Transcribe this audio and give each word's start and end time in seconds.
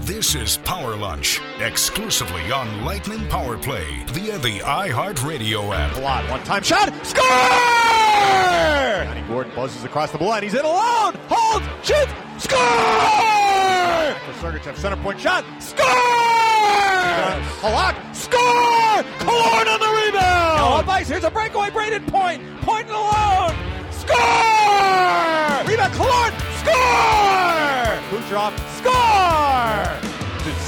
This 0.00 0.34
is 0.34 0.56
Power 0.58 0.96
Lunch, 0.96 1.40
exclusively 1.60 2.50
on 2.50 2.84
Lightning 2.84 3.26
Power 3.28 3.56
Play 3.56 4.02
via 4.08 4.38
the 4.38 4.58
iHeartRadio 4.58 5.74
app. 5.74 5.92
Palat, 5.92 6.28
one 6.28 6.42
time 6.42 6.62
shot, 6.62 6.92
score! 7.06 7.24
Yanni 9.04 9.22
Gourde 9.28 9.54
buzzes 9.54 9.84
across 9.84 10.10
the 10.10 10.18
blue 10.18 10.28
line. 10.28 10.42
He's 10.42 10.54
in 10.54 10.64
alone, 10.64 11.14
holds, 11.28 11.64
shoots, 11.86 12.12
score! 12.38 12.58
For 14.26 14.32
Sergachev, 14.40 14.76
center 14.76 14.96
point 14.96 15.20
shot, 15.20 15.44
score! 15.62 15.86
Halak, 17.62 17.94
score! 18.14 19.04
Killorn 19.20 19.66
on 19.68 19.78
the 19.78 19.88
rebound! 20.04 20.56
Now 20.56 20.78
up 20.78 20.88
ice, 20.88 21.08
here's 21.08 21.24
a 21.24 21.30
breakaway, 21.30 21.70
Brayden 21.70 22.06
Point, 22.08 22.42
Point 22.62 22.88
alone, 22.90 23.54
score! 23.92 24.18
Rebound, 25.68 25.92
Killorn, 25.94 26.32
score! 26.58 27.12
Kucherov, 28.10 28.52
score! 28.78 29.81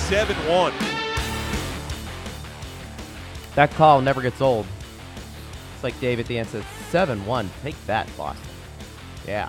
It's 0.07 0.13
7-1. 0.13 0.75
That 3.55 3.71
call 3.71 4.03
never 4.03 4.21
gets 4.21 4.43
old. 4.43 4.67
It's 5.75 5.83
like 5.83 5.99
Dave 5.99 6.21
at 6.21 6.27
the 6.27 6.39
end 6.39 6.49
says, 6.49 6.63
7 6.91 7.25
1. 7.25 7.51
Take 7.63 7.87
that, 7.87 8.07
Boston. 8.15 8.47
Yeah. 9.27 9.49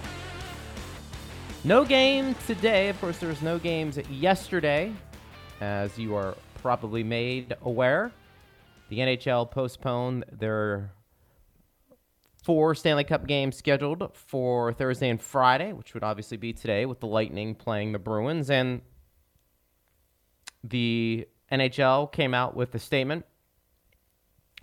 No 1.66 1.84
game 1.84 2.36
today. 2.48 2.88
Of 2.88 3.02
course, 3.02 3.18
there 3.18 3.28
was 3.28 3.42
no 3.42 3.60
games 3.60 3.98
yesterday, 4.10 4.94
as 5.60 6.00
you 6.00 6.16
are 6.16 6.38
probably 6.62 7.04
made 7.04 7.54
aware. 7.64 8.14
The 8.88 9.00
NHL 9.00 9.52
postponed 9.52 10.24
their 10.32 10.90
four 12.44 12.76
Stanley 12.76 13.04
Cup 13.04 13.28
games 13.28 13.58
scheduled 13.58 14.10
for 14.16 14.72
Thursday 14.72 15.10
and 15.10 15.22
Friday, 15.22 15.74
which 15.74 15.94
would 15.94 16.04
obviously 16.04 16.38
be 16.38 16.54
today 16.54 16.86
with 16.86 17.02
the 17.02 17.08
Lightning 17.08 17.56
playing 17.56 17.92
the 17.92 18.00
Bruins. 18.00 18.50
And 18.50 18.82
the 20.70 21.28
NHL 21.52 22.12
came 22.12 22.34
out 22.34 22.56
with 22.56 22.74
a 22.76 22.80
statement 22.80 23.26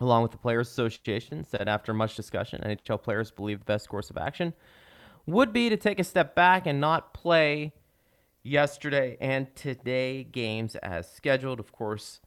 along 0.00 0.22
with 0.22 0.32
the 0.32 0.38
Players 0.38 0.68
Association, 0.68 1.44
said 1.44 1.68
after 1.68 1.94
much 1.94 2.16
discussion, 2.16 2.60
NHL 2.64 3.02
players 3.02 3.30
believe 3.30 3.60
the 3.60 3.64
best 3.64 3.88
course 3.88 4.10
of 4.10 4.16
action 4.16 4.52
would 5.26 5.52
be 5.52 5.68
to 5.68 5.76
take 5.76 6.00
a 6.00 6.04
step 6.04 6.34
back 6.34 6.66
and 6.66 6.80
not 6.80 7.14
play 7.14 7.72
yesterday 8.42 9.16
and 9.20 9.54
today 9.54 10.24
games 10.24 10.74
as 10.76 11.10
scheduled. 11.10 11.60
Of 11.60 11.70
course, 11.70 12.20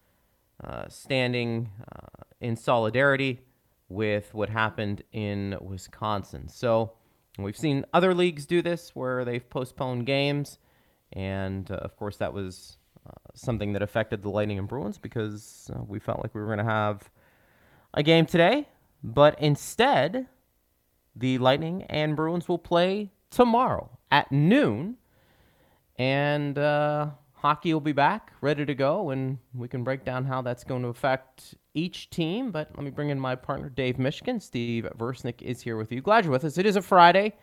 uh, 0.63 0.87
standing 0.87 1.69
uh, 1.91 2.23
in 2.39 2.55
solidarity 2.55 3.41
with 3.89 4.33
what 4.33 4.49
happened 4.49 5.03
in 5.11 5.57
Wisconsin. 5.61 6.47
So 6.47 6.93
we've 7.37 7.57
seen 7.57 7.85
other 7.93 8.13
leagues 8.13 8.45
do 8.45 8.61
this 8.61 8.91
where 8.95 9.25
they've 9.25 9.47
postponed 9.47 10.05
games. 10.05 10.57
And 11.11 11.69
uh, 11.69 11.75
of 11.75 11.97
course, 11.97 12.17
that 12.17 12.33
was 12.33 12.77
something 13.33 13.73
that 13.73 13.81
affected 13.81 14.21
the 14.21 14.29
Lightning 14.29 14.59
and 14.59 14.67
Bruins 14.67 14.97
because 14.97 15.69
uh, 15.73 15.81
we 15.87 15.99
felt 15.99 16.21
like 16.23 16.33
we 16.33 16.41
were 16.41 16.47
going 16.47 16.59
to 16.59 16.63
have 16.63 17.09
a 17.93 18.03
game 18.03 18.25
today, 18.25 18.67
but 19.03 19.39
instead, 19.39 20.27
the 21.15 21.37
Lightning 21.37 21.83
and 21.83 22.15
Bruins 22.15 22.47
will 22.47 22.57
play 22.57 23.11
tomorrow 23.29 23.89
at 24.11 24.31
noon, 24.31 24.97
and 25.97 26.57
uh, 26.57 27.07
hockey 27.33 27.73
will 27.73 27.81
be 27.81 27.91
back, 27.91 28.33
ready 28.41 28.65
to 28.65 28.75
go, 28.75 29.11
and 29.11 29.37
we 29.53 29.67
can 29.67 29.83
break 29.83 30.03
down 30.03 30.25
how 30.25 30.41
that's 30.41 30.63
going 30.63 30.81
to 30.81 30.89
affect 30.89 31.55
each 31.73 32.09
team. 32.09 32.51
But 32.51 32.71
let 32.75 32.83
me 32.83 32.89
bring 32.91 33.09
in 33.09 33.19
my 33.19 33.35
partner, 33.35 33.69
Dave 33.69 33.95
Mishkin. 33.95 34.41
Steve 34.41 34.87
Versnick 34.97 35.41
is 35.41 35.61
here 35.61 35.77
with 35.77 35.91
you. 35.91 36.01
Glad 36.01 36.25
you're 36.25 36.31
with 36.31 36.43
us. 36.43 36.57
It 36.57 36.65
is 36.65 36.75
a 36.75 36.81
Friday. 36.81 37.33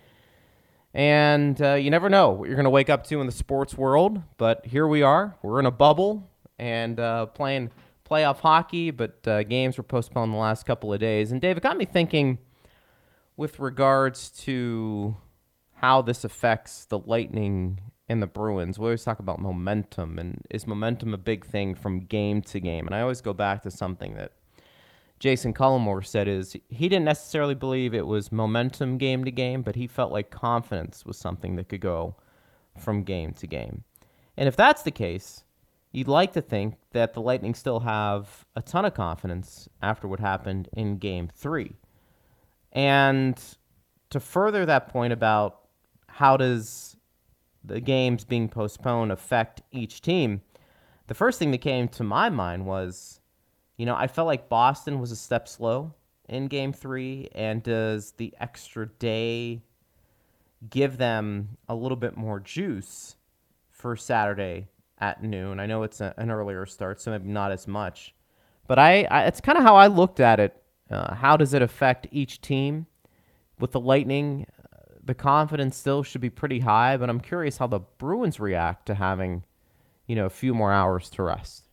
And 0.95 1.61
uh, 1.63 1.75
you 1.75 1.91
never 1.91 2.11
know 2.11 2.31
what 2.31 2.49
you're 2.49 2.57
going 2.57 2.65
to 2.65 2.71
wake 2.71 2.91
up 2.91 3.07
to 3.07 3.21
in 3.21 3.27
the 3.27 3.33
sports 3.33 3.77
world, 3.77 4.21
but 4.37 4.67
here 4.67 4.87
we 4.87 5.03
are. 5.03 5.37
We're 5.43 5.59
in 5.59 5.67
a 5.67 5.71
bubble 5.71 6.31
and 6.59 7.01
uh, 7.01 7.27
playing 7.27 7.71
playoff 8.09 8.41
hockey, 8.41 8.91
but 8.91 9.27
uh, 9.27 9.43
games 9.45 9.79
were 9.79 9.85
postponed 9.85 10.35
the 10.35 10.39
last 10.39 10.67
couple 10.67 10.93
of 10.93 11.01
days. 11.01 11.33
And 11.33 11.41
Dave, 11.41 11.57
it 11.57 11.63
got 11.63 11.79
me 11.79 11.87
thinking 11.87 12.39
with 13.37 13.59
regards 13.59 14.29
to 14.43 15.17
how 15.77 16.03
this 16.03 16.25
affects 16.25 16.85
the 16.85 16.99
Lightning 16.99 17.81
and 18.09 18.23
the 18.23 18.27
Bruins. 18.27 18.79
We 18.79 18.85
always 18.85 19.03
talk 19.03 19.19
about 19.19 19.41
momentum, 19.41 20.19
and 20.19 20.43
is 20.51 20.67
momentum 20.67 21.15
a 21.15 21.19
big 21.19 21.47
thing 21.47 21.75
from 21.75 22.01
game 22.01 22.43
to 22.43 22.61
game? 22.61 22.87
And 22.87 22.95
I 22.95 23.01
always 23.01 23.23
go 23.23 23.33
back 23.33 23.63
to 23.63 23.71
something 23.71 24.15
that 24.15 24.33
Jassen 25.23 25.55
Cullimore 25.55 26.05
said 26.05 26.27
is 26.27 26.57
he 26.69 26.89
didn't 26.89 27.05
necessarily 27.05 27.55
believe 27.55 27.95
it 27.95 28.09
was 28.09 28.33
momentum 28.33 28.99
game 28.99 29.25
to 29.25 29.31
game, 29.31 29.63
but 29.63 29.77
he 29.77 29.87
felt 29.87 30.11
like 30.11 30.31
confidence 30.31 31.07
was 31.07 31.17
something 31.17 31.55
that 31.55 31.69
could 31.69 31.81
go 31.81 32.17
from 32.77 33.05
game 33.05 33.33
to 33.35 33.47
game. 33.47 33.85
And 34.37 34.49
if 34.49 34.57
that's 34.57 34.83
the 34.83 34.91
case, 34.91 35.45
you'd 35.93 36.09
like 36.09 36.33
to 36.33 36.41
think 36.41 36.75
that 36.91 37.15
the 37.15 37.21
Lightning 37.21 37.55
still 37.55 37.81
have 37.81 38.45
a 38.57 38.63
ton 38.63 38.85
of 38.85 38.95
confidence 38.95 39.69
after 39.81 40.09
what 40.09 40.19
happened 40.19 40.69
in 40.73 40.99
game 40.99 41.29
three. 41.33 41.77
And 42.73 43.41
to 44.11 44.19
further 44.19 44.67
that 44.67 44.89
point 44.89 45.13
about 45.13 45.61
how 46.09 46.37
does 46.37 46.97
the 47.63 47.81
games 47.81 48.25
being 48.25 48.49
postponed 48.49 49.13
affect 49.13 49.63
each 49.71 50.01
team, 50.01 50.43
the 51.07 51.15
first 51.15 51.39
thing 51.39 51.53
that 51.53 51.59
came 51.59 51.87
to 51.89 52.03
my 52.03 52.29
mind 52.29 52.67
was, 52.67 53.21
you 53.83 53.87
know, 53.87 53.97
I 53.97 54.07
felt 54.07 54.29
like 54.29 54.49
Boston 54.49 55.01
was 55.01 55.11
a 55.11 55.17
step 55.17 55.49
slow 55.49 55.93
in 56.29 56.47
game 56.47 56.73
three, 56.73 57.29
and 57.35 57.65
does 57.65 58.13
the 58.13 58.33
extra 58.39 58.87
day 58.87 59.61
give 60.71 60.99
them 60.99 61.57
a 61.69 61.75
little 61.75 61.97
bit 61.97 62.17
more 62.17 62.39
juice 62.39 63.17
for 63.71 63.97
Saturday 63.97 64.69
at 64.99 65.25
noon. 65.25 65.59
I 65.59 65.67
know 65.67 65.83
it's 65.83 66.01
a, 66.01 66.15
an 66.17 66.31
earlier 66.31 66.65
start, 66.65 67.01
so 67.01 67.11
maybe 67.11 67.29
not 67.29 67.51
as 67.51 67.67
much. 67.67 68.15
But 68.69 68.79
I, 68.79 69.03
I 69.11 69.25
it's 69.25 69.41
kind 69.41 69.59
of 69.59 69.65
how 69.65 69.75
I 69.75 69.89
looked 69.89 70.21
at 70.21 70.39
it. 70.39 70.63
Uh, 70.89 71.17
how 71.17 71.37
does 71.37 71.53
it 71.53 71.61
affect 71.61 72.07
each 72.13 72.41
team? 72.41 72.87
With 73.59 73.73
the 73.73 73.81
Lightning, 73.81 74.47
uh, 74.63 74.77
the 75.03 75.15
confidence 75.15 75.77
still 75.77 76.05
should 76.05 76.21
be 76.21 76.31
pretty 76.31 76.61
high, 76.61 76.97
but 76.99 77.11
I'm 77.11 77.19
curious 77.19 77.57
how 77.57 77.67
the 77.67 77.81
Bruins 77.99 78.39
react 78.39 78.87
to 78.87 78.95
having, 78.95 79.43
you 80.07 80.15
know, 80.15 80.27
a 80.27 80.31
few 80.31 80.55
more 80.55 80.73
hours 80.73 81.11
to 81.11 81.25
rest. 81.25 81.65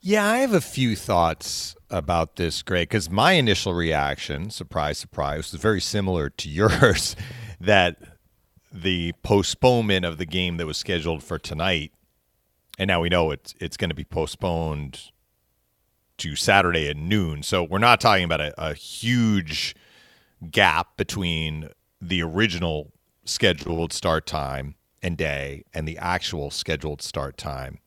Yeah, 0.00 0.24
I 0.26 0.38
have 0.38 0.54
a 0.54 0.60
few 0.62 0.96
thoughts 0.96 1.76
about 1.90 2.36
this, 2.36 2.62
Greg, 2.62 2.88
because 2.88 3.10
my 3.10 3.32
initial 3.32 3.74
reaction, 3.74 4.50
surprise, 4.50 4.98
surprise, 4.98 5.52
was 5.52 5.60
very 5.60 5.80
similar 5.80 6.30
to 6.30 6.48
yours 6.60 7.16
that 7.60 7.96
the 8.72 9.12
postponement 9.22 10.06
of 10.06 10.16
the 10.16 10.26
game 10.26 10.56
that 10.56 10.66
was 10.66 10.78
scheduled 10.78 11.22
for 11.22 11.38
tonight 11.38 11.92
and 12.80 12.88
now 12.88 13.02
we 13.02 13.10
know 13.10 13.30
it's 13.30 13.54
it's 13.60 13.76
going 13.76 13.90
to 13.90 13.94
be 13.94 14.04
postponed 14.04 15.10
to 16.16 16.34
Saturday 16.34 16.88
at 16.88 16.96
noon. 16.96 17.42
So 17.42 17.62
we're 17.62 17.78
not 17.78 18.00
talking 18.00 18.24
about 18.24 18.40
a, 18.40 18.54
a 18.56 18.72
huge 18.72 19.76
gap 20.50 20.96
between 20.96 21.68
the 22.00 22.22
original 22.22 22.92
scheduled 23.26 23.92
start 23.92 24.26
time 24.26 24.76
and 25.02 25.16
day 25.18 25.64
and 25.74 25.86
the 25.86 25.98
actual 25.98 26.50
scheduled 26.50 27.02
start 27.02 27.36
time 27.36 27.80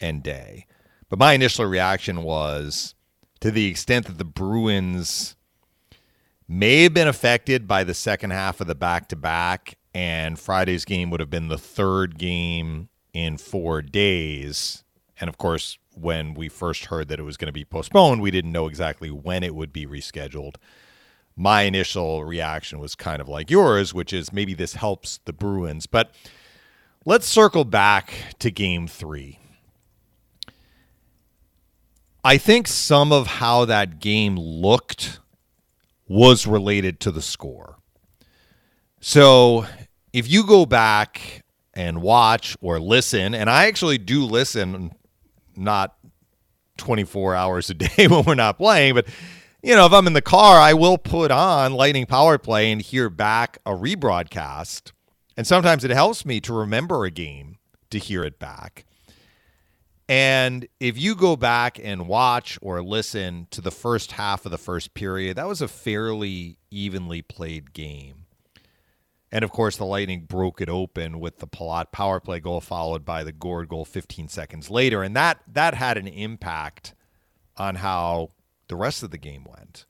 and 0.00 0.22
day. 0.22 0.66
But 1.10 1.18
my 1.18 1.34
initial 1.34 1.66
reaction 1.66 2.22
was 2.22 2.94
to 3.40 3.50
the 3.50 3.66
extent 3.66 4.06
that 4.06 4.16
the 4.16 4.24
Bruins 4.24 5.36
may 6.48 6.84
have 6.84 6.94
been 6.94 7.08
affected 7.08 7.68
by 7.68 7.84
the 7.84 7.94
second 7.94 8.30
half 8.30 8.60
of 8.60 8.68
the 8.68 8.74
back 8.74 9.08
to 9.08 9.16
back, 9.16 9.76
and 9.92 10.38
Friday's 10.38 10.84
game 10.84 11.10
would 11.10 11.20
have 11.20 11.28
been 11.28 11.48
the 11.48 11.58
third 11.58 12.16
game 12.16 12.88
in 13.12 13.36
four 13.36 13.82
days. 13.82 14.84
And 15.20 15.28
of 15.28 15.36
course, 15.36 15.78
when 15.94 16.32
we 16.34 16.48
first 16.48 16.86
heard 16.86 17.08
that 17.08 17.18
it 17.18 17.24
was 17.24 17.36
going 17.36 17.46
to 17.46 17.52
be 17.52 17.64
postponed, 17.64 18.22
we 18.22 18.30
didn't 18.30 18.52
know 18.52 18.68
exactly 18.68 19.10
when 19.10 19.42
it 19.42 19.54
would 19.54 19.72
be 19.72 19.86
rescheduled. 19.86 20.54
My 21.36 21.62
initial 21.62 22.24
reaction 22.24 22.78
was 22.78 22.94
kind 22.94 23.20
of 23.20 23.28
like 23.28 23.50
yours, 23.50 23.92
which 23.92 24.12
is 24.12 24.32
maybe 24.32 24.54
this 24.54 24.74
helps 24.74 25.18
the 25.24 25.32
Bruins. 25.32 25.86
But 25.86 26.12
let's 27.04 27.26
circle 27.26 27.64
back 27.64 28.12
to 28.38 28.50
game 28.50 28.86
three. 28.86 29.40
I 32.22 32.38
think 32.38 32.66
some 32.66 33.12
of 33.12 33.26
how 33.26 33.64
that 33.64 33.98
game 34.00 34.36
looked 34.36 35.20
was 36.08 36.46
related 36.46 37.00
to 37.00 37.10
the 37.10 37.22
score. 37.22 37.76
So 39.00 39.66
if 40.12 40.30
you 40.30 40.44
go 40.44 40.66
back 40.66 41.42
and 41.74 42.02
watch 42.02 42.56
or 42.60 42.80
listen. 42.80 43.34
And 43.34 43.48
I 43.48 43.66
actually 43.66 43.98
do 43.98 44.24
listen, 44.24 44.92
not 45.56 45.96
24 46.76 47.34
hours 47.34 47.70
a 47.70 47.74
day 47.74 48.06
when 48.08 48.24
we're 48.24 48.34
not 48.34 48.58
playing, 48.58 48.94
but 48.94 49.06
you 49.62 49.74
know, 49.74 49.84
if 49.84 49.92
I'm 49.92 50.06
in 50.06 50.14
the 50.14 50.22
car, 50.22 50.58
I 50.58 50.72
will 50.72 50.96
put 50.96 51.30
on 51.30 51.74
Lightning 51.74 52.06
Power 52.06 52.38
Play 52.38 52.72
and 52.72 52.80
hear 52.80 53.10
back 53.10 53.58
a 53.66 53.72
rebroadcast. 53.72 54.92
And 55.36 55.46
sometimes 55.46 55.84
it 55.84 55.90
helps 55.90 56.24
me 56.24 56.40
to 56.40 56.52
remember 56.54 57.04
a 57.04 57.10
game 57.10 57.58
to 57.90 57.98
hear 57.98 58.24
it 58.24 58.38
back. 58.38 58.86
And 60.10 60.66
if 60.80 60.98
you 60.98 61.14
go 61.14 61.36
back 61.36 61.78
and 61.80 62.08
watch 62.08 62.58
or 62.60 62.82
listen 62.82 63.46
to 63.52 63.60
the 63.60 63.70
first 63.70 64.10
half 64.10 64.44
of 64.44 64.50
the 64.50 64.58
first 64.58 64.92
period, 64.92 65.36
that 65.36 65.46
was 65.46 65.62
a 65.62 65.68
fairly 65.68 66.56
evenly 66.68 67.22
played 67.22 67.72
game. 67.72 68.26
And 69.30 69.44
of 69.44 69.52
course, 69.52 69.76
the 69.76 69.84
Lightning 69.84 70.22
broke 70.22 70.60
it 70.60 70.68
open 70.68 71.20
with 71.20 71.38
the 71.38 71.46
Palat 71.46 71.92
power 71.92 72.18
play 72.18 72.40
goal, 72.40 72.60
followed 72.60 73.04
by 73.04 73.22
the 73.22 73.30
Gourde 73.30 73.68
goal 73.68 73.84
15 73.84 74.26
seconds 74.26 74.68
later, 74.68 75.04
and 75.04 75.14
that 75.14 75.42
that 75.46 75.74
had 75.74 75.96
an 75.96 76.08
impact 76.08 76.92
on 77.56 77.76
how 77.76 78.32
the 78.66 78.74
rest 78.74 79.04
of 79.04 79.12
the 79.12 79.16
game 79.16 79.44
went. 79.44 79.86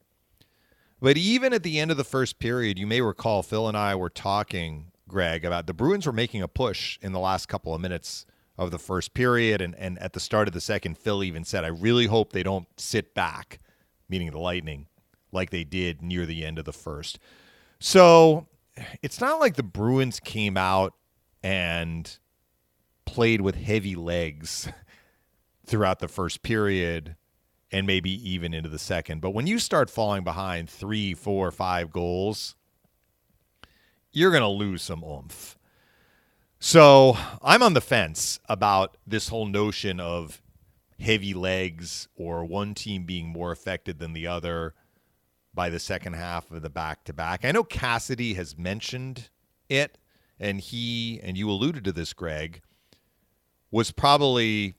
But 1.00 1.16
even 1.16 1.54
at 1.54 1.62
the 1.62 1.80
end 1.80 1.90
of 1.90 1.96
the 1.96 2.04
first 2.04 2.38
period, 2.38 2.78
you 2.78 2.86
may 2.86 3.00
recall 3.00 3.42
Phil 3.42 3.68
and 3.68 3.76
I 3.76 3.94
were 3.94 4.10
talking, 4.10 4.92
Greg, 5.08 5.46
about 5.46 5.66
the 5.66 5.72
Bruins 5.72 6.04
were 6.04 6.12
making 6.12 6.42
a 6.42 6.48
push 6.48 6.98
in 7.00 7.12
the 7.12 7.18
last 7.18 7.48
couple 7.48 7.74
of 7.74 7.80
minutes 7.80 8.26
of 8.60 8.70
the 8.70 8.78
first 8.78 9.14
period, 9.14 9.60
and 9.60 9.74
and 9.74 9.98
at 9.98 10.12
the 10.12 10.20
start 10.20 10.46
of 10.46 10.54
the 10.54 10.60
second, 10.60 10.98
Phil 10.98 11.24
even 11.24 11.44
said, 11.44 11.64
"I 11.64 11.68
really 11.68 12.06
hope 12.06 12.32
they 12.32 12.44
don't 12.44 12.68
sit 12.76 13.14
back," 13.14 13.58
meaning 14.08 14.30
the 14.30 14.38
Lightning, 14.38 14.86
like 15.32 15.50
they 15.50 15.64
did 15.64 16.02
near 16.02 16.26
the 16.26 16.44
end 16.44 16.58
of 16.58 16.66
the 16.66 16.72
first. 16.72 17.18
So 17.80 18.46
it's 19.02 19.20
not 19.20 19.40
like 19.40 19.56
the 19.56 19.62
Bruins 19.62 20.20
came 20.20 20.56
out 20.56 20.94
and 21.42 22.18
played 23.06 23.40
with 23.40 23.56
heavy 23.56 23.94
legs 23.94 24.68
throughout 25.66 25.98
the 25.98 26.08
first 26.08 26.42
period 26.42 27.16
and 27.72 27.86
maybe 27.86 28.10
even 28.28 28.52
into 28.52 28.68
the 28.68 28.78
second. 28.78 29.20
But 29.20 29.30
when 29.30 29.46
you 29.46 29.58
start 29.58 29.88
falling 29.88 30.24
behind 30.24 30.68
three, 30.68 31.14
four, 31.14 31.50
five 31.50 31.90
goals, 31.90 32.56
you're 34.12 34.30
going 34.30 34.42
to 34.42 34.48
lose 34.48 34.82
some 34.82 35.04
oomph. 35.04 35.56
So 36.62 37.16
I'm 37.42 37.62
on 37.62 37.72
the 37.72 37.80
fence 37.80 38.38
about 38.46 38.98
this 39.06 39.28
whole 39.28 39.46
notion 39.46 39.98
of 39.98 40.42
heavy 41.00 41.32
legs 41.32 42.06
or 42.16 42.44
one 42.44 42.74
team 42.74 43.04
being 43.04 43.28
more 43.28 43.50
affected 43.50 43.98
than 43.98 44.12
the 44.12 44.26
other 44.26 44.74
by 45.54 45.70
the 45.70 45.78
second 45.78 46.12
half 46.12 46.50
of 46.50 46.60
the 46.60 46.68
back 46.68 47.04
to 47.04 47.14
back. 47.14 47.46
I 47.46 47.52
know 47.52 47.64
Cassidy 47.64 48.34
has 48.34 48.58
mentioned 48.58 49.30
it, 49.70 49.96
and 50.38 50.60
he, 50.60 51.18
and 51.22 51.38
you 51.38 51.50
alluded 51.50 51.82
to 51.84 51.92
this, 51.92 52.12
Greg, 52.12 52.60
was 53.70 53.90
probably 53.90 54.74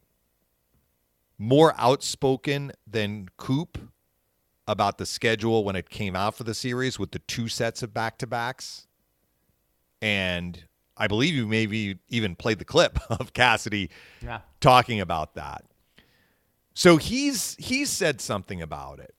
more 1.39 1.73
outspoken 1.79 2.73
than 2.85 3.27
Coop 3.37 3.79
about 4.67 4.99
the 4.99 5.07
schedule 5.07 5.63
when 5.63 5.75
it 5.75 5.89
came 5.89 6.15
out 6.15 6.35
for 6.35 6.43
the 6.43 6.53
series 6.53 6.99
with 6.99 7.09
the 7.09 7.19
two 7.19 7.47
sets 7.47 7.81
of 7.81 7.91
back 7.91 8.19
to 8.19 8.27
backs. 8.27 8.85
And 9.99 10.63
I 11.01 11.07
believe 11.07 11.33
you 11.33 11.47
maybe 11.47 11.97
even 12.09 12.35
played 12.35 12.59
the 12.59 12.65
clip 12.65 12.99
of 13.09 13.33
Cassidy 13.33 13.89
Yeah. 14.21 14.41
talking 14.59 15.01
about 15.01 15.35
that. 15.35 15.65
So 16.73 16.97
he's 16.97 17.55
he's 17.59 17.89
said 17.89 18.21
something 18.21 18.61
about 18.61 18.99
it. 18.99 19.13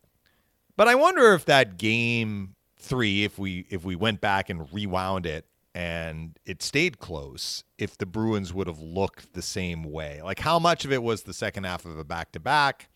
But 0.76 0.88
I 0.88 0.94
wonder 0.94 1.34
if 1.34 1.44
that 1.46 1.76
game 1.76 2.54
three, 2.78 3.24
if 3.24 3.38
we 3.38 3.66
if 3.70 3.84
we 3.84 3.94
went 3.96 4.20
back 4.20 4.48
and 4.48 4.72
rewound 4.72 5.26
it 5.26 5.44
and 5.74 6.38
it 6.44 6.62
stayed 6.62 6.98
close, 6.98 7.64
if 7.78 7.96
the 7.98 8.06
Bruins 8.06 8.52
would 8.54 8.66
have 8.66 8.80
looked 8.80 9.32
the 9.34 9.42
same 9.42 9.84
way. 9.84 10.20
Like 10.22 10.38
how 10.40 10.58
much 10.58 10.84
of 10.84 10.92
it 10.92 11.02
was 11.02 11.22
the 11.22 11.34
second 11.34 11.64
half 11.64 11.84
of 11.84 11.98
a 11.98 12.04
back 12.04 12.32
to 12.32 12.40
back, 12.40 12.88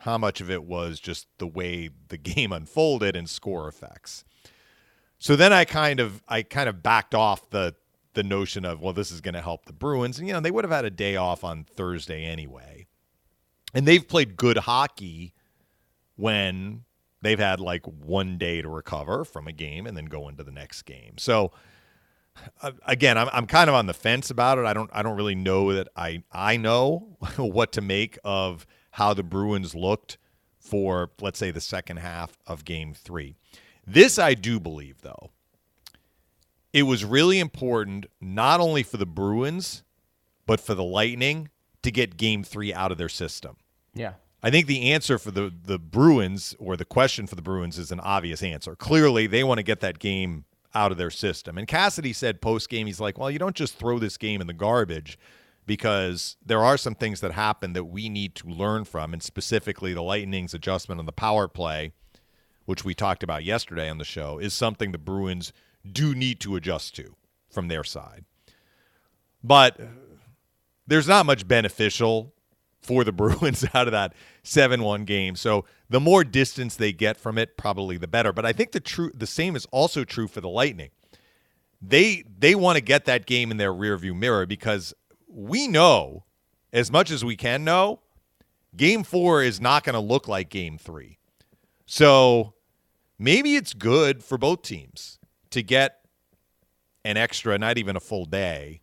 how 0.00 0.18
much 0.18 0.40
of 0.40 0.50
it 0.50 0.64
was 0.64 1.00
just 1.00 1.26
the 1.38 1.46
way 1.46 1.90
the 2.08 2.16
game 2.34 2.52
unfolded 2.52 3.16
and 3.16 3.28
score 3.28 3.66
effects. 3.68 4.24
So 5.18 5.34
then 5.34 5.52
I 5.52 5.64
kind 5.64 5.98
of 5.98 6.22
I 6.28 6.42
kind 6.42 6.68
of 6.68 6.82
backed 6.82 7.14
off 7.14 7.50
the 7.50 7.74
the 8.16 8.24
notion 8.24 8.64
of 8.64 8.80
well 8.80 8.94
this 8.94 9.12
is 9.12 9.20
going 9.20 9.34
to 9.34 9.42
help 9.42 9.66
the 9.66 9.72
Bruins 9.72 10.18
and 10.18 10.26
you 10.26 10.34
know 10.34 10.40
they 10.40 10.50
would 10.50 10.64
have 10.64 10.72
had 10.72 10.84
a 10.84 10.90
day 10.90 11.14
off 11.14 11.44
on 11.44 11.64
Thursday 11.64 12.24
anyway. 12.24 12.86
And 13.74 13.86
they've 13.86 14.06
played 14.06 14.36
good 14.36 14.56
hockey 14.56 15.34
when 16.16 16.84
they've 17.20 17.38
had 17.38 17.60
like 17.60 17.84
one 17.86 18.38
day 18.38 18.62
to 18.62 18.68
recover 18.68 19.24
from 19.24 19.46
a 19.46 19.52
game 19.52 19.86
and 19.86 19.96
then 19.96 20.06
go 20.06 20.28
into 20.28 20.42
the 20.42 20.50
next 20.50 20.82
game. 20.82 21.18
So 21.18 21.52
uh, 22.62 22.72
again, 22.86 23.18
I'm 23.18 23.28
I'm 23.32 23.46
kind 23.46 23.68
of 23.68 23.76
on 23.76 23.86
the 23.86 23.94
fence 23.94 24.30
about 24.30 24.58
it. 24.58 24.64
I 24.64 24.72
don't 24.72 24.90
I 24.92 25.02
don't 25.02 25.16
really 25.16 25.34
know 25.34 25.74
that 25.74 25.88
I 25.94 26.22
I 26.32 26.56
know 26.56 27.18
what 27.36 27.72
to 27.72 27.82
make 27.82 28.18
of 28.24 28.66
how 28.92 29.12
the 29.12 29.22
Bruins 29.22 29.74
looked 29.74 30.16
for 30.58 31.10
let's 31.20 31.38
say 31.38 31.50
the 31.50 31.60
second 31.60 31.98
half 31.98 32.38
of 32.46 32.64
game 32.64 32.94
3. 32.94 33.36
This 33.86 34.18
I 34.18 34.32
do 34.32 34.58
believe 34.58 35.02
though. 35.02 35.30
It 36.76 36.82
was 36.82 37.06
really 37.06 37.38
important 37.38 38.04
not 38.20 38.60
only 38.60 38.82
for 38.82 38.98
the 38.98 39.06
Bruins 39.06 39.82
but 40.44 40.60
for 40.60 40.74
the 40.74 40.84
Lightning 40.84 41.48
to 41.82 41.90
get 41.90 42.18
game 42.18 42.44
3 42.44 42.74
out 42.74 42.92
of 42.92 42.98
their 42.98 43.08
system. 43.08 43.56
Yeah. 43.94 44.12
I 44.42 44.50
think 44.50 44.66
the 44.66 44.92
answer 44.92 45.18
for 45.18 45.30
the 45.30 45.50
the 45.50 45.78
Bruins 45.78 46.54
or 46.58 46.76
the 46.76 46.84
question 46.84 47.26
for 47.26 47.34
the 47.34 47.40
Bruins 47.40 47.78
is 47.78 47.90
an 47.90 48.00
obvious 48.00 48.42
answer. 48.42 48.76
Clearly, 48.76 49.26
they 49.26 49.42
want 49.42 49.56
to 49.58 49.62
get 49.62 49.80
that 49.80 49.98
game 49.98 50.44
out 50.74 50.92
of 50.92 50.98
their 50.98 51.10
system. 51.10 51.56
And 51.56 51.66
Cassidy 51.66 52.12
said 52.12 52.42
post 52.42 52.68
game, 52.68 52.86
he's 52.86 53.00
like, 53.00 53.16
"Well, 53.16 53.30
you 53.30 53.38
don't 53.38 53.56
just 53.56 53.78
throw 53.78 53.98
this 53.98 54.18
game 54.18 54.42
in 54.42 54.46
the 54.46 54.52
garbage." 54.52 55.18
Because 55.64 56.36
there 56.44 56.62
are 56.62 56.76
some 56.76 56.94
things 56.94 57.20
that 57.22 57.32
happen 57.32 57.72
that 57.72 57.84
we 57.84 58.10
need 58.10 58.34
to 58.36 58.48
learn 58.48 58.84
from, 58.84 59.14
and 59.14 59.22
specifically 59.22 59.94
the 59.94 60.02
Lightning's 60.02 60.52
adjustment 60.52 61.00
on 61.00 61.06
the 61.06 61.12
power 61.12 61.48
play, 61.48 61.92
which 62.66 62.84
we 62.84 62.94
talked 62.94 63.24
about 63.24 63.42
yesterday 63.42 63.88
on 63.88 63.98
the 63.98 64.04
show, 64.04 64.38
is 64.38 64.52
something 64.52 64.92
the 64.92 64.98
Bruins 64.98 65.52
do 65.92 66.14
need 66.14 66.40
to 66.40 66.56
adjust 66.56 66.96
to 66.96 67.16
from 67.48 67.68
their 67.68 67.84
side. 67.84 68.24
But 69.42 69.80
there's 70.86 71.08
not 71.08 71.26
much 71.26 71.46
beneficial 71.46 72.32
for 72.80 73.04
the 73.04 73.12
Bruins 73.12 73.64
out 73.74 73.88
of 73.88 73.92
that 73.92 74.14
7-1 74.44 75.06
game. 75.06 75.36
So 75.36 75.64
the 75.88 76.00
more 76.00 76.24
distance 76.24 76.76
they 76.76 76.92
get 76.92 77.16
from 77.16 77.38
it, 77.38 77.56
probably 77.56 77.96
the 77.96 78.08
better. 78.08 78.32
But 78.32 78.46
I 78.46 78.52
think 78.52 78.72
the 78.72 78.80
true 78.80 79.10
the 79.14 79.26
same 79.26 79.56
is 79.56 79.66
also 79.66 80.04
true 80.04 80.28
for 80.28 80.40
the 80.40 80.48
Lightning. 80.48 80.90
They 81.80 82.24
they 82.38 82.54
want 82.54 82.76
to 82.76 82.82
get 82.82 83.04
that 83.04 83.26
game 83.26 83.50
in 83.50 83.56
their 83.56 83.72
rearview 83.72 84.16
mirror 84.16 84.46
because 84.46 84.94
we 85.28 85.68
know 85.68 86.24
as 86.72 86.90
much 86.90 87.10
as 87.10 87.24
we 87.24 87.36
can 87.36 87.64
know, 87.64 88.00
game 88.76 89.02
4 89.02 89.42
is 89.42 89.60
not 89.60 89.84
going 89.84 89.94
to 89.94 90.00
look 90.00 90.28
like 90.28 90.48
game 90.48 90.78
3. 90.78 91.18
So 91.86 92.54
maybe 93.18 93.56
it's 93.56 93.72
good 93.72 94.24
for 94.24 94.36
both 94.36 94.62
teams 94.62 95.18
to 95.50 95.62
get 95.62 96.00
an 97.04 97.16
extra, 97.16 97.58
not 97.58 97.78
even 97.78 97.96
a 97.96 98.00
full 98.00 98.24
day, 98.24 98.80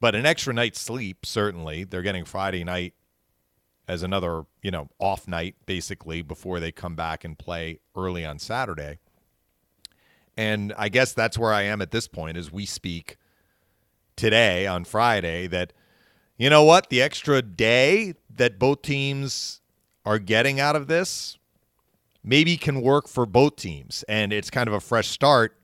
but 0.00 0.14
an 0.14 0.26
extra 0.26 0.52
night's 0.52 0.80
sleep 0.80 1.24
certainly. 1.24 1.84
They're 1.84 2.02
getting 2.02 2.24
Friday 2.24 2.64
night 2.64 2.94
as 3.88 4.02
another, 4.02 4.44
you 4.62 4.70
know, 4.70 4.88
off 4.98 5.26
night 5.26 5.56
basically 5.66 6.22
before 6.22 6.60
they 6.60 6.72
come 6.72 6.94
back 6.94 7.24
and 7.24 7.38
play 7.38 7.80
early 7.96 8.24
on 8.24 8.38
Saturday. 8.38 8.98
And 10.36 10.72
I 10.78 10.88
guess 10.88 11.12
that's 11.12 11.38
where 11.38 11.52
I 11.52 11.62
am 11.62 11.82
at 11.82 11.90
this 11.90 12.08
point 12.08 12.36
as 12.36 12.50
we 12.50 12.66
speak 12.66 13.16
today 14.16 14.66
on 14.66 14.84
Friday 14.84 15.46
that 15.48 15.72
you 16.36 16.50
know 16.50 16.64
what, 16.64 16.90
the 16.90 17.00
extra 17.00 17.42
day 17.42 18.14
that 18.34 18.58
both 18.58 18.82
teams 18.82 19.60
are 20.04 20.18
getting 20.18 20.58
out 20.58 20.74
of 20.74 20.88
this 20.88 21.38
maybe 22.24 22.56
can 22.56 22.80
work 22.80 23.08
for 23.08 23.26
both 23.26 23.56
teams 23.56 24.04
and 24.08 24.32
it's 24.32 24.50
kind 24.50 24.68
of 24.68 24.74
a 24.74 24.80
fresh 24.80 25.08
start 25.08 25.56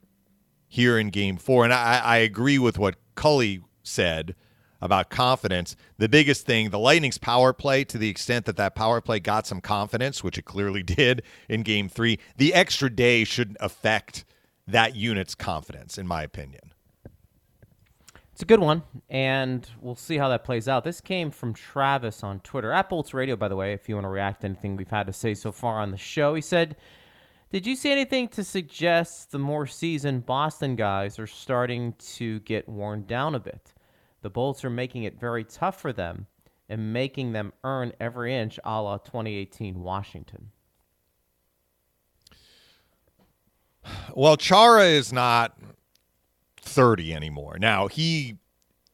here 0.68 0.98
in 0.98 1.10
game 1.10 1.36
4 1.36 1.64
and 1.64 1.72
I 1.72 1.98
I 1.98 2.16
agree 2.18 2.58
with 2.58 2.78
what 2.78 2.96
Cully 3.14 3.62
said 3.82 4.34
about 4.80 5.10
confidence. 5.10 5.76
The 5.98 6.08
biggest 6.08 6.46
thing, 6.46 6.70
the 6.70 6.78
Lightning's 6.78 7.18
power 7.18 7.52
play, 7.52 7.84
to 7.84 7.98
the 7.98 8.08
extent 8.08 8.44
that 8.46 8.56
that 8.56 8.74
power 8.74 9.00
play 9.00 9.18
got 9.20 9.46
some 9.46 9.60
confidence, 9.60 10.22
which 10.22 10.38
it 10.38 10.44
clearly 10.44 10.82
did 10.84 11.22
in 11.48 11.62
game 11.62 11.88
three, 11.88 12.18
the 12.36 12.54
extra 12.54 12.90
day 12.90 13.24
shouldn't 13.24 13.58
affect 13.60 14.24
that 14.66 14.94
unit's 14.94 15.34
confidence, 15.34 15.98
in 15.98 16.06
my 16.06 16.22
opinion. 16.22 16.72
It's 18.32 18.42
a 18.42 18.46
good 18.46 18.60
one, 18.60 18.84
and 19.10 19.68
we'll 19.80 19.96
see 19.96 20.16
how 20.16 20.28
that 20.28 20.44
plays 20.44 20.68
out. 20.68 20.84
This 20.84 21.00
came 21.00 21.32
from 21.32 21.54
Travis 21.54 22.22
on 22.22 22.38
Twitter, 22.40 22.70
at 22.70 22.88
Bolts 22.88 23.12
Radio, 23.12 23.34
by 23.34 23.48
the 23.48 23.56
way, 23.56 23.72
if 23.72 23.88
you 23.88 23.96
want 23.96 24.04
to 24.04 24.10
react 24.10 24.42
to 24.42 24.46
anything 24.46 24.76
we've 24.76 24.88
had 24.88 25.08
to 25.08 25.12
say 25.12 25.34
so 25.34 25.50
far 25.50 25.80
on 25.80 25.90
the 25.90 25.96
show. 25.96 26.36
He 26.36 26.40
said, 26.40 26.76
Did 27.50 27.66
you 27.66 27.76
see 27.76 27.90
anything 27.90 28.28
to 28.28 28.44
suggest 28.44 29.30
the 29.30 29.38
more 29.38 29.66
seasoned 29.66 30.26
Boston 30.26 30.76
guys 30.76 31.18
are 31.18 31.26
starting 31.26 31.94
to 32.16 32.40
get 32.40 32.68
worn 32.68 33.04
down 33.06 33.34
a 33.34 33.40
bit? 33.40 33.72
The 34.20 34.28
Bolts 34.28 34.64
are 34.64 34.70
making 34.70 35.04
it 35.04 35.18
very 35.18 35.44
tough 35.44 35.80
for 35.80 35.92
them 35.92 36.26
and 36.68 36.92
making 36.92 37.32
them 37.32 37.54
earn 37.64 37.92
every 37.98 38.34
inch 38.34 38.60
a 38.64 38.82
la 38.82 38.98
2018 38.98 39.82
Washington. 39.82 40.50
Well, 44.14 44.36
Chara 44.36 44.84
is 44.84 45.10
not 45.10 45.58
30 46.60 47.14
anymore. 47.14 47.56
Now, 47.58 47.88
he 47.88 48.36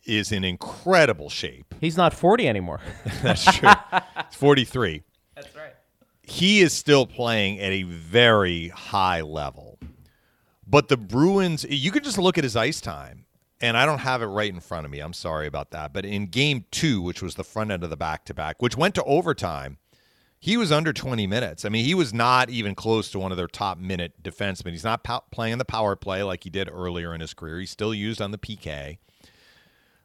is 0.07 0.31
in 0.31 0.45
incredible 0.45 1.29
shape. 1.29 1.75
He's 1.81 1.97
not 1.97 2.15
40 2.15 2.47
anymore. 2.49 2.81
That's 3.23 3.45
true. 3.45 3.71
He's 3.71 4.03
43. 4.37 5.03
He 6.27 6.61
is 6.61 6.73
still 6.73 7.07
playing 7.07 7.61
at 7.61 7.73
a 7.73 7.83
very 7.83 8.69
high 8.69 9.21
level. 9.21 9.79
But 10.67 10.89
the 10.89 10.97
Bruins, 10.97 11.65
you 11.69 11.91
can 11.91 12.03
just 12.03 12.19
look 12.19 12.39
at 12.39 12.45
his 12.45 12.57
ice 12.57 12.81
time, 12.81 13.27
and 13.61 13.77
I 13.77 13.85
don't 13.85 13.99
have 13.99 14.23
it 14.23 14.27
right 14.27 14.53
in 14.53 14.61
front 14.61 14.87
of 14.87 14.91
me. 14.91 15.01
I'm 15.01 15.13
sorry 15.13 15.47
about 15.47 15.71
that. 15.73 15.93
But 15.93 16.07
in 16.07 16.27
game 16.27 16.65
two, 16.71 17.03
which 17.03 17.23
was 17.23 17.35
the 17.35 17.45
front 17.45 17.71
end 17.71 17.85
of 17.85 17.91
the 17.91 17.97
back 17.97 18.25
to 18.27 18.35
back, 18.35 18.63
which 18.63 18.77
went 18.77 18.95
to 18.95 19.05
overtime, 19.05 19.79
he 20.41 20.57
was 20.57 20.73
under 20.73 20.93
20 20.93 21.27
minutes. 21.27 21.65
I 21.65 21.69
mean, 21.69 21.85
he 21.85 21.95
was 21.95 22.13
not 22.13 22.51
even 22.51 22.75
close 22.75 23.11
to 23.11 23.19
one 23.19 23.31
of 23.31 23.39
their 23.39 23.49
top 23.49 23.79
minute 23.79 24.23
defensemen. 24.23 24.73
He's 24.73 24.85
not 24.85 25.05
playing 25.31 25.59
the 25.59 25.65
power 25.65 25.97
play 25.97 26.23
like 26.23 26.45
he 26.45 26.51
did 26.51 26.69
earlier 26.71 27.15
in 27.15 27.21
his 27.21 27.33
career. 27.35 27.61
He's 27.61 27.71
still 27.71 27.95
used 27.95 28.21
on 28.21 28.31
the 28.31 28.39
PK. 28.39 28.99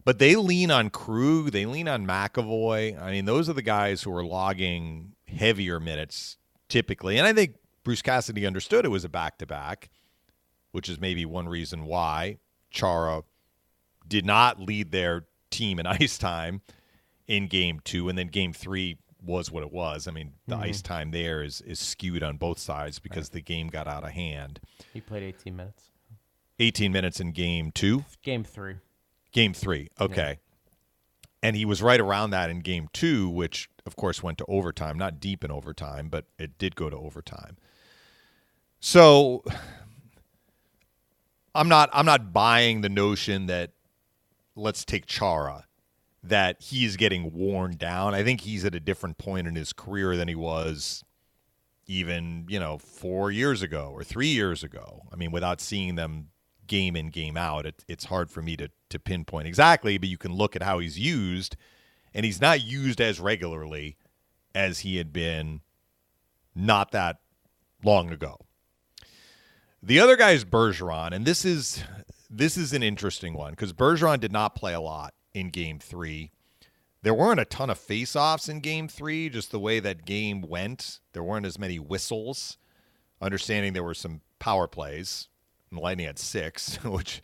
But 0.06 0.20
they 0.20 0.36
lean 0.36 0.72
on 0.72 0.90
Krug, 0.92 1.52
they 1.52 1.66
lean 1.66 1.88
on 1.88 2.08
McAvoy. 2.08 3.02
I 3.02 3.12
mean, 3.12 3.26
those 3.26 3.50
are 3.50 3.54
the 3.54 3.62
guys 3.62 4.02
who 4.02 4.16
are 4.16 4.24
logging 4.24 5.14
heavier 5.36 5.80
minutes 5.80 6.38
typically. 6.68 7.18
And 7.18 7.28
I 7.28 7.34
think 7.34 7.56
Bruce 7.84 8.02
Cassidy 8.02 8.46
understood 8.46 8.86
it 8.86 8.90
was 8.90 9.04
a 9.04 9.10
back 9.10 9.38
to 9.40 9.46
back, 9.46 9.90
which 10.72 10.90
is 10.90 11.00
maybe 11.00 11.26
one 11.26 11.50
reason 11.50 11.86
why 11.86 12.38
Chara 12.72 13.24
did 14.08 14.26
not 14.26 14.60
lead 14.60 14.92
their 14.92 15.26
team 15.50 15.80
in 15.80 15.86
ice 15.88 16.18
time 16.18 16.62
in 17.28 17.48
game 17.48 17.80
two. 17.84 18.10
And 18.10 18.18
then 18.18 18.28
game 18.28 18.54
three 18.54 18.98
was 19.24 19.52
what 19.52 19.64
it 19.64 19.72
was. 19.72 20.08
I 20.08 20.12
mean, 20.12 20.34
the 20.48 20.56
mm-hmm. 20.56 20.64
ice 20.64 20.82
time 20.82 21.12
there 21.12 21.44
is 21.44 21.62
is 21.62 21.80
skewed 21.80 22.24
on 22.24 22.38
both 22.38 22.60
sides 22.60 23.00
because 23.00 23.26
right. 23.26 23.34
the 23.34 23.42
game 23.42 23.68
got 23.68 23.88
out 23.88 24.04
of 24.04 24.12
hand. 24.12 24.60
He 24.94 25.02
played 25.02 25.24
18 25.24 25.56
minutes. 25.56 25.92
18 26.60 26.92
minutes 26.92 27.20
in 27.20 27.32
game 27.32 27.72
two. 27.72 28.06
Game 28.22 28.44
three. 28.44 28.76
Game 29.32 29.54
three. 29.54 29.90
Okay. 30.00 30.40
And 31.42 31.56
he 31.56 31.66
was 31.66 31.82
right 31.82 32.00
around 32.00 32.32
that 32.32 32.50
in 32.50 32.60
game 32.60 32.90
two, 32.92 33.30
which 33.30 33.70
of 33.86 33.96
course 33.96 34.22
went 34.22 34.38
to 34.40 34.46
overtime. 34.48 34.98
Not 34.98 35.20
deep 35.20 35.44
in 35.44 35.52
overtime, 35.52 36.10
but 36.10 36.26
it 36.38 36.58
did 36.58 36.76
go 36.76 36.90
to 36.90 36.98
overtime. 36.98 37.58
So 38.80 39.44
I'm 41.56 41.70
not 41.70 41.90
I'm 41.94 42.06
not 42.06 42.34
buying 42.34 42.82
the 42.82 42.90
notion 42.90 43.48
that 43.48 43.72
let's 44.56 44.84
take 44.86 45.06
Chara 45.06 45.66
that 46.24 46.62
he's 46.62 46.98
getting 46.98 47.34
worn 47.34 47.78
down. 47.78 48.14
I 48.14 48.24
think 48.24 48.42
he's 48.42 48.66
at 48.66 48.76
a 48.76 48.80
different 48.80 49.18
point 49.18 49.48
in 49.48 49.56
his 49.56 49.72
career 49.72 50.18
than 50.18 50.28
he 50.28 50.36
was 50.36 51.04
even, 51.88 52.46
you 52.50 52.60
know, 52.60 52.78
four 52.78 53.32
years 53.32 53.62
ago 53.62 53.92
or 53.94 54.04
three 54.04 54.28
years 54.28 54.64
ago. 54.64 55.04
I 55.12 55.16
mean, 55.16 55.32
without 55.32 55.62
seeing 55.62 55.96
them 55.96 56.28
game 56.70 56.96
in, 56.96 57.10
game 57.10 57.36
out, 57.36 57.66
it, 57.66 57.84
it's 57.90 58.06
hard 58.06 58.32
for 58.32 58.42
me 58.42 58.56
to, 58.56 58.70
to 58.90 58.98
pinpoint 58.98 59.46
exactly, 59.48 59.98
but 59.98 60.08
you 60.08 60.18
can 60.18 60.32
look 60.32 60.56
at 60.56 60.64
how 60.64 60.80
he's 60.80 60.98
used, 60.98 61.58
and 62.14 62.26
he's 62.26 62.40
not 62.40 62.64
used 62.64 63.02
as 63.02 63.20
regularly 63.20 63.98
as 64.56 64.80
he 64.80 64.96
had 64.96 65.12
been 65.12 65.60
not 66.56 66.92
that 66.92 67.18
long 67.84 68.10
ago. 68.10 68.38
The 69.84 70.00
other 70.00 70.16
guy 70.16 70.32
is 70.32 70.46
Bergeron, 70.46 71.12
and 71.12 71.26
this 71.26 71.44
is 71.44 71.84
this 72.30 72.58
is 72.58 72.74
an 72.74 72.84
interesting 72.84 73.34
one 73.34 73.52
because 73.52 73.74
Bergeron 73.74 74.20
did 74.20 74.32
not 74.32 74.56
play 74.56 74.74
a 74.74 74.82
lot 74.82 75.14
in 75.34 75.50
game 75.50 75.80
three. 75.80 76.32
There 77.02 77.14
weren't 77.14 77.40
a 77.40 77.46
ton 77.46 77.70
of 77.70 77.80
face-offs 77.80 78.50
in 78.50 78.60
game 78.60 78.90
three, 78.90 79.30
just 79.30 79.52
the 79.52 79.60
way 79.60 79.80
that 79.80 80.06
game 80.06 80.42
went. 80.42 81.00
There 81.14 81.24
weren't 81.24 81.46
as 81.46 81.58
many 81.58 81.80
whistles. 81.80 82.58
Understanding 83.22 83.72
there 83.72 83.84
were 83.84 83.94
some 83.94 84.20
power 84.38 84.68
plays. 84.68 85.30
And 85.72 85.80
Lightning 85.80 86.08
had 86.08 86.20
six, 86.20 86.76
which 86.84 87.22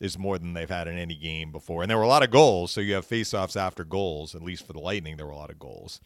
is 0.00 0.18
more 0.18 0.38
than 0.38 0.54
they've 0.54 0.68
had 0.68 0.88
in 0.88 0.96
any 0.96 1.16
game 1.16 1.50
before. 1.50 1.82
And 1.82 1.90
there 1.90 1.98
were 1.98 2.04
a 2.04 2.08
lot 2.08 2.22
of 2.22 2.30
goals, 2.30 2.70
so 2.70 2.80
you 2.80 2.94
have 2.94 3.04
face-offs 3.04 3.56
after 3.56 3.84
goals. 3.84 4.34
At 4.34 4.42
least 4.42 4.66
for 4.66 4.72
the 4.72 4.78
Lightning, 4.78 5.16
there 5.16 5.26
were 5.26 5.32
a 5.32 5.36
lot 5.36 5.50
of 5.50 5.58
goals. 5.58 6.00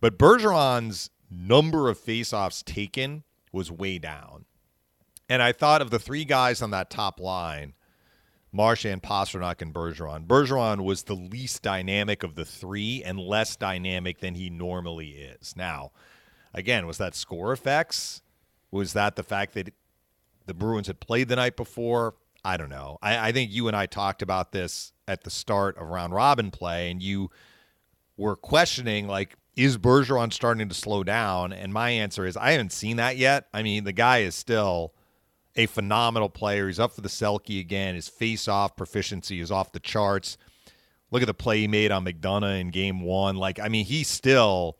But 0.00 0.18
Bergeron's 0.18 1.10
number 1.30 1.88
of 1.88 1.98
face-offs 1.98 2.62
taken 2.62 3.22
was 3.52 3.70
way 3.70 3.98
down. 3.98 4.46
And 5.28 5.42
I 5.42 5.52
thought 5.52 5.80
of 5.80 5.90
the 5.90 6.00
three 6.00 6.24
guys 6.24 6.60
on 6.60 6.72
that 6.72 6.90
top 6.90 7.20
line, 7.20 7.74
Marchand, 8.52 9.02
Pastrnak, 9.02 9.62
and 9.62 9.72
Bergeron. 9.72 10.26
Bergeron 10.26 10.82
was 10.82 11.04
the 11.04 11.14
least 11.14 11.62
dynamic 11.62 12.24
of 12.24 12.34
the 12.34 12.44
three 12.44 13.02
and 13.04 13.18
less 13.20 13.54
dynamic 13.54 14.18
than 14.18 14.34
he 14.34 14.50
normally 14.50 15.10
is. 15.10 15.54
Now, 15.56 15.92
again, 16.52 16.84
was 16.86 16.98
that 16.98 17.14
score 17.14 17.52
effects? 17.52 18.22
Was 18.72 18.92
that 18.94 19.14
the 19.14 19.22
fact 19.22 19.54
that 19.54 19.72
the 20.50 20.54
Bruins 20.54 20.88
had 20.88 20.98
played 20.98 21.28
the 21.28 21.36
night 21.36 21.56
before? 21.56 22.16
I 22.44 22.56
don't 22.56 22.70
know. 22.70 22.98
I, 23.00 23.28
I 23.28 23.32
think 23.32 23.52
you 23.52 23.68
and 23.68 23.76
I 23.76 23.86
talked 23.86 24.20
about 24.20 24.50
this 24.50 24.92
at 25.06 25.22
the 25.22 25.30
start 25.30 25.78
of 25.78 25.86
round 25.86 26.12
robin 26.12 26.50
play, 26.50 26.90
and 26.90 27.00
you 27.00 27.30
were 28.16 28.34
questioning, 28.34 29.06
like, 29.06 29.36
is 29.54 29.78
Bergeron 29.78 30.32
starting 30.32 30.68
to 30.68 30.74
slow 30.74 31.04
down? 31.04 31.52
And 31.52 31.72
my 31.72 31.90
answer 31.90 32.26
is 32.26 32.36
I 32.36 32.50
haven't 32.50 32.72
seen 32.72 32.96
that 32.96 33.16
yet. 33.16 33.46
I 33.54 33.62
mean, 33.62 33.84
the 33.84 33.92
guy 33.92 34.18
is 34.18 34.34
still 34.34 34.92
a 35.54 35.66
phenomenal 35.66 36.30
player. 36.30 36.66
He's 36.66 36.80
up 36.80 36.92
for 36.92 37.00
the 37.00 37.08
Selke 37.08 37.60
again. 37.60 37.94
His 37.94 38.08
face-off 38.08 38.74
proficiency 38.74 39.40
is 39.40 39.50
off 39.50 39.72
the 39.72 39.80
charts. 39.80 40.36
Look 41.10 41.22
at 41.22 41.26
the 41.26 41.34
play 41.34 41.60
he 41.60 41.68
made 41.68 41.90
on 41.92 42.04
McDonagh 42.04 42.60
in 42.60 42.70
game 42.70 43.02
one. 43.02 43.36
Like, 43.36 43.60
I 43.60 43.68
mean, 43.68 43.84
he 43.84 44.02
still 44.02 44.78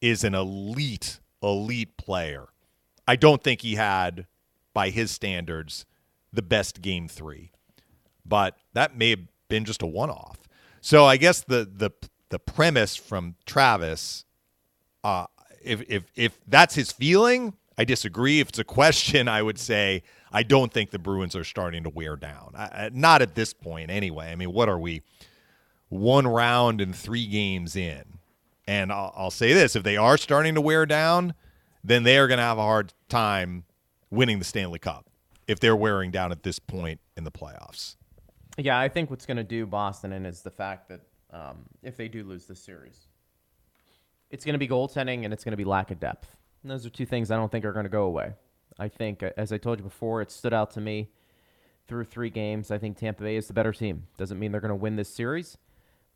is 0.00 0.24
an 0.24 0.34
elite, 0.34 1.20
elite 1.42 1.96
player. 1.96 2.46
I 3.06 3.16
don't 3.16 3.42
think 3.42 3.62
he 3.62 3.74
had, 3.74 4.26
by 4.78 4.90
his 4.90 5.10
standards, 5.10 5.84
the 6.32 6.40
best 6.40 6.80
game 6.80 7.08
three. 7.08 7.50
But 8.24 8.56
that 8.74 8.96
may 8.96 9.10
have 9.10 9.26
been 9.48 9.64
just 9.64 9.82
a 9.82 9.86
one 9.88 10.08
off. 10.08 10.48
So 10.80 11.04
I 11.04 11.16
guess 11.16 11.40
the 11.40 11.68
the 11.68 11.90
the 12.28 12.38
premise 12.38 12.94
from 12.94 13.34
Travis, 13.44 14.24
uh, 15.02 15.26
if 15.60 15.82
if 15.88 16.04
if 16.14 16.38
that's 16.46 16.76
his 16.76 16.92
feeling, 16.92 17.54
I 17.76 17.82
disagree. 17.82 18.38
If 18.38 18.50
it's 18.50 18.60
a 18.60 18.64
question, 18.64 19.26
I 19.26 19.42
would 19.42 19.58
say 19.58 20.04
I 20.30 20.44
don't 20.44 20.72
think 20.72 20.92
the 20.92 21.00
Bruins 21.00 21.34
are 21.34 21.42
starting 21.42 21.82
to 21.82 21.90
wear 21.90 22.14
down. 22.14 22.52
I, 22.56 22.90
not 22.92 23.20
at 23.20 23.34
this 23.34 23.52
point, 23.52 23.90
anyway. 23.90 24.30
I 24.30 24.36
mean, 24.36 24.52
what 24.52 24.68
are 24.68 24.78
we? 24.78 25.02
One 25.88 26.28
round 26.28 26.80
and 26.80 26.94
three 26.94 27.26
games 27.26 27.74
in. 27.74 28.04
And 28.68 28.92
I'll, 28.92 29.12
I'll 29.16 29.32
say 29.32 29.54
this 29.54 29.74
if 29.74 29.82
they 29.82 29.96
are 29.96 30.16
starting 30.16 30.54
to 30.54 30.60
wear 30.60 30.86
down, 30.86 31.34
then 31.82 32.04
they 32.04 32.16
are 32.16 32.28
going 32.28 32.38
to 32.38 32.44
have 32.44 32.58
a 32.58 32.62
hard 32.62 32.94
time 33.08 33.64
winning 34.10 34.38
the 34.38 34.44
Stanley 34.44 34.78
Cup 34.78 35.06
if 35.46 35.60
they're 35.60 35.76
wearing 35.76 36.10
down 36.10 36.32
at 36.32 36.42
this 36.42 36.58
point 36.58 37.00
in 37.16 37.24
the 37.24 37.30
playoffs. 37.30 37.96
Yeah, 38.56 38.78
I 38.78 38.88
think 38.88 39.10
what's 39.10 39.26
going 39.26 39.36
to 39.36 39.44
do 39.44 39.66
Boston 39.66 40.12
in 40.12 40.26
is 40.26 40.42
the 40.42 40.50
fact 40.50 40.88
that 40.88 41.00
um, 41.32 41.64
if 41.82 41.96
they 41.96 42.08
do 42.08 42.24
lose 42.24 42.46
this 42.46 42.60
series, 42.60 43.06
it's 44.30 44.44
going 44.44 44.54
to 44.54 44.58
be 44.58 44.68
goaltending 44.68 45.24
and 45.24 45.32
it's 45.32 45.44
going 45.44 45.52
to 45.52 45.56
be 45.56 45.64
lack 45.64 45.90
of 45.90 46.00
depth. 46.00 46.36
And 46.62 46.70
those 46.70 46.84
are 46.84 46.90
two 46.90 47.06
things 47.06 47.30
I 47.30 47.36
don't 47.36 47.50
think 47.50 47.64
are 47.64 47.72
going 47.72 47.84
to 47.84 47.90
go 47.90 48.02
away. 48.02 48.34
I 48.78 48.88
think, 48.88 49.22
uh, 49.22 49.30
as 49.36 49.52
I 49.52 49.58
told 49.58 49.78
you 49.78 49.84
before, 49.84 50.22
it 50.22 50.30
stood 50.30 50.52
out 50.52 50.70
to 50.72 50.80
me 50.80 51.08
through 51.86 52.04
three 52.04 52.30
games. 52.30 52.70
I 52.70 52.78
think 52.78 52.98
Tampa 52.98 53.22
Bay 53.22 53.36
is 53.36 53.46
the 53.46 53.54
better 53.54 53.72
team. 53.72 54.06
Doesn't 54.16 54.38
mean 54.38 54.52
they're 54.52 54.60
going 54.60 54.70
to 54.70 54.74
win 54.74 54.96
this 54.96 55.08
series, 55.08 55.56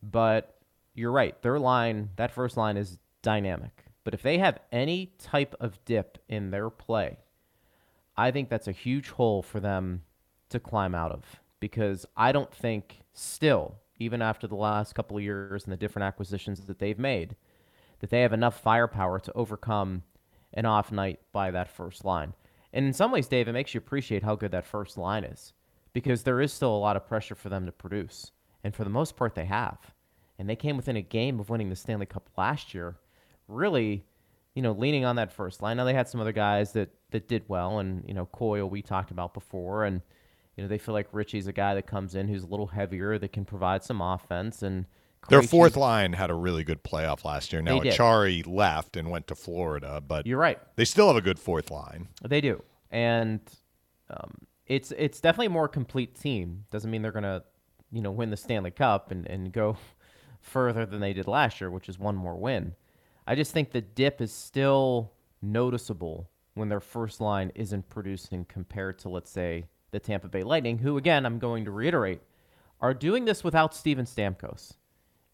but 0.02 0.56
you're 0.94 1.12
right. 1.12 1.40
Their 1.42 1.58
line, 1.58 2.10
that 2.16 2.30
first 2.30 2.56
line, 2.56 2.76
is 2.76 2.98
dynamic. 3.22 3.84
But 4.04 4.14
if 4.14 4.22
they 4.22 4.38
have 4.38 4.58
any 4.70 5.12
type 5.18 5.54
of 5.60 5.82
dip 5.84 6.18
in 6.28 6.50
their 6.50 6.70
play, 6.70 7.18
I 8.16 8.30
think 8.30 8.48
that's 8.48 8.68
a 8.68 8.72
huge 8.72 9.10
hole 9.10 9.42
for 9.42 9.60
them 9.60 10.02
to 10.50 10.60
climb 10.60 10.94
out 10.94 11.12
of 11.12 11.40
because 11.60 12.04
I 12.16 12.32
don't 12.32 12.52
think 12.52 13.00
still, 13.12 13.76
even 13.98 14.20
after 14.20 14.46
the 14.46 14.56
last 14.56 14.94
couple 14.94 15.16
of 15.16 15.22
years 15.22 15.64
and 15.64 15.72
the 15.72 15.76
different 15.76 16.04
acquisitions 16.04 16.60
that 16.66 16.78
they've 16.78 16.98
made, 16.98 17.36
that 18.00 18.10
they 18.10 18.20
have 18.22 18.32
enough 18.32 18.60
firepower 18.60 19.18
to 19.20 19.32
overcome 19.34 20.02
an 20.54 20.66
off 20.66 20.92
night 20.92 21.20
by 21.32 21.50
that 21.50 21.68
first 21.68 22.04
line. 22.04 22.34
And 22.72 22.86
in 22.86 22.92
some 22.92 23.12
ways, 23.12 23.28
Dave, 23.28 23.48
it 23.48 23.52
makes 23.52 23.74
you 23.74 23.78
appreciate 23.78 24.22
how 24.22 24.34
good 24.34 24.50
that 24.52 24.66
first 24.66 24.98
line 24.98 25.24
is 25.24 25.52
because 25.92 26.22
there 26.22 26.40
is 26.40 26.52
still 26.52 26.74
a 26.74 26.78
lot 26.78 26.96
of 26.96 27.06
pressure 27.06 27.34
for 27.34 27.48
them 27.48 27.66
to 27.66 27.72
produce. 27.72 28.32
And 28.64 28.74
for 28.74 28.84
the 28.84 28.90
most 28.90 29.16
part, 29.16 29.34
they 29.34 29.44
have. 29.44 29.78
And 30.38 30.48
they 30.48 30.56
came 30.56 30.76
within 30.76 30.96
a 30.96 31.02
game 31.02 31.38
of 31.38 31.50
winning 31.50 31.68
the 31.68 31.76
Stanley 31.76 32.06
Cup 32.06 32.28
last 32.36 32.74
year, 32.74 32.96
really, 33.46 34.04
you 34.54 34.62
know, 34.62 34.72
leaning 34.72 35.04
on 35.04 35.16
that 35.16 35.32
first 35.32 35.62
line. 35.62 35.76
Now, 35.76 35.84
they 35.84 35.94
had 35.94 36.08
some 36.08 36.20
other 36.20 36.32
guys 36.32 36.72
that, 36.72 36.90
that 37.10 37.28
did 37.28 37.44
well, 37.48 37.78
and, 37.78 38.04
you 38.06 38.14
know, 38.14 38.26
Coyle 38.26 38.68
we 38.68 38.82
talked 38.82 39.10
about 39.10 39.34
before. 39.34 39.84
And, 39.84 40.02
you 40.56 40.62
know, 40.62 40.68
they 40.68 40.78
feel 40.78 40.94
like 40.94 41.08
Ritchie's 41.12 41.46
a 41.46 41.52
guy 41.52 41.74
that 41.74 41.86
comes 41.86 42.14
in 42.14 42.28
who's 42.28 42.42
a 42.42 42.46
little 42.48 42.66
heavier, 42.66 43.18
that 43.18 43.32
can 43.32 43.44
provide 43.44 43.82
some 43.82 44.00
offense. 44.00 44.62
And, 44.62 44.86
their 45.28 45.42
fourth 45.42 45.76
line 45.76 46.14
had 46.14 46.30
a 46.30 46.34
really 46.34 46.64
good 46.64 46.82
playoff 46.82 47.24
last 47.24 47.52
year. 47.52 47.62
Now 47.62 47.78
Acciari 47.78 48.46
left 48.46 48.96
and 48.96 49.10
went 49.10 49.28
to 49.28 49.34
Florida, 49.34 50.02
but 50.06 50.26
you're 50.26 50.38
right. 50.38 50.58
They 50.76 50.84
still 50.84 51.06
have 51.06 51.16
a 51.16 51.22
good 51.22 51.38
fourth 51.38 51.70
line. 51.70 52.08
They 52.26 52.40
do, 52.40 52.62
and 52.90 53.40
um, 54.10 54.32
it's 54.66 54.92
it's 54.92 55.20
definitely 55.20 55.46
a 55.46 55.50
more 55.50 55.68
complete 55.68 56.18
team. 56.18 56.64
Doesn't 56.70 56.90
mean 56.90 57.02
they're 57.02 57.12
gonna, 57.12 57.44
you 57.92 58.02
know, 58.02 58.10
win 58.10 58.30
the 58.30 58.36
Stanley 58.36 58.70
Cup 58.70 59.10
and, 59.10 59.26
and 59.26 59.52
go 59.52 59.76
further 60.40 60.84
than 60.86 61.00
they 61.00 61.12
did 61.12 61.28
last 61.28 61.60
year, 61.60 61.70
which 61.70 61.88
is 61.88 61.98
one 61.98 62.16
more 62.16 62.36
win. 62.36 62.74
I 63.26 63.34
just 63.34 63.52
think 63.52 63.70
the 63.70 63.80
dip 63.80 64.20
is 64.20 64.32
still 64.32 65.12
noticeable 65.40 66.28
when 66.54 66.68
their 66.68 66.80
first 66.80 67.20
line 67.20 67.52
isn't 67.54 67.88
producing 67.88 68.44
compared 68.44 68.98
to, 69.00 69.08
let's 69.08 69.30
say, 69.30 69.66
the 69.90 70.00
Tampa 70.00 70.28
Bay 70.28 70.42
Lightning, 70.42 70.78
who, 70.78 70.96
again, 70.96 71.24
I'm 71.24 71.38
going 71.38 71.64
to 71.64 71.70
reiterate, 71.70 72.20
are 72.80 72.94
doing 72.94 73.24
this 73.24 73.44
without 73.44 73.74
Steven 73.74 74.06
Stamkos. 74.06 74.74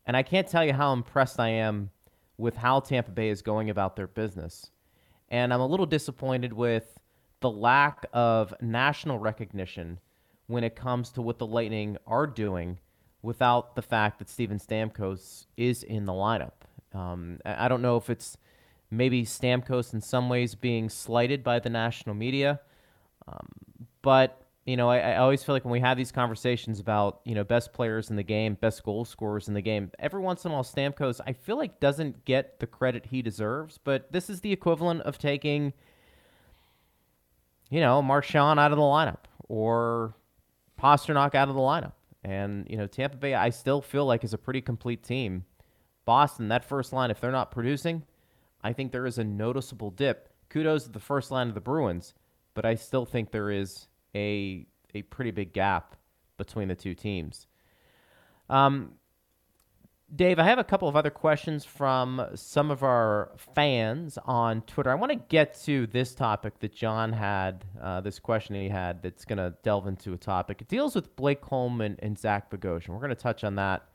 And 0.04 0.16
I 0.16 0.22
can't 0.22 0.48
tell 0.48 0.64
you 0.64 0.72
how 0.72 0.92
impressed 0.92 1.40
I 1.40 1.48
am 1.48 1.90
with 2.36 2.56
how 2.56 2.80
Tampa 2.80 3.10
Bay 3.10 3.28
is 3.30 3.42
going 3.42 3.70
about 3.70 3.96
their 3.96 4.06
business. 4.06 4.70
And 5.28 5.52
I'm 5.52 5.60
a 5.60 5.66
little 5.66 5.86
disappointed 5.86 6.52
with 6.52 6.98
the 7.40 7.50
lack 7.50 8.06
of 8.12 8.54
national 8.60 9.18
recognition 9.18 9.98
when 10.46 10.64
it 10.64 10.76
comes 10.76 11.10
to 11.10 11.22
what 11.22 11.38
the 11.38 11.46
Lightning 11.46 11.96
are 12.06 12.26
doing 12.26 12.78
without 13.22 13.76
the 13.76 13.82
fact 13.82 14.18
that 14.18 14.28
Steven 14.30 14.58
Stamkos 14.58 15.46
is 15.56 15.82
in 15.82 16.04
the 16.04 16.12
lineup. 16.12 16.57
Um, 16.94 17.38
I 17.44 17.68
don't 17.68 17.82
know 17.82 17.96
if 17.96 18.10
it's 18.10 18.36
maybe 18.90 19.24
Stamkos 19.24 19.92
in 19.92 20.00
some 20.00 20.28
ways 20.28 20.54
being 20.54 20.88
slighted 20.88 21.44
by 21.44 21.58
the 21.58 21.70
national 21.70 22.14
media. 22.14 22.60
Um, 23.26 23.48
but 24.02 24.42
you 24.64 24.76
know, 24.76 24.90
I, 24.90 24.98
I, 24.98 25.16
always 25.16 25.42
feel 25.42 25.54
like 25.54 25.64
when 25.64 25.72
we 25.72 25.80
have 25.80 25.96
these 25.96 26.12
conversations 26.12 26.78
about 26.78 27.20
you 27.24 27.34
know 27.34 27.42
best 27.42 27.72
players 27.72 28.10
in 28.10 28.16
the 28.16 28.22
game, 28.22 28.54
best 28.54 28.82
goal 28.84 29.06
scorers 29.06 29.48
in 29.48 29.54
the 29.54 29.62
game, 29.62 29.90
every 29.98 30.20
once 30.20 30.44
in 30.44 30.50
a 30.50 30.54
while 30.54 30.62
Stamkos 30.62 31.20
I 31.26 31.32
feel 31.32 31.56
like 31.56 31.80
doesn't 31.80 32.26
get 32.26 32.60
the 32.60 32.66
credit 32.66 33.06
he 33.06 33.22
deserves. 33.22 33.78
But 33.82 34.12
this 34.12 34.28
is 34.28 34.42
the 34.42 34.52
equivalent 34.52 35.02
of 35.02 35.18
taking 35.18 35.72
you 37.70 37.80
know 37.80 38.02
Marchand 38.02 38.60
out 38.60 38.70
of 38.70 38.76
the 38.76 38.82
lineup 38.82 39.24
or 39.48 40.14
Pastrnak 40.78 41.34
out 41.34 41.48
of 41.48 41.54
the 41.54 41.60
lineup. 41.60 41.92
And 42.22 42.66
you 42.68 42.76
know 42.76 42.86
Tampa 42.86 43.16
Bay, 43.16 43.32
I 43.32 43.48
still 43.48 43.80
feel 43.80 44.04
like 44.04 44.22
is 44.22 44.34
a 44.34 44.38
pretty 44.38 44.60
complete 44.60 45.02
team. 45.02 45.44
Boston, 46.08 46.48
that 46.48 46.64
first 46.64 46.94
line, 46.94 47.10
if 47.10 47.20
they're 47.20 47.30
not 47.30 47.50
producing, 47.50 48.02
I 48.62 48.72
think 48.72 48.92
there 48.92 49.04
is 49.04 49.18
a 49.18 49.24
noticeable 49.24 49.90
dip. 49.90 50.30
Kudos 50.48 50.84
to 50.84 50.90
the 50.90 50.98
first 50.98 51.30
line 51.30 51.48
of 51.48 51.54
the 51.54 51.60
Bruins, 51.60 52.14
but 52.54 52.64
I 52.64 52.76
still 52.76 53.04
think 53.04 53.30
there 53.30 53.50
is 53.50 53.88
a 54.14 54.66
a 54.94 55.02
pretty 55.02 55.32
big 55.32 55.52
gap 55.52 55.96
between 56.38 56.68
the 56.68 56.74
two 56.74 56.94
teams. 56.94 57.46
Um, 58.48 58.92
Dave, 60.16 60.38
I 60.38 60.44
have 60.44 60.58
a 60.58 60.64
couple 60.64 60.88
of 60.88 60.96
other 60.96 61.10
questions 61.10 61.66
from 61.66 62.26
some 62.34 62.70
of 62.70 62.82
our 62.82 63.32
fans 63.54 64.16
on 64.24 64.62
Twitter. 64.62 64.90
I 64.90 64.94
want 64.94 65.12
to 65.12 65.18
get 65.28 65.60
to 65.64 65.86
this 65.88 66.14
topic 66.14 66.58
that 66.60 66.72
John 66.72 67.12
had, 67.12 67.66
uh, 67.82 68.00
this 68.00 68.18
question 68.18 68.54
he 68.54 68.70
had 68.70 69.02
that's 69.02 69.26
going 69.26 69.36
to 69.36 69.54
delve 69.62 69.86
into 69.86 70.14
a 70.14 70.16
topic. 70.16 70.62
It 70.62 70.68
deals 70.68 70.94
with 70.94 71.14
Blake 71.16 71.42
Coleman 71.42 71.98
and 71.98 72.18
Zach 72.18 72.50
Bogosian. 72.50 72.88
We're 72.94 73.00
going 73.00 73.10
to 73.10 73.14
touch 73.14 73.44
on 73.44 73.56
that 73.56 73.86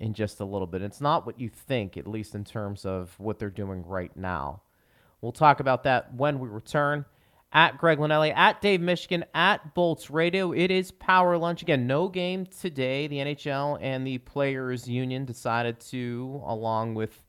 in 0.00 0.14
just 0.14 0.40
a 0.40 0.44
little 0.44 0.66
bit. 0.66 0.82
It's 0.82 1.00
not 1.00 1.26
what 1.26 1.38
you 1.38 1.50
think, 1.50 1.96
at 1.96 2.06
least 2.06 2.34
in 2.34 2.42
terms 2.42 2.84
of 2.86 3.14
what 3.18 3.38
they're 3.38 3.50
doing 3.50 3.84
right 3.86 4.14
now. 4.16 4.62
We'll 5.20 5.30
talk 5.30 5.60
about 5.60 5.84
that 5.84 6.14
when 6.14 6.40
we 6.40 6.48
return 6.48 7.04
at 7.52 7.76
Greg 7.76 7.98
Linelli, 7.98 8.34
at 8.34 8.62
Dave 8.62 8.80
Mishkin, 8.80 9.24
at 9.34 9.74
Bolts 9.74 10.10
Radio. 10.10 10.52
It 10.52 10.70
is 10.70 10.90
Power 10.90 11.36
Lunch. 11.36 11.60
Again, 11.60 11.86
no 11.86 12.08
game 12.08 12.46
today. 12.46 13.08
The 13.08 13.18
NHL 13.18 13.78
and 13.82 14.06
the 14.06 14.18
Players 14.18 14.88
Union 14.88 15.26
decided 15.26 15.78
to, 15.80 16.40
along 16.46 16.94
with 16.94 17.22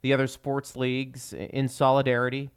the 0.00 0.14
other 0.14 0.26
sports 0.26 0.76
leagues, 0.76 1.34
in 1.34 1.68
solidarity, 1.68 2.50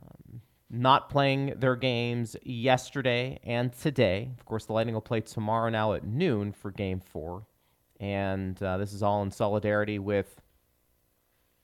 um, 0.00 0.40
not 0.70 1.10
playing 1.10 1.54
their 1.58 1.76
games 1.76 2.36
yesterday 2.42 3.38
and 3.44 3.72
today. 3.74 4.30
Of 4.38 4.46
course, 4.46 4.64
the 4.64 4.72
Lightning 4.72 4.94
will 4.94 5.02
play 5.02 5.20
tomorrow 5.20 5.68
now 5.68 5.92
at 5.92 6.06
noon 6.06 6.52
for 6.52 6.70
game 6.70 7.00
four. 7.00 7.44
And 8.04 8.62
uh, 8.62 8.76
this 8.76 8.92
is 8.92 9.02
all 9.02 9.22
in 9.22 9.30
solidarity 9.30 9.98
with 9.98 10.42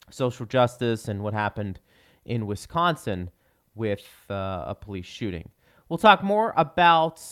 social 0.09 0.47
justice 0.47 1.07
and 1.07 1.23
what 1.23 1.35
happened 1.35 1.81
in 2.25 2.47
Wisconsin 2.47 3.29
with 3.75 4.07
uh, 4.31 4.65
a 4.69 4.75
police 4.75 5.05
shooting. 5.05 5.51
We'll 5.91 5.99
talk 5.99 6.23
more 6.23 6.55
about 6.57 7.23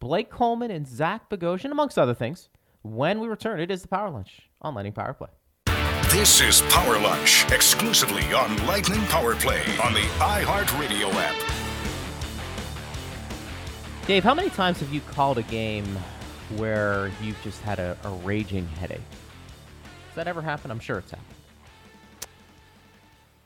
Blake 0.00 0.30
Coleman 0.30 0.72
and 0.72 0.84
Zach 0.84 1.30
Bogosian, 1.30 1.70
amongst 1.70 1.96
other 1.96 2.12
things, 2.12 2.48
when 2.82 3.20
we 3.20 3.28
return. 3.28 3.60
It 3.60 3.70
is 3.70 3.82
the 3.82 3.88
Power 3.88 4.10
Lunch 4.10 4.40
on 4.60 4.74
Lightning 4.74 4.94
Power 4.94 5.14
Play. 5.14 5.28
This 6.08 6.40
is 6.40 6.62
Power 6.62 6.98
Lunch, 6.98 7.48
exclusively 7.52 8.24
on 8.32 8.66
Lightning 8.66 9.02
Power 9.02 9.36
Play 9.36 9.62
on 9.84 9.94
the 9.94 10.08
iHeartRadio 10.18 11.12
app. 11.14 11.36
Dave, 14.08 14.24
how 14.24 14.34
many 14.34 14.50
times 14.50 14.80
have 14.80 14.92
you 14.92 15.02
called 15.02 15.38
a 15.38 15.42
game 15.44 15.96
where 16.56 17.10
you've 17.22 17.40
just 17.42 17.60
had 17.62 17.78
a, 17.78 17.96
a 18.04 18.10
raging 18.10 18.66
headache? 18.66 19.00
Does 20.08 20.16
that 20.16 20.28
ever 20.28 20.42
happen? 20.42 20.70
I'm 20.70 20.80
sure 20.80 20.98
it's 20.98 21.10
happened. 21.10 21.26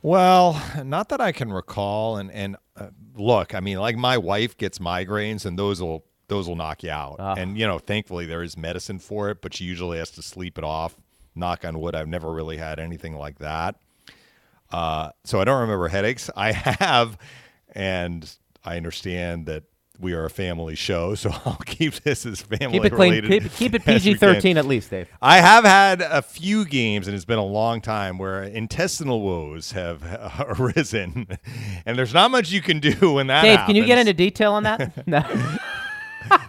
Well, 0.02 0.62
not 0.84 1.08
that 1.08 1.20
I 1.20 1.32
can 1.32 1.52
recall. 1.52 2.18
And 2.18 2.30
and 2.30 2.56
uh, 2.76 2.88
look, 3.16 3.54
I 3.54 3.60
mean, 3.60 3.78
like 3.78 3.96
my 3.96 4.18
wife 4.18 4.56
gets 4.56 4.78
migraines, 4.78 5.46
and 5.46 5.58
those 5.58 5.80
will 5.80 6.04
those 6.28 6.46
will 6.46 6.56
knock 6.56 6.82
you 6.82 6.90
out. 6.90 7.16
Uh. 7.18 7.34
And 7.38 7.58
you 7.58 7.66
know, 7.66 7.78
thankfully 7.78 8.26
there 8.26 8.42
is 8.42 8.56
medicine 8.56 8.98
for 8.98 9.30
it, 9.30 9.40
but 9.40 9.54
she 9.54 9.64
usually 9.64 9.98
has 9.98 10.10
to 10.12 10.22
sleep 10.22 10.58
it 10.58 10.64
off. 10.64 10.94
Knock 11.34 11.64
on 11.64 11.80
wood, 11.80 11.94
I've 11.94 12.08
never 12.08 12.32
really 12.32 12.58
had 12.58 12.78
anything 12.78 13.16
like 13.16 13.38
that. 13.38 13.76
Uh, 14.70 15.10
so 15.24 15.40
I 15.40 15.44
don't 15.44 15.60
remember 15.62 15.88
headaches. 15.88 16.30
I 16.36 16.52
have, 16.52 17.18
and 17.74 18.30
I 18.64 18.76
understand 18.76 19.46
that 19.46 19.64
we 20.00 20.12
are 20.12 20.24
a 20.24 20.30
family 20.30 20.74
show, 20.74 21.14
so 21.14 21.30
I'll 21.44 21.60
keep 21.64 21.94
this 21.94 22.26
as 22.26 22.40
family 22.40 22.78
keep 22.78 22.84
it 22.84 22.94
clean. 22.94 23.26
Keep, 23.26 23.52
keep, 23.52 23.74
it 23.74 23.84
PG 23.86 24.14
thirteen 24.14 24.56
at 24.58 24.66
least, 24.66 24.90
Dave. 24.90 25.08
I 25.22 25.38
have 25.38 25.64
had 25.64 26.00
a 26.00 26.22
few 26.22 26.64
games, 26.64 27.06
and 27.06 27.14
it's 27.14 27.24
been 27.24 27.38
a 27.38 27.44
long 27.44 27.80
time 27.80 28.18
where 28.18 28.42
intestinal 28.42 29.22
woes 29.22 29.72
have 29.72 30.02
arisen, 30.58 31.38
and 31.86 31.98
there's 31.98 32.14
not 32.14 32.30
much 32.30 32.50
you 32.50 32.60
can 32.60 32.80
do 32.80 33.12
when 33.12 33.28
that. 33.28 33.42
Dave, 33.42 33.58
happens. 33.58 33.66
can 33.66 33.76
you 33.76 33.86
get 33.86 33.98
into 33.98 34.12
detail 34.12 34.52
on 34.52 34.64
that? 34.64 35.06
no. 35.06 35.22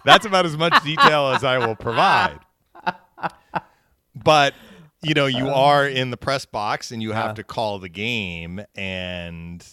That's 0.05 0.25
about 0.25 0.45
as 0.45 0.55
much 0.55 0.73
detail 0.84 1.27
as 1.27 1.43
I 1.43 1.58
will 1.58 1.75
provide. 1.75 2.39
But 4.15 4.53
you 5.03 5.13
know, 5.13 5.25
you 5.25 5.49
are 5.49 5.86
in 5.86 6.12
the 6.12 6.17
press 6.17 6.45
box, 6.45 6.91
and 6.91 7.01
you 7.03 7.12
have 7.12 7.31
uh, 7.31 7.34
to 7.36 7.43
call 7.43 7.79
the 7.79 7.89
game, 7.89 8.62
and 8.73 9.65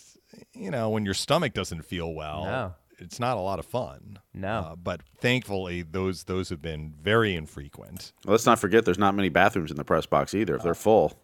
you 0.54 0.70
know, 0.70 0.90
when 0.90 1.04
your 1.04 1.14
stomach 1.14 1.54
doesn't 1.54 1.82
feel 1.82 2.12
well. 2.12 2.44
No 2.44 2.74
it's 3.02 3.20
not 3.20 3.36
a 3.36 3.40
lot 3.40 3.58
of 3.58 3.66
fun. 3.66 4.18
No, 4.34 4.48
uh, 4.48 4.76
but 4.76 5.02
thankfully 5.18 5.82
those 5.82 6.24
those 6.24 6.48
have 6.48 6.62
been 6.62 6.94
very 7.00 7.34
infrequent. 7.34 8.12
Well, 8.24 8.32
let's 8.32 8.46
not 8.46 8.58
forget 8.58 8.84
there's 8.84 8.98
not 8.98 9.14
many 9.14 9.28
bathrooms 9.28 9.70
in 9.70 9.76
the 9.76 9.84
press 9.84 10.06
box 10.06 10.34
either. 10.34 10.56
If 10.56 10.62
they're 10.62 10.74
full. 10.74 11.18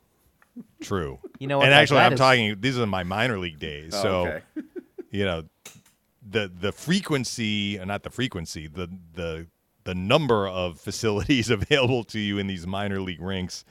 True. 0.81 1.21
You 1.39 1.47
know, 1.47 1.59
what, 1.59 1.67
and 1.67 1.75
actually, 1.75 2.01
I'm 2.01 2.15
is... 2.15 2.19
talking. 2.19 2.57
These 2.61 2.79
are 2.79 2.87
my 2.87 3.05
minor 3.05 3.39
league 3.39 3.59
days, 3.59 3.95
oh, 3.95 4.03
so 4.03 4.27
okay. 4.27 4.43
you 5.11 5.25
know, 5.25 5.45
the 6.29 6.51
the 6.61 6.73
frequency, 6.73 7.79
uh, 7.79 7.85
not 7.85 8.03
the 8.03 8.11
frequency, 8.11 8.67
the 8.67 8.89
the 9.15 9.47
the 9.85 9.95
number 9.95 10.47
of 10.49 10.81
facilities 10.81 11.51
available 11.51 12.05
to 12.05 12.19
you 12.19 12.39
in 12.39 12.47
these 12.47 12.67
minor 12.67 13.01
league 13.01 13.23
rinks 13.23 13.65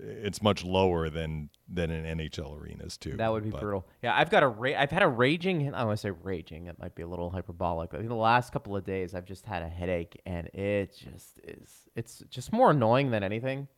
it's 0.00 0.42
much 0.42 0.64
lower 0.64 1.08
than 1.10 1.50
than 1.68 1.90
in 1.90 2.18
NHL 2.18 2.60
arenas 2.60 2.96
too. 2.96 3.16
That 3.16 3.32
would 3.32 3.44
be 3.44 3.50
but. 3.50 3.60
brutal. 3.60 3.86
Yeah, 4.02 4.14
I've 4.16 4.30
got 4.30 4.42
a 4.42 4.48
ra- 4.48 4.74
I've 4.76 4.90
had 4.90 5.02
a 5.02 5.08
raging. 5.08 5.72
I 5.74 5.84
want 5.84 5.98
to 5.98 6.00
say 6.00 6.10
raging. 6.10 6.66
It 6.66 6.78
might 6.78 6.94
be 6.94 7.02
a 7.02 7.06
little 7.06 7.30
hyperbolic. 7.30 7.90
But 7.90 8.00
in 8.00 8.08
the 8.08 8.14
last 8.14 8.52
couple 8.52 8.76
of 8.76 8.84
days, 8.84 9.14
I've 9.14 9.24
just 9.24 9.46
had 9.46 9.62
a 9.62 9.68
headache, 9.68 10.20
and 10.26 10.48
it 10.48 10.96
just 10.96 11.40
is. 11.44 11.88
It's 11.94 12.22
just 12.28 12.52
more 12.52 12.70
annoying 12.70 13.10
than 13.10 13.22
anything. 13.22 13.68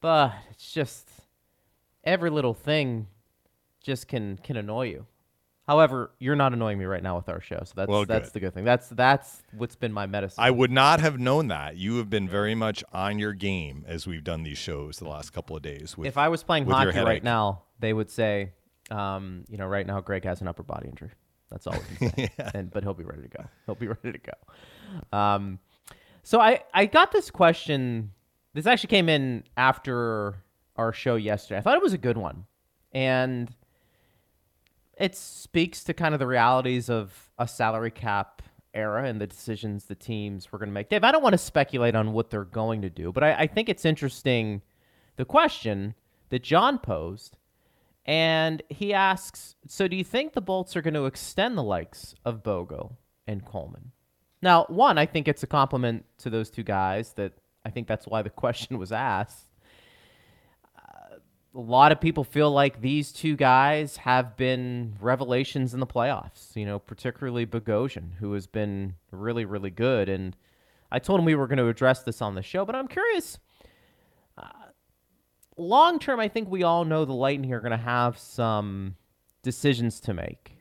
But 0.00 0.34
it's 0.50 0.72
just 0.72 1.08
every 2.04 2.30
little 2.30 2.54
thing 2.54 3.06
just 3.80 4.08
can 4.08 4.38
can 4.38 4.56
annoy 4.56 4.88
you. 4.88 5.06
However, 5.66 6.12
you're 6.20 6.36
not 6.36 6.52
annoying 6.52 6.78
me 6.78 6.84
right 6.84 7.02
now 7.02 7.16
with 7.16 7.28
our 7.28 7.40
show, 7.40 7.60
so 7.64 7.72
that's 7.74 7.88
well, 7.88 8.04
that's 8.04 8.30
the 8.30 8.38
good 8.38 8.54
thing. 8.54 8.64
That's 8.64 8.88
that's 8.88 9.42
what's 9.52 9.74
been 9.74 9.92
my 9.92 10.06
medicine. 10.06 10.36
I 10.38 10.52
would 10.52 10.70
not 10.70 11.00
have 11.00 11.18
known 11.18 11.48
that. 11.48 11.76
You 11.76 11.96
have 11.96 12.08
been 12.08 12.28
very 12.28 12.54
much 12.54 12.84
on 12.92 13.18
your 13.18 13.32
game 13.32 13.84
as 13.88 14.06
we've 14.06 14.22
done 14.22 14.44
these 14.44 14.58
shows 14.58 14.98
the 14.98 15.08
last 15.08 15.32
couple 15.32 15.56
of 15.56 15.62
days. 15.62 15.96
With, 15.98 16.06
if 16.06 16.18
I 16.18 16.28
was 16.28 16.44
playing 16.44 16.66
hockey 16.66 17.00
right 17.00 17.22
now, 17.22 17.62
they 17.80 17.92
would 17.92 18.10
say, 18.10 18.52
um, 18.92 19.44
you 19.48 19.56
know, 19.56 19.66
right 19.66 19.84
now 19.84 20.00
Greg 20.00 20.24
has 20.24 20.40
an 20.40 20.46
upper 20.46 20.62
body 20.62 20.88
injury. 20.88 21.10
That's 21.50 21.66
all 21.66 21.74
we 21.74 21.96
can 21.96 22.10
say. 22.16 22.30
yeah. 22.38 22.50
and, 22.54 22.70
but 22.70 22.84
he'll 22.84 22.94
be 22.94 23.04
ready 23.04 23.22
to 23.22 23.28
go. 23.28 23.44
He'll 23.66 23.74
be 23.74 23.88
ready 24.04 24.12
to 24.12 24.18
go. 24.18 25.18
Um, 25.18 25.58
so 26.22 26.40
I 26.40 26.62
I 26.72 26.86
got 26.86 27.10
this 27.10 27.28
question. 27.28 28.12
This 28.54 28.66
actually 28.66 28.88
came 28.88 29.08
in 29.08 29.42
after 29.56 30.36
our 30.76 30.92
show 30.92 31.16
yesterday. 31.16 31.58
I 31.58 31.60
thought 31.60 31.76
it 31.76 31.82
was 31.82 31.92
a 31.92 31.98
good 31.98 32.16
one, 32.16 32.46
and 32.92 33.52
it 34.96 35.14
speaks 35.14 35.84
to 35.84 35.94
kind 35.94 36.14
of 36.14 36.20
the 36.20 36.26
realities 36.26 36.88
of 36.88 37.30
a 37.38 37.46
salary 37.46 37.90
cap 37.90 38.42
era 38.74 39.04
and 39.04 39.20
the 39.20 39.26
decisions 39.26 39.84
the 39.84 39.94
teams 39.94 40.50
were 40.52 40.58
going 40.58 40.68
to 40.68 40.72
make. 40.72 40.88
Dave, 40.88 41.04
I 41.04 41.12
don't 41.12 41.22
want 41.22 41.34
to 41.34 41.38
speculate 41.38 41.94
on 41.94 42.12
what 42.12 42.30
they're 42.30 42.44
going 42.44 42.82
to 42.82 42.90
do, 42.90 43.12
but 43.12 43.24
I, 43.24 43.34
I 43.34 43.46
think 43.46 43.68
it's 43.68 43.84
interesting 43.84 44.62
the 45.16 45.24
question 45.24 45.94
that 46.30 46.42
John 46.42 46.78
posed. 46.78 47.36
And 48.08 48.62
he 48.68 48.94
asks 48.94 49.56
So, 49.66 49.88
do 49.88 49.96
you 49.96 50.04
think 50.04 50.32
the 50.32 50.40
Bolts 50.40 50.76
are 50.76 50.82
going 50.82 50.94
to 50.94 51.06
extend 51.06 51.58
the 51.58 51.62
likes 51.62 52.14
of 52.24 52.44
Bogo 52.44 52.92
and 53.26 53.44
Coleman? 53.44 53.90
Now, 54.40 54.64
one, 54.68 54.96
I 54.96 55.06
think 55.06 55.26
it's 55.26 55.42
a 55.42 55.48
compliment 55.48 56.04
to 56.18 56.30
those 56.30 56.48
two 56.48 56.62
guys 56.62 57.14
that 57.14 57.32
I 57.64 57.70
think 57.70 57.88
that's 57.88 58.06
why 58.06 58.22
the 58.22 58.30
question 58.44 58.78
was 58.78 58.92
asked 58.92 59.45
a 61.56 61.60
lot 61.60 61.90
of 61.90 62.00
people 62.00 62.22
feel 62.22 62.50
like 62.50 62.82
these 62.82 63.10
two 63.10 63.34
guys 63.34 63.96
have 63.96 64.36
been 64.36 64.94
revelations 65.00 65.72
in 65.72 65.80
the 65.80 65.86
playoffs, 65.86 66.54
you 66.54 66.66
know, 66.66 66.78
particularly 66.78 67.46
Bogosian, 67.46 68.14
who 68.18 68.34
has 68.34 68.46
been 68.46 68.94
really, 69.10 69.46
really 69.46 69.70
good. 69.70 70.10
And 70.10 70.36
I 70.92 70.98
told 70.98 71.18
him 71.18 71.24
we 71.24 71.34
were 71.34 71.46
going 71.46 71.58
to 71.58 71.68
address 71.68 72.02
this 72.02 72.20
on 72.20 72.34
the 72.34 72.42
show, 72.42 72.66
but 72.66 72.76
I'm 72.76 72.88
curious. 72.88 73.38
Uh, 74.36 74.48
long 75.56 75.98
term, 75.98 76.20
I 76.20 76.28
think 76.28 76.50
we 76.50 76.62
all 76.62 76.84
know 76.84 77.06
the 77.06 77.14
Lightning 77.14 77.48
here 77.48 77.56
are 77.56 77.62
going 77.62 77.70
to 77.70 77.78
have 77.78 78.18
some 78.18 78.96
decisions 79.42 79.98
to 80.00 80.12
make 80.12 80.58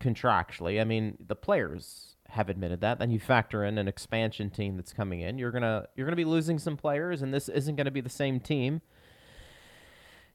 contractually. 0.00 0.80
I 0.80 0.84
mean, 0.84 1.16
the 1.26 1.34
players 1.34 2.14
have 2.28 2.48
admitted 2.48 2.80
that. 2.82 3.00
Then 3.00 3.10
you 3.10 3.18
factor 3.18 3.64
in 3.64 3.76
an 3.76 3.88
expansion 3.88 4.50
team 4.50 4.76
that's 4.76 4.92
coming 4.92 5.20
in. 5.20 5.38
You're 5.38 5.50
gonna 5.50 5.86
you're 5.96 6.06
gonna 6.06 6.14
be 6.14 6.26
losing 6.26 6.58
some 6.58 6.76
players, 6.76 7.22
and 7.22 7.32
this 7.32 7.48
isn't 7.48 7.76
going 7.76 7.86
to 7.86 7.90
be 7.90 8.02
the 8.02 8.10
same 8.10 8.38
team 8.38 8.82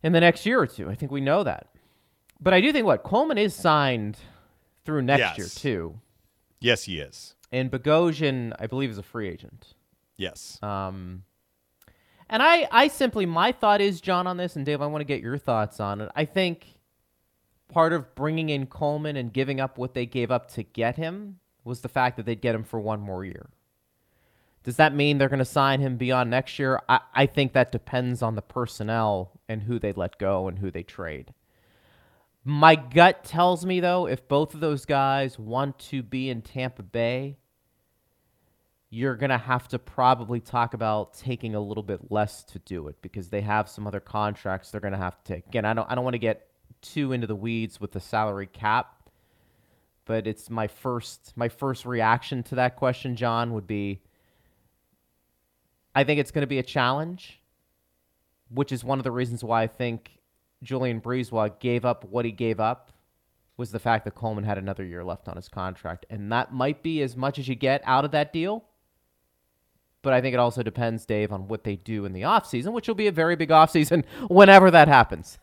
in 0.04 0.12
the 0.12 0.20
next 0.20 0.46
year 0.46 0.60
or 0.60 0.68
two. 0.68 0.90
I 0.90 0.96
think 0.96 1.12
we 1.12 1.22
know 1.22 1.44
that. 1.44 1.68
But 2.40 2.54
I 2.54 2.62
do 2.62 2.72
think 2.72 2.86
what 2.86 3.04
Coleman 3.04 3.38
is 3.38 3.56
signed 3.56 4.18
through 4.86 5.02
next 5.04 5.20
Yes. 5.20 5.38
year 5.38 5.48
too, 5.48 6.00
Yes, 6.60 6.84
he 6.84 7.00
is. 7.00 7.36
and 7.52 7.72
Bogosian, 7.72 8.54
I 8.60 8.68
believe, 8.68 8.90
is 8.90 8.98
a 8.98 9.04
free 9.04 9.30
agent. 9.30 9.74
Yes. 10.18 10.62
Um, 10.62 11.24
and 12.30 12.42
I, 12.44 12.68
I 12.72 12.88
simply, 12.90 13.26
my 13.26 13.52
thought 13.52 13.80
is, 13.82 14.02
John, 14.02 14.28
on 14.28 14.38
this, 14.38 14.56
and 14.56 14.66
Dave, 14.66 14.82
I 14.82 14.88
want 14.88 15.02
to 15.02 15.06
get 15.06 15.22
your 15.22 15.38
thoughts 15.38 15.80
on 15.80 16.02
it. 16.02 16.10
I 16.16 16.26
think 16.26 16.80
part 17.70 17.94
of 17.94 18.14
bringing 18.16 18.50
in 18.50 18.66
Coleman 18.68 19.16
and 19.16 19.32
giving 19.32 19.60
up 19.60 19.78
what 19.78 19.94
they 19.94 20.06
gave 20.06 20.30
up 20.32 20.52
to 20.52 20.64
get 20.64 20.96
him 20.98 21.40
was 21.64 21.82
the 21.82 21.90
fact 21.90 22.18
that 22.18 22.26
they'd 22.26 22.42
get 22.42 22.56
him 22.56 22.64
for 22.64 22.80
one 22.80 23.00
more 23.00 23.24
year. 23.24 23.50
Does 24.64 24.76
that 24.78 24.94
mean 24.94 25.18
they're 25.18 25.30
going 25.30 25.40
to 25.40 25.46
sign 25.46 25.80
him 25.82 25.98
beyond 25.98 26.30
next 26.30 26.58
year? 26.60 26.82
I, 26.88 27.00
I 27.14 27.26
think 27.26 27.54
that 27.54 27.72
depends 27.72 28.22
on 28.22 28.36
the 28.36 28.42
personnel 28.42 29.33
and 29.48 29.64
who 29.64 29.80
they 29.80 29.92
let 29.94 30.18
go 30.18 30.48
and 30.48 30.60
who 30.60 30.72
they 30.72 30.84
trade. 30.84 31.34
My 32.46 32.76
gut 32.76 33.24
tells 33.24 33.66
me, 33.66 33.80
though, 33.80 34.08
if 34.08 34.28
both 34.28 34.54
of 34.54 34.60
those 34.60 34.86
guys 34.86 35.40
want 35.40 35.80
to 35.80 36.04
be 36.04 36.30
in 36.30 36.42
Tampa 36.42 36.84
Bay, 36.84 37.38
you're 38.90 39.16
going 39.16 39.32
to 39.32 39.38
have 39.40 39.68
to 39.70 39.80
probably 39.80 40.40
talk 40.40 40.76
about 40.76 41.16
taking 41.16 41.56
a 41.56 41.60
little 41.60 41.82
bit 41.82 42.12
less 42.12 42.44
to 42.44 42.60
do 42.60 42.88
it 42.90 42.96
because 43.02 43.30
they 43.30 43.42
have 43.42 43.68
some 43.68 43.88
other 43.88 44.00
contracts 44.00 44.70
they're 44.70 44.80
going 44.80 44.94
to 44.94 45.00
have 45.00 45.18
to 45.24 45.34
take. 45.34 45.48
Again, 45.48 45.66
I 45.66 45.74
don't 45.74 45.90
I 45.90 45.96
don't 45.96 46.04
want 46.04 46.14
to 46.14 46.20
get 46.20 46.48
too 46.82 47.12
into 47.12 47.26
the 47.26 47.36
weeds 47.36 47.82
with 47.82 47.92
the 47.92 48.00
salary 48.00 48.46
cap, 48.46 49.10
but 50.06 50.28
it's 50.28 50.50
my 50.50 50.68
first 50.68 51.34
my 51.36 51.50
first 51.50 51.86
reaction 51.86 52.44
to 52.44 52.56
that 52.56 52.76
question, 52.76 53.16
John, 53.16 53.54
would 53.54 53.66
be 53.66 54.02
I 55.96 56.04
think 56.04 56.20
it's 56.20 56.32
going 56.32 56.44
to 56.44 56.48
be 56.48 56.60
a 56.60 56.64
challenge, 56.64 57.42
which 58.54 58.72
is 58.72 58.84
one 58.84 59.00
of 59.00 59.04
the 59.04 59.12
reasons 59.12 59.44
why 59.44 59.64
I 59.64 59.68
think 59.68 60.20
Julien 60.62 61.02
BriseBois 61.02 61.60
gave 61.60 61.86
up 61.86 62.06
what 62.06 62.26
he 62.26 62.32
gave 62.32 62.60
up 62.60 62.92
was 63.58 63.72
the 63.72 63.80
fact 63.80 64.06
that 64.06 64.16
Coleman 64.16 64.44
had 64.44 64.58
another 64.58 64.84
year 64.84 65.04
left 65.04 65.28
on 65.28 65.36
his 65.36 65.48
contract. 65.48 66.06
And 66.10 66.32
that 66.32 66.54
might 66.54 66.82
be 66.82 67.02
as 67.02 67.16
much 67.16 67.38
as 67.38 67.48
you 67.48 67.56
get 67.56 67.82
out 67.86 68.06
of 68.06 68.12
that 68.12 68.34
deal. 68.34 68.64
But 70.02 70.14
I 70.14 70.22
think 70.22 70.34
it 70.34 70.40
also 70.40 70.64
depends, 70.64 71.06
Dave, 71.06 71.32
on 71.32 71.48
what 71.48 71.64
they 71.64 71.76
do 71.76 72.06
in 72.06 72.14
the 72.14 72.24
offseason, 72.24 72.74
which 72.74 72.88
will 72.88 72.96
be 72.96 73.08
a 73.08 73.12
very 73.12 73.36
big 73.36 73.50
offseason 73.62 74.04
whenever 74.28 74.72
that 74.72 74.88
happens. 74.88 75.38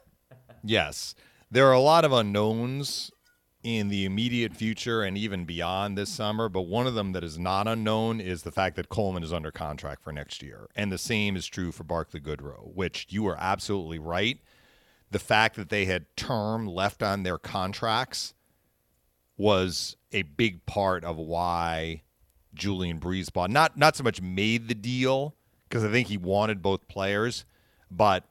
Yes. 0.62 1.14
There 1.50 1.66
are 1.68 1.72
a 1.72 1.80
lot 1.80 2.04
of 2.04 2.12
unknowns 2.12 3.10
in 3.62 3.88
the 3.88 4.04
immediate 4.04 4.54
future 4.54 5.02
and 5.02 5.18
even 5.18 5.44
beyond 5.44 5.96
this 5.96 6.08
summer, 6.08 6.48
but 6.48 6.62
one 6.62 6.86
of 6.86 6.94
them 6.94 7.12
that 7.12 7.22
is 7.22 7.38
not 7.38 7.68
unknown 7.68 8.20
is 8.20 8.42
the 8.42 8.50
fact 8.50 8.76
that 8.76 8.88
Coleman 8.88 9.22
is 9.22 9.32
under 9.32 9.50
contract 9.50 10.02
for 10.02 10.12
next 10.12 10.42
year. 10.42 10.68
And 10.74 10.90
the 10.90 10.98
same 10.98 11.36
is 11.36 11.46
true 11.46 11.70
for 11.70 11.84
Barclay 11.84 12.20
Goodrow, 12.20 12.74
which 12.74 13.06
you 13.10 13.26
are 13.26 13.36
absolutely 13.38 13.98
right. 13.98 14.38
The 15.10 15.18
fact 15.18 15.56
that 15.56 15.68
they 15.68 15.84
had 15.84 16.06
term 16.16 16.66
left 16.66 17.02
on 17.02 17.22
their 17.22 17.38
contracts 17.38 18.32
was 19.36 19.96
a 20.12 20.22
big 20.22 20.64
part 20.66 21.04
of 21.04 21.16
why 21.16 22.02
Julien 22.54 23.00
BriseBois 23.00 23.48
not 23.48 23.76
not 23.76 23.96
so 23.96 24.04
much 24.04 24.20
made 24.20 24.68
the 24.68 24.74
deal 24.74 25.34
because 25.68 25.84
I 25.84 25.90
think 25.90 26.08
he 26.08 26.16
wanted 26.16 26.62
both 26.62 26.88
players, 26.88 27.44
but 27.90 28.24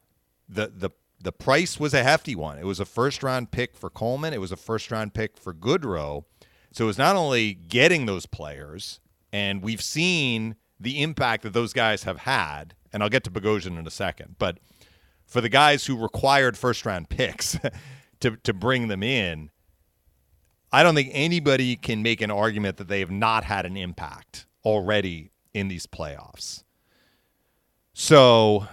the 0.48 0.72
the 0.74 0.90
the 1.22 1.32
price 1.32 1.78
was 1.78 1.92
a 1.92 2.02
hefty 2.02 2.34
one. 2.34 2.58
It 2.58 2.64
was 2.64 2.80
a 2.80 2.84
first 2.84 3.22
round 3.22 3.50
pick 3.50 3.76
for 3.76 3.90
Coleman. 3.90 4.32
It 4.32 4.40
was 4.40 4.52
a 4.52 4.56
first 4.56 4.90
round 4.90 5.14
pick 5.14 5.36
for 5.36 5.52
Goodrow. 5.52 6.24
So 6.72 6.84
it 6.84 6.86
was 6.86 6.98
not 6.98 7.16
only 7.16 7.54
getting 7.54 8.06
those 8.06 8.26
players, 8.26 9.00
and 9.32 9.62
we've 9.62 9.82
seen 9.82 10.56
the 10.78 11.02
impact 11.02 11.42
that 11.42 11.52
those 11.52 11.72
guys 11.72 12.04
have 12.04 12.18
had. 12.18 12.74
And 12.92 13.02
I'll 13.02 13.08
get 13.08 13.24
to 13.24 13.30
Bogosian 13.30 13.78
in 13.78 13.86
a 13.86 13.90
second, 13.90 14.36
but 14.38 14.58
for 15.24 15.40
the 15.40 15.48
guys 15.48 15.86
who 15.86 15.96
required 15.96 16.58
first 16.58 16.84
round 16.84 17.08
picks 17.08 17.56
to 18.20 18.36
to 18.36 18.52
bring 18.52 18.88
them 18.88 19.02
in, 19.02 19.50
I 20.72 20.82
don't 20.82 20.94
think 20.94 21.10
anybody 21.12 21.76
can 21.76 22.02
make 22.02 22.20
an 22.20 22.30
argument 22.30 22.78
that 22.78 22.88
they 22.88 23.00
have 23.00 23.10
not 23.10 23.44
had 23.44 23.66
an 23.66 23.76
impact 23.76 24.46
already 24.64 25.30
in 25.54 25.68
these 25.68 25.86
playoffs. 25.86 26.64
So 27.92 28.66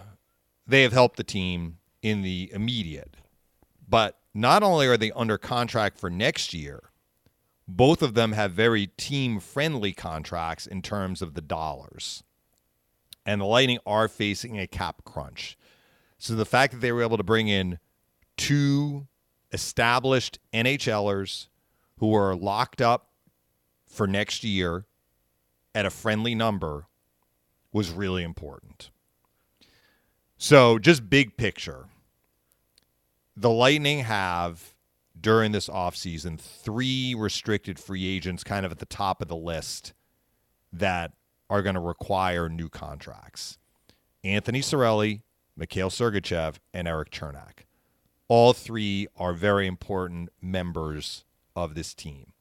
they 0.65 0.83
have 0.83 0.93
helped 0.93 1.17
the 1.17 1.23
team 1.23 1.77
in 2.01 2.21
the 2.21 2.49
immediate. 2.53 3.15
But 3.87 4.19
not 4.33 4.63
only 4.63 4.87
are 4.87 4.97
they 4.97 5.11
under 5.11 5.37
contract 5.37 5.99
for 5.99 6.09
next 6.09 6.53
year, 6.53 6.91
both 7.67 8.01
of 8.01 8.13
them 8.13 8.31
have 8.31 8.51
very 8.51 8.87
team 8.87 9.39
friendly 9.39 9.93
contracts 9.93 10.67
in 10.67 10.81
terms 10.81 11.21
of 11.21 11.33
the 11.33 11.41
dollars. 11.41 12.23
And 13.25 13.41
the 13.41 13.45
Lightning 13.45 13.79
are 13.85 14.07
facing 14.07 14.57
a 14.57 14.67
cap 14.67 15.03
crunch. 15.03 15.57
So 16.17 16.33
the 16.33 16.45
fact 16.45 16.73
that 16.73 16.79
they 16.79 16.91
were 16.91 17.03
able 17.03 17.17
to 17.17 17.23
bring 17.23 17.47
in 17.49 17.79
two 18.37 19.07
established 19.51 20.39
NHLers 20.53 21.47
who 21.97 22.15
are 22.15 22.35
locked 22.35 22.81
up 22.81 23.09
for 23.85 24.07
next 24.07 24.43
year 24.43 24.85
at 25.75 25.85
a 25.85 25.89
friendly 25.89 26.35
number 26.35 26.87
was 27.71 27.91
really 27.91 28.23
important. 28.23 28.91
So, 30.37 30.77
just 30.77 31.09
big 31.09 31.35
picture. 31.35 31.85
The 33.35 33.49
Lightning 33.49 33.99
have 33.99 34.75
during 35.19 35.51
this 35.51 35.67
offseason 35.67 36.39
three 36.39 37.15
restricted 37.15 37.79
free 37.79 38.07
agents 38.07 38.43
kind 38.43 38.65
of 38.65 38.71
at 38.71 38.77
the 38.77 38.85
top 38.85 39.21
of 39.21 39.27
the 39.27 39.35
list 39.35 39.93
that 40.71 41.13
are 41.49 41.63
going 41.63 41.75
to 41.75 41.81
require 41.81 42.49
new 42.49 42.69
contracts. 42.69 43.57
Anthony 44.23 44.61
Cirelli, 44.61 45.21
Mikhail 45.55 45.89
Sergachev, 45.89 46.55
and 46.73 46.87
Erik 46.87 47.09
Cernak. 47.09 47.65
All 48.27 48.53
three 48.53 49.07
are 49.15 49.33
very 49.33 49.65
important 49.65 50.29
members 50.39 51.23
of 51.55 51.73
this 51.73 51.93
team. 51.95 52.33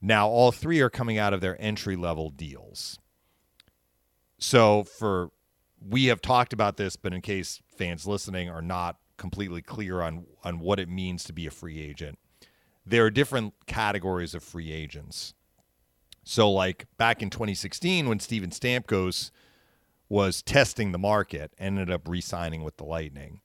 Now, 0.00 0.28
all 0.28 0.50
three 0.50 0.80
are 0.80 0.90
coming 0.90 1.18
out 1.18 1.32
of 1.32 1.40
their 1.40 1.60
entry 1.60 1.94
level 1.94 2.30
deals. 2.30 2.98
So, 4.38 4.84
for 4.84 5.30
we 5.86 6.06
have 6.06 6.20
talked 6.20 6.52
about 6.52 6.76
this, 6.76 6.96
but 6.96 7.12
in 7.14 7.20
case 7.20 7.60
fans 7.76 8.06
listening 8.06 8.48
are 8.48 8.62
not 8.62 8.96
completely 9.16 9.62
clear 9.62 10.00
on 10.00 10.26
on 10.44 10.60
what 10.60 10.78
it 10.78 10.88
means 10.88 11.24
to 11.24 11.32
be 11.32 11.46
a 11.46 11.50
free 11.50 11.80
agent, 11.80 12.18
there 12.86 13.04
are 13.04 13.10
different 13.10 13.54
categories 13.66 14.34
of 14.34 14.42
free 14.42 14.72
agents. 14.72 15.34
So, 16.24 16.50
like 16.50 16.86
back 16.98 17.22
in 17.22 17.30
2016, 17.30 18.08
when 18.08 18.20
Steven 18.20 18.50
Stamkos 18.50 19.30
was 20.08 20.42
testing 20.42 20.92
the 20.92 20.98
market, 20.98 21.52
ended 21.58 21.90
up 21.90 22.08
re-signing 22.08 22.62
with 22.62 22.76
the 22.76 22.84
Lightning. 22.84 23.40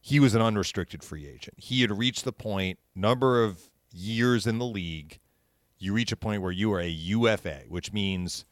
He 0.00 0.20
was 0.20 0.34
an 0.34 0.42
unrestricted 0.42 1.02
free 1.02 1.26
agent. 1.26 1.54
He 1.58 1.80
had 1.80 1.96
reached 1.96 2.24
the 2.24 2.32
point, 2.32 2.78
number 2.94 3.42
of 3.42 3.70
years 3.92 4.46
in 4.46 4.58
the 4.58 4.66
league, 4.66 5.18
you 5.78 5.92
reach 5.92 6.12
a 6.12 6.16
point 6.16 6.42
where 6.42 6.52
you 6.52 6.72
are 6.72 6.80
a 6.80 6.88
UFA, 6.88 7.62
which 7.68 7.92
means 7.92 8.44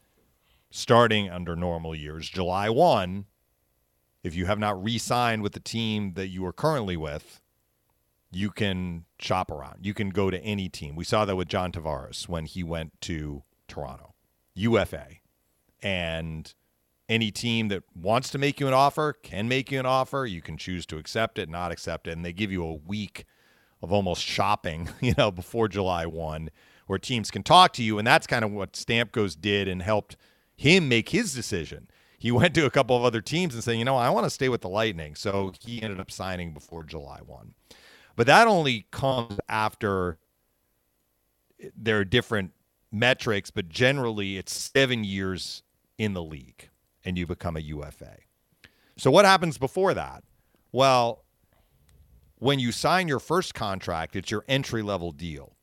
starting 0.73 1.31
under 1.31 1.55
normal 1.55 1.95
years, 1.95 2.29
July 2.29 2.69
1, 2.71 3.27
if 4.25 4.35
you 4.35 4.47
have 4.47 4.59
not 4.59 4.83
re 4.83 4.99
signed 4.99 5.43
with 5.43 5.53
the 5.53 5.61
team 5.61 6.15
that 6.15 6.29
you 6.29 6.45
are 6.45 6.53
currently 6.53 6.97
with, 6.97 7.41
you 8.31 8.51
can 8.51 9.05
shop 9.19 9.51
around. 9.51 9.85
You 9.85 9.93
can 9.93 10.09
go 10.09 10.31
to 10.31 10.43
any 10.43 10.69
team. 10.69 10.97
We 10.97 11.05
saw 11.05 11.25
that 11.27 11.37
with 11.37 11.49
John 11.49 11.71
Tavares 11.71 12.27
when 12.29 12.47
he 12.47 12.63
went 12.63 12.99
to 13.03 13.43
Toronto, 13.69 14.15
UFA. 14.55 15.07
And 15.83 16.53
any 17.09 17.31
team 17.31 17.69
that 17.69 17.83
wants 17.95 18.31
to 18.31 18.39
make 18.39 18.59
you 18.59 18.67
an 18.67 18.73
offer 18.73 19.13
can 19.13 19.49
make 19.49 19.71
you 19.71 19.79
an 19.79 19.87
offer. 19.87 20.25
You 20.25 20.41
can 20.41 20.57
choose 20.57 20.87
to 20.87 20.97
accept 20.97 21.39
it, 21.39 21.51
not 21.51 21.71
accept 21.71 22.07
it. 22.07 22.13
And 22.13 22.25
they 22.25 22.33
give 22.33 22.51
you 22.51 22.65
a 22.65 22.75
week 22.75 23.27
of 23.83 23.93
almost 23.93 24.23
shopping, 24.23 24.89
you 25.01 25.13
know, 25.19 25.31
before 25.31 25.69
July 25.69 26.07
1, 26.07 26.49
where 26.87 26.99
teams 26.99 27.31
can 27.31 27.43
talk 27.43 27.75
to 27.75 27.83
you. 27.83 27.99
And 27.99 28.07
that's 28.07 28.27
kind 28.27 28.45
of 28.45 28.53
what 28.53 28.73
Stamkos 28.73 29.39
did 29.39 29.69
and 29.69 29.83
helped 29.83 30.17
him 30.63 30.89
make 30.89 31.11
his 31.11 31.35
decision. 31.35 31.89
He 32.19 32.31
went 32.33 32.55
to 32.55 32.67
a 32.67 32.71
couple 32.71 32.97
of 32.97 33.05
other 33.05 33.21
teams 33.21 33.55
and 33.55 33.63
saying, 33.63 33.79
you 33.79 33.85
know, 33.85 33.97
I 33.97 34.11
want 34.11 34.25
to 34.25 34.31
stay 34.31 34.49
with 34.49 34.61
the 34.61 34.69
Lightning. 34.69 35.15
So 35.15 35.53
he 35.61 35.83
ended 35.83 36.01
up 36.01 36.11
signing 36.11 36.55
before 36.55 36.85
July 36.85 37.21
1. 37.25 37.55
But 38.17 38.27
that 38.27 38.47
only 38.47 38.87
comes 38.91 39.39
after 39.49 40.19
there 41.77 41.99
are 41.99 42.05
different 42.05 42.53
metrics, 42.91 43.51
but 43.51 43.69
generally 43.69 44.37
it's 44.37 44.53
seven 44.55 45.05
years 45.05 45.63
in 45.99 46.13
the 46.13 46.23
league 46.23 46.69
and 47.05 47.17
you 47.17 47.27
become 47.27 47.57
a 47.57 47.61
UFA. 47.61 48.19
So 48.97 49.11
what 49.11 49.25
happens 49.25 49.59
before 49.59 49.95
that? 49.95 50.25
Well, 50.71 51.25
when 52.37 52.59
you 52.59 52.73
sign 52.73 53.09
your 53.09 53.21
first 53.21 53.55
contract, 53.55 54.15
it's 54.15 54.31
your 54.31 54.45
entry 54.49 54.83
level 54.83 55.13
deal. 55.13 55.57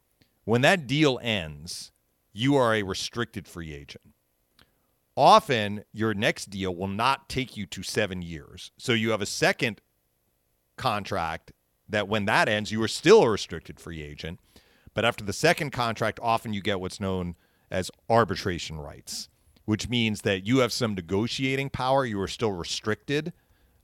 When 0.45 0.61
that 0.61 0.87
deal 0.87 1.19
ends, 1.21 1.91
you 2.33 2.55
are 2.55 2.73
a 2.73 2.83
restricted 2.83 3.47
free 3.47 3.73
agent. 3.73 4.13
Often, 5.19 5.83
your 5.91 6.13
next 6.13 6.49
deal 6.49 6.73
will 6.73 6.87
not 6.87 7.27
take 7.27 7.57
you 7.57 7.65
to 7.65 7.83
seven 7.83 8.21
years. 8.21 8.71
So 8.77 8.93
you 8.93 9.11
have 9.11 9.21
a 9.21 9.25
second 9.25 9.81
contract 10.77 11.51
that 11.89 12.07
when 12.07 12.23
that 12.23 12.47
ends, 12.47 12.71
you 12.71 12.81
are 12.83 12.87
still 12.87 13.23
a 13.23 13.29
restricted 13.29 13.81
free 13.81 14.01
agent. 14.01 14.39
But 14.93 15.03
after 15.03 15.25
the 15.25 15.33
second 15.33 15.71
contract, 15.71 16.21
often 16.23 16.53
you 16.53 16.61
get 16.61 16.79
what's 16.79 17.01
known 17.01 17.35
as 17.69 17.91
arbitration 18.09 18.77
rights, 18.79 19.27
which 19.65 19.89
means 19.89 20.21
that 20.21 20.47
you 20.47 20.59
have 20.59 20.71
some 20.71 20.95
negotiating 20.95 21.69
power. 21.69 22.05
You 22.05 22.21
are 22.21 22.29
still 22.29 22.53
restricted, 22.53 23.33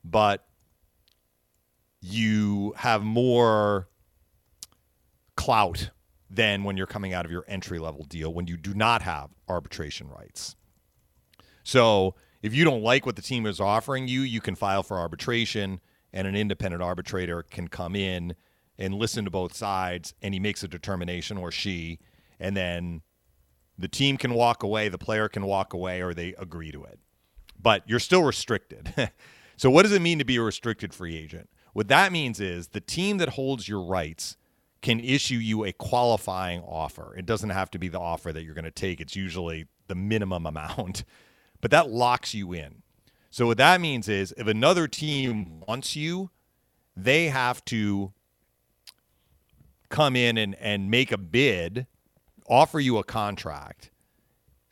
but 0.02 0.46
you 2.00 2.72
have 2.78 3.02
more 3.02 3.90
clout 5.36 5.90
than 6.30 6.64
when 6.64 6.78
you're 6.78 6.86
coming 6.86 7.12
out 7.12 7.26
of 7.26 7.30
your 7.30 7.44
entry 7.46 7.78
level 7.78 8.04
deal 8.04 8.32
when 8.32 8.46
you 8.46 8.56
do 8.56 8.72
not 8.72 9.02
have 9.02 9.28
arbitration 9.50 10.08
rights. 10.08 10.56
So 11.66 12.14
if 12.42 12.54
you 12.54 12.64
don't 12.64 12.84
like 12.84 13.06
what 13.06 13.16
the 13.16 13.22
team 13.22 13.44
is 13.44 13.58
offering 13.58 14.06
you, 14.06 14.20
you 14.20 14.40
can 14.40 14.54
file 14.54 14.84
for 14.84 14.98
arbitration, 14.98 15.80
and 16.12 16.28
an 16.28 16.36
independent 16.36 16.80
arbitrator 16.80 17.42
can 17.42 17.66
come 17.66 17.96
in 17.96 18.36
and 18.78 18.94
listen 18.94 19.24
to 19.24 19.32
both 19.32 19.52
sides, 19.52 20.14
and 20.22 20.32
he 20.32 20.38
makes 20.38 20.62
a 20.62 20.68
determination, 20.68 21.36
or 21.36 21.50
she, 21.50 21.98
and 22.38 22.56
then 22.56 23.02
the 23.76 23.88
team 23.88 24.16
can 24.16 24.32
walk 24.32 24.62
away, 24.62 24.88
the 24.88 24.96
player 24.96 25.28
can 25.28 25.44
walk 25.44 25.74
away, 25.74 26.00
or 26.00 26.14
they 26.14 26.34
agree 26.38 26.70
to 26.70 26.84
it. 26.84 27.00
But 27.60 27.82
you're 27.84 27.98
still 27.98 28.22
restricted. 28.22 28.94
so, 29.56 29.68
what 29.68 29.82
does 29.82 29.92
it 29.92 30.00
mean 30.00 30.20
to 30.20 30.24
be 30.24 30.36
a 30.36 30.42
restricted 30.42 30.94
free 30.94 31.16
agent? 31.16 31.50
What 31.72 31.88
that 31.88 32.12
means 32.12 32.38
is 32.38 32.68
the 32.68 32.80
team 32.80 33.18
that 33.18 33.30
holds 33.30 33.68
your 33.68 33.82
rights 33.82 34.36
can 34.82 35.00
issue 35.00 35.38
you 35.38 35.64
a 35.64 35.72
qualifying 35.72 36.60
offer. 36.60 37.12
It 37.18 37.26
doesn't 37.26 37.50
have 37.50 37.72
to 37.72 37.78
be 37.80 37.88
the 37.88 37.98
offer 37.98 38.32
that 38.32 38.44
you're 38.44 38.54
going 38.54 38.66
to 38.66 38.70
take, 38.70 39.00
it's 39.00 39.16
usually 39.16 39.66
the 39.88 39.96
minimum 39.96 40.46
amount, 40.46 41.02
but 41.66 41.72
that 41.72 41.90
locks 41.90 42.32
you 42.32 42.52
in. 42.52 42.84
So, 43.28 43.46
what 43.48 43.58
that 43.58 43.80
means 43.80 44.08
is 44.08 44.32
if 44.36 44.46
another 44.46 44.86
team 44.86 45.64
wants 45.66 45.96
you, 45.96 46.30
they 46.96 47.26
have 47.26 47.64
to 47.64 48.12
come 49.88 50.14
in 50.14 50.38
and, 50.38 50.54
and 50.60 50.92
make 50.92 51.10
a 51.10 51.18
bid, 51.18 51.88
offer 52.48 52.78
you 52.78 52.98
a 52.98 53.02
contract 53.02 53.90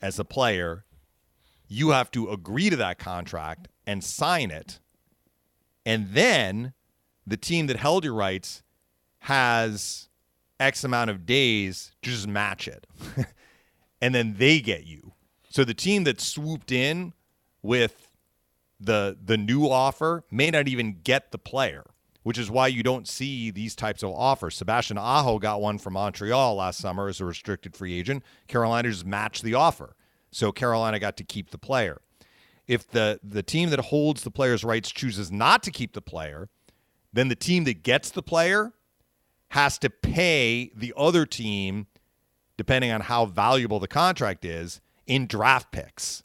as 0.01 0.19
a 0.19 0.23
player. 0.23 0.85
You 1.67 1.89
have 1.89 2.11
to 2.11 2.29
agree 2.29 2.69
to 2.69 2.77
that 2.77 2.97
contract 2.97 3.67
and 3.85 4.01
sign 4.01 4.49
it. 4.49 4.79
And 5.85 6.11
then 6.13 6.71
the 7.27 7.35
team 7.35 7.67
that 7.67 7.75
held 7.75 8.05
your 8.05 8.13
rights 8.13 8.63
has 9.19 10.07
X 10.61 10.85
amount 10.85 11.09
of 11.09 11.25
days 11.25 11.91
to 12.03 12.09
just 12.09 12.25
match 12.25 12.69
it. 12.69 12.87
and 14.01 14.15
then 14.15 14.35
they 14.37 14.61
get 14.61 14.85
you. 14.85 15.14
So 15.55 15.63
the 15.63 15.73
team 15.73 16.03
that 16.03 16.19
swooped 16.19 16.69
in 16.69 17.13
with 17.61 18.11
the 18.77 19.17
the 19.23 19.37
new 19.37 19.69
offer 19.69 20.25
may 20.29 20.51
not 20.51 20.67
even 20.67 20.99
get 21.01 21.31
the 21.31 21.37
player, 21.37 21.85
which 22.23 22.37
is 22.37 22.51
why 22.51 22.67
you 22.67 22.83
don't 22.83 23.07
see 23.07 23.51
these 23.51 23.73
types 23.73 24.03
of 24.03 24.09
offers. 24.09 24.55
Sebastian 24.57 24.97
Aho 24.97 25.39
got 25.39 25.61
one 25.61 25.77
from 25.77 25.93
Montreal 25.93 26.55
last 26.55 26.79
summer 26.79 27.07
as 27.07 27.21
a 27.21 27.25
restricted 27.25 27.73
free 27.73 27.97
agent. 27.97 28.21
Carolina 28.49 28.89
just 28.89 29.05
matched 29.05 29.43
the 29.43 29.53
offer. 29.53 29.95
So 30.29 30.51
Carolina 30.51 30.99
got 30.99 31.15
to 31.15 31.23
keep 31.23 31.51
the 31.51 31.57
player. 31.57 32.01
If 32.67 32.89
the 32.89 33.21
the 33.23 33.41
team 33.41 33.69
that 33.69 33.79
holds 33.79 34.23
the 34.23 34.31
player's 34.31 34.65
rights 34.65 34.91
chooses 34.91 35.31
not 35.31 35.63
to 35.63 35.71
keep 35.71 35.93
the 35.93 36.01
player, 36.01 36.49
then 37.13 37.29
the 37.29 37.33
team 37.33 37.63
that 37.63 37.81
gets 37.81 38.11
the 38.11 38.21
player 38.21 38.73
has 39.51 39.77
to 39.77 39.89
pay 39.89 40.73
the 40.75 40.93
other 40.97 41.25
team, 41.25 41.87
depending 42.57 42.91
on 42.91 42.99
how 42.99 43.25
valuable 43.25 43.79
the 43.79 43.87
contract 43.87 44.43
is, 44.43 44.81
in 45.07 45.27
draft 45.27 45.71
picks. 45.71 46.23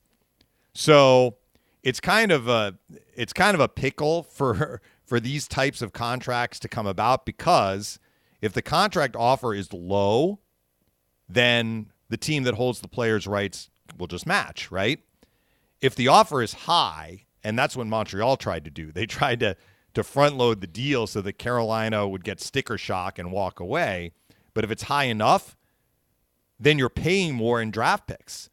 So 0.72 1.36
it's 1.82 2.00
kind 2.00 2.32
of 2.32 2.48
a 2.48 2.78
it's 3.14 3.32
kind 3.32 3.54
of 3.54 3.60
a 3.60 3.68
pickle 3.68 4.22
for 4.22 4.80
for 5.04 5.20
these 5.20 5.48
types 5.48 5.82
of 5.82 5.92
contracts 5.92 6.58
to 6.60 6.68
come 6.68 6.86
about 6.86 7.26
because 7.26 7.98
if 8.40 8.52
the 8.52 8.62
contract 8.62 9.16
offer 9.16 9.54
is 9.54 9.72
low, 9.72 10.38
then 11.28 11.90
the 12.08 12.16
team 12.16 12.44
that 12.44 12.54
holds 12.54 12.80
the 12.80 12.88
player's 12.88 13.26
rights 13.26 13.70
will 13.98 14.06
just 14.06 14.26
match, 14.26 14.70
right? 14.70 15.00
If 15.80 15.94
the 15.94 16.08
offer 16.08 16.42
is 16.42 16.52
high, 16.52 17.24
and 17.42 17.58
that's 17.58 17.76
what 17.76 17.86
Montreal 17.86 18.36
tried 18.36 18.64
to 18.64 18.70
do. 18.70 18.92
They 18.92 19.06
tried 19.20 19.40
to 19.40 19.56
to 19.94 20.04
front 20.04 20.36
load 20.36 20.60
the 20.60 20.68
deal 20.68 21.08
so 21.08 21.20
that 21.20 21.32
Carolina 21.32 22.06
would 22.06 22.22
get 22.22 22.40
sticker 22.40 22.78
shock 22.78 23.18
and 23.18 23.32
walk 23.32 23.58
away. 23.58 24.12
But 24.54 24.62
if 24.62 24.70
it's 24.70 24.84
high 24.84 25.04
enough, 25.04 25.56
then 26.60 26.78
you're 26.78 26.88
paying 26.88 27.34
more 27.34 27.60
in 27.60 27.70
draft 27.72 28.06
picks. 28.06 28.49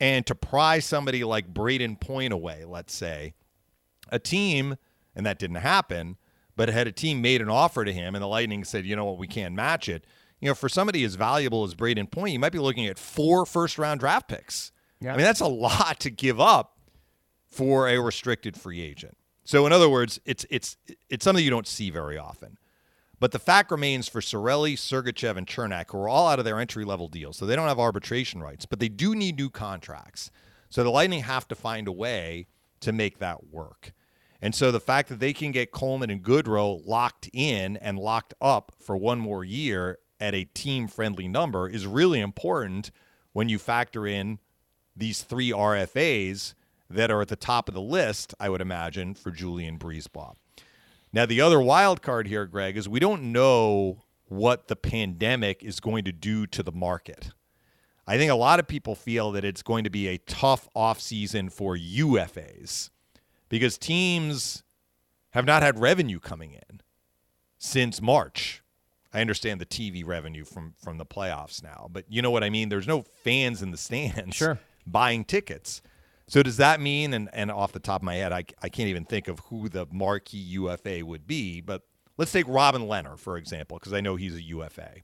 And 0.00 0.24
to 0.26 0.34
pry 0.34 0.78
somebody 0.78 1.24
like 1.24 1.52
Brayden 1.52 2.00
Point 2.00 2.32
away, 2.32 2.64
let's 2.64 2.94
say, 2.94 3.34
a 4.10 4.18
team, 4.18 4.76
and 5.14 5.26
that 5.26 5.38
didn't 5.38 5.56
happen, 5.56 6.16
but 6.56 6.68
had 6.68 6.86
a 6.86 6.92
team 6.92 7.20
made 7.20 7.40
an 7.40 7.48
offer 7.48 7.84
to 7.84 7.92
him 7.92 8.14
and 8.14 8.22
the 8.22 8.28
Lightning 8.28 8.64
said, 8.64 8.84
you 8.84 8.96
know 8.96 9.04
what, 9.04 9.18
we 9.18 9.26
can't 9.26 9.54
match 9.54 9.88
it. 9.88 10.04
You 10.40 10.48
know, 10.48 10.54
for 10.54 10.68
somebody 10.68 11.02
as 11.04 11.16
valuable 11.16 11.64
as 11.64 11.74
Brayden 11.74 12.10
Point, 12.10 12.32
you 12.32 12.38
might 12.38 12.52
be 12.52 12.58
looking 12.58 12.86
at 12.86 12.98
four 12.98 13.44
first 13.44 13.78
round 13.78 14.00
draft 14.00 14.28
picks. 14.28 14.70
Yeah. 15.00 15.14
I 15.14 15.16
mean, 15.16 15.24
that's 15.24 15.40
a 15.40 15.46
lot 15.46 16.00
to 16.00 16.10
give 16.10 16.40
up 16.40 16.78
for 17.48 17.88
a 17.88 17.98
restricted 17.98 18.56
free 18.56 18.80
agent. 18.80 19.16
So 19.44 19.66
in 19.66 19.72
other 19.72 19.88
words, 19.88 20.20
it's 20.24 20.44
it's 20.50 20.76
it's 21.08 21.24
something 21.24 21.44
you 21.44 21.50
don't 21.50 21.66
see 21.66 21.90
very 21.90 22.18
often. 22.18 22.58
But 23.20 23.32
the 23.32 23.38
fact 23.38 23.70
remains 23.70 24.08
for 24.08 24.20
Cirelli, 24.20 24.74
Sergachev, 24.74 25.36
and 25.36 25.46
Cernak, 25.46 25.90
who 25.90 25.98
are 25.98 26.08
all 26.08 26.28
out 26.28 26.38
of 26.38 26.44
their 26.44 26.60
entry 26.60 26.84
level 26.84 27.08
deals, 27.08 27.36
so 27.36 27.46
they 27.46 27.56
don't 27.56 27.68
have 27.68 27.80
arbitration 27.80 28.40
rights, 28.40 28.64
but 28.64 28.78
they 28.78 28.88
do 28.88 29.14
need 29.14 29.36
new 29.36 29.50
contracts. 29.50 30.30
So 30.70 30.84
the 30.84 30.90
Lightning 30.90 31.22
have 31.22 31.48
to 31.48 31.54
find 31.54 31.88
a 31.88 31.92
way 31.92 32.46
to 32.80 32.92
make 32.92 33.18
that 33.18 33.48
work. 33.48 33.92
And 34.40 34.54
so 34.54 34.70
the 34.70 34.80
fact 34.80 35.08
that 35.08 35.18
they 35.18 35.32
can 35.32 35.50
get 35.50 35.72
Coleman 35.72 36.10
and 36.10 36.22
Goodrow 36.22 36.80
locked 36.86 37.28
in 37.32 37.76
and 37.78 37.98
locked 37.98 38.34
up 38.40 38.72
for 38.78 38.96
one 38.96 39.18
more 39.18 39.44
year 39.44 39.98
at 40.20 40.34
a 40.34 40.44
team 40.44 40.86
friendly 40.86 41.26
number 41.26 41.68
is 41.68 41.86
really 41.86 42.20
important 42.20 42.92
when 43.32 43.48
you 43.48 43.58
factor 43.58 44.06
in 44.06 44.38
these 44.96 45.22
three 45.22 45.50
RFAs 45.50 46.54
that 46.90 47.10
are 47.10 47.20
at 47.20 47.28
the 47.28 47.36
top 47.36 47.68
of 47.68 47.74
the 47.74 47.80
list, 47.80 48.34
I 48.38 48.48
would 48.48 48.60
imagine, 48.60 49.14
for 49.14 49.30
Julien 49.30 49.78
BriseBois. 49.78 50.34
Now, 51.12 51.26
the 51.26 51.40
other 51.40 51.60
wild 51.60 52.02
card 52.02 52.28
here, 52.28 52.46
Greg, 52.46 52.76
is 52.76 52.88
we 52.88 53.00
don't 53.00 53.32
know 53.32 54.02
what 54.26 54.68
the 54.68 54.76
pandemic 54.76 55.62
is 55.62 55.80
going 55.80 56.04
to 56.04 56.12
do 56.12 56.46
to 56.46 56.62
the 56.62 56.72
market. 56.72 57.30
I 58.06 58.16
think 58.16 58.30
a 58.30 58.36
lot 58.36 58.58
of 58.58 58.66
people 58.66 58.94
feel 58.94 59.32
that 59.32 59.44
it's 59.44 59.62
going 59.62 59.84
to 59.84 59.90
be 59.90 60.08
a 60.08 60.18
tough 60.18 60.68
offseason 60.74 61.52
for 61.52 61.76
UFAs 61.76 62.90
because 63.48 63.76
teams 63.76 64.62
have 65.30 65.44
not 65.44 65.62
had 65.62 65.78
revenue 65.78 66.18
coming 66.18 66.52
in 66.52 66.80
since 67.58 68.00
March. 68.00 68.62
I 69.12 69.20
understand 69.20 69.60
the 69.60 69.66
TV 69.66 70.06
revenue 70.06 70.44
from 70.44 70.74
from 70.82 70.98
the 70.98 71.06
playoffs 71.06 71.62
now, 71.62 71.88
but 71.90 72.04
you 72.08 72.22
know 72.22 72.30
what 72.30 72.44
I 72.44 72.50
mean. 72.50 72.68
There's 72.68 72.86
no 72.86 73.02
fans 73.02 73.62
in 73.62 73.70
the 73.70 73.76
stands 73.76 74.36
sure. 74.36 74.58
buying 74.86 75.24
tickets. 75.24 75.82
So 76.28 76.42
does 76.42 76.58
that 76.58 76.80
mean, 76.80 77.14
and, 77.14 77.30
and 77.32 77.50
off 77.50 77.72
the 77.72 77.80
top 77.80 78.02
of 78.02 78.04
my 78.04 78.16
head, 78.16 78.32
I, 78.32 78.44
I 78.62 78.68
can't 78.68 78.90
even 78.90 79.06
think 79.06 79.28
of 79.28 79.38
who 79.48 79.70
the 79.70 79.86
marquee 79.90 80.36
UFA 80.36 81.04
would 81.04 81.26
be, 81.26 81.62
but 81.62 81.82
let's 82.18 82.30
take 82.30 82.46
Robin 82.46 82.82
Lehner, 82.82 83.18
for 83.18 83.38
example, 83.38 83.78
because 83.78 83.94
I 83.94 84.02
know 84.02 84.16
he's 84.16 84.34
a 84.34 84.42
UFA. 84.42 84.96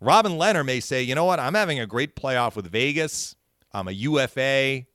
Robin 0.00 0.32
Lehner 0.32 0.64
may 0.64 0.80
say, 0.80 1.02
you 1.02 1.14
know 1.14 1.26
what, 1.26 1.38
I'm 1.38 1.54
having 1.54 1.78
a 1.80 1.86
great 1.86 2.16
playoff 2.16 2.56
with 2.56 2.70
Vegas. 2.70 3.36
I'm 3.72 3.88
a 3.88 3.92
UFA. 3.92 4.86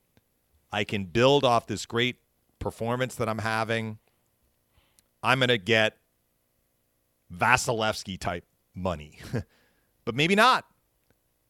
I 0.72 0.84
can 0.84 1.04
build 1.04 1.44
off 1.44 1.68
this 1.68 1.86
great 1.86 2.16
performance 2.58 3.14
that 3.16 3.28
I'm 3.28 3.38
having. 3.38 3.98
I'm 5.22 5.38
going 5.38 5.50
to 5.50 5.58
get 5.58 5.96
Vasilevskiy 7.32 8.18
type 8.18 8.44
money, 8.74 9.20
but 10.04 10.16
maybe 10.16 10.34
not 10.34 10.64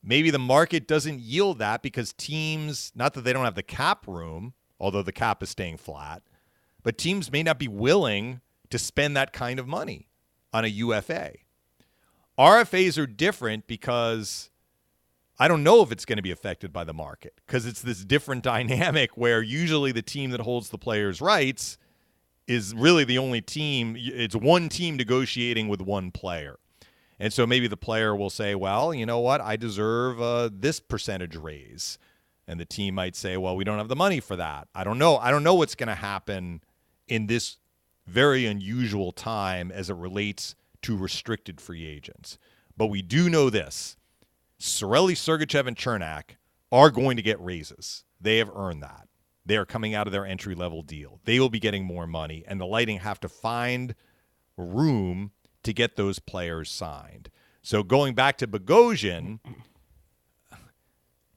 maybe 0.05 0.31
the 0.31 0.39
market 0.39 0.87
doesn't 0.87 1.21
yield 1.21 1.59
that 1.59 1.83
because 1.83 2.13
teams, 2.13 2.93
not 2.95 3.15
that 3.15 3.23
they 3.23 3.33
don't 3.33 3.45
have 3.45 3.55
the 3.55 3.63
cap 3.63 4.07
room, 4.07 4.53
although 4.79 5.03
the 5.03 5.13
cap 5.13 5.43
is 5.43 5.51
staying 5.51 5.79
flat, 5.79 6.23
but 6.83 6.99
teams 6.99 7.33
may 7.33 7.43
not 7.43 7.59
be 7.59 7.69
willing 7.69 8.41
to 8.71 8.79
spend 8.79 9.17
that 9.17 9.33
kind 9.33 9.59
of 9.59 9.67
money 9.67 10.09
on 10.53 10.65
a 10.65 10.69
UFA. 10.69 11.33
RFAs 12.39 12.99
are 12.99 13.07
different 13.07 13.67
because 13.67 14.51
I 15.39 15.49
don't 15.49 15.63
know 15.63 15.83
if 15.83 15.91
it's 15.91 16.05
going 16.05 16.17
to 16.17 16.23
be 16.23 16.31
affected 16.31 16.73
by 16.73 16.85
the 16.85 16.93
market 16.93 17.41
because 17.47 17.67
it's 17.67 17.83
this 17.83 18.05
different 18.05 18.43
dynamic 18.45 19.17
where 19.17 19.43
usually 19.43 19.93
the 19.93 20.03
team 20.03 20.31
that 20.31 20.41
holds 20.41 20.69
the 20.69 20.79
player's 20.79 21.21
rights 21.21 21.79
is 22.47 22.75
really 22.75 23.05
the 23.05 23.19
only 23.19 23.41
team. 23.41 23.97
It's 23.99 24.37
one 24.37 24.69
team 24.69 24.97
negotiating 24.97 25.69
with 25.69 25.81
one 25.81 26.11
player. 26.11 26.59
And 27.19 27.33
so 27.33 27.47
maybe 27.47 27.69
the 27.69 27.77
player 27.77 28.15
will 28.15 28.31
say, 28.31 28.55
well, 28.55 28.93
you 28.93 29.07
know 29.07 29.21
what? 29.21 29.41
I 29.41 29.57
deserve 29.57 30.21
uh, 30.21 30.51
this 30.53 30.81
percentage 30.81 31.37
raise. 31.37 31.99
And 32.47 32.61
the 32.61 32.65
team 32.65 32.95
might 32.95 33.17
say, 33.17 33.37
well, 33.37 33.57
we 33.57 33.65
don't 33.65 33.79
have 33.79 33.89
the 33.89 33.97
money 33.97 34.21
for 34.21 34.37
that. 34.37 34.69
I 34.75 34.85
don't 34.85 34.99
know. 34.99 35.17
I 35.17 35.31
don't 35.31 35.45
know 35.45 35.55
what's 35.55 35.75
going 35.75 35.89
to 35.89 35.95
happen 35.95 36.61
in 37.09 37.27
this 37.27 37.57
very 38.07 38.47
unusual 38.47 39.13
time 39.13 39.71
as 39.71 39.89
it 39.89 39.97
relates 39.97 40.55
to 40.83 40.97
restricted 40.97 41.61
free 41.61 41.87
agents. 41.87 42.39
But 42.77 42.87
we 42.87 43.01
do 43.01 43.31
know 43.31 43.49
this 43.49 43.97
Cirelli, 44.61 45.13
Sergachev, 45.13 45.67
and 45.67 45.77
Cernak 45.77 46.37
are 46.71 46.91
going 46.91 47.17
to 47.17 47.23
get 47.23 47.41
raises. 47.41 48.05
They 48.21 48.39
have 48.39 48.51
earned 48.55 48.83
that. 48.83 49.09
They 49.47 49.57
are 49.57 49.67
coming 49.67 49.95
out 49.95 50.07
of 50.07 50.13
their 50.13 50.27
entry 50.27 50.55
level 50.55 50.83
deal. 50.83 51.21
They 51.25 51.39
will 51.39 51.51
be 51.51 51.61
getting 51.61 51.85
more 51.85 52.07
money, 52.07 52.45
and 52.47 52.61
the 52.61 52.67
Lightning 52.67 52.99
have 53.01 53.21
to 53.21 53.29
find 53.29 53.95
room 54.57 55.33
to 55.65 55.73
get 55.73 55.97
those 55.97 56.19
players 56.19 56.71
signed. 56.71 57.31
So 57.63 57.83
going 57.83 58.15
back 58.15 58.39
to 58.39 58.47
Bogosian, 58.47 59.41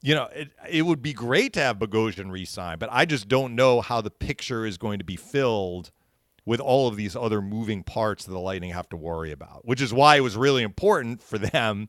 you 0.02 0.14
know, 0.14 0.28
it, 0.34 0.50
it 0.68 0.82
would 0.82 1.02
be 1.02 1.12
great 1.12 1.52
to 1.54 1.60
have 1.60 1.78
Bogosian 1.78 2.30
re-signed, 2.30 2.78
but 2.80 2.88
I 2.92 3.04
just 3.04 3.28
don't 3.28 3.54
know 3.54 3.80
how 3.80 4.00
the 4.00 4.10
picture 4.10 4.64
is 4.64 4.78
going 4.78 4.98
to 4.98 5.04
be 5.04 5.16
filled 5.16 5.90
with 6.44 6.60
all 6.60 6.88
of 6.88 6.96
these 6.96 7.14
other 7.14 7.42
moving 7.42 7.82
parts 7.82 8.24
that 8.24 8.32
the 8.32 8.38
Lightning 8.38 8.70
have 8.70 8.88
to 8.90 8.96
worry 8.96 9.32
about, 9.32 9.66
which 9.66 9.82
is 9.82 9.92
why 9.92 10.16
it 10.16 10.20
was 10.20 10.36
really 10.36 10.62
important 10.62 11.22
for 11.22 11.36
them 11.36 11.88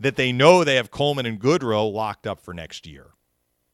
that 0.00 0.16
they 0.16 0.32
know 0.32 0.64
they 0.64 0.74
have 0.76 0.90
Coleman 0.90 1.26
and 1.26 1.40
Goodrow 1.40 1.92
locked 1.92 2.26
up 2.26 2.40
for 2.40 2.52
next 2.52 2.86
year. 2.86 3.10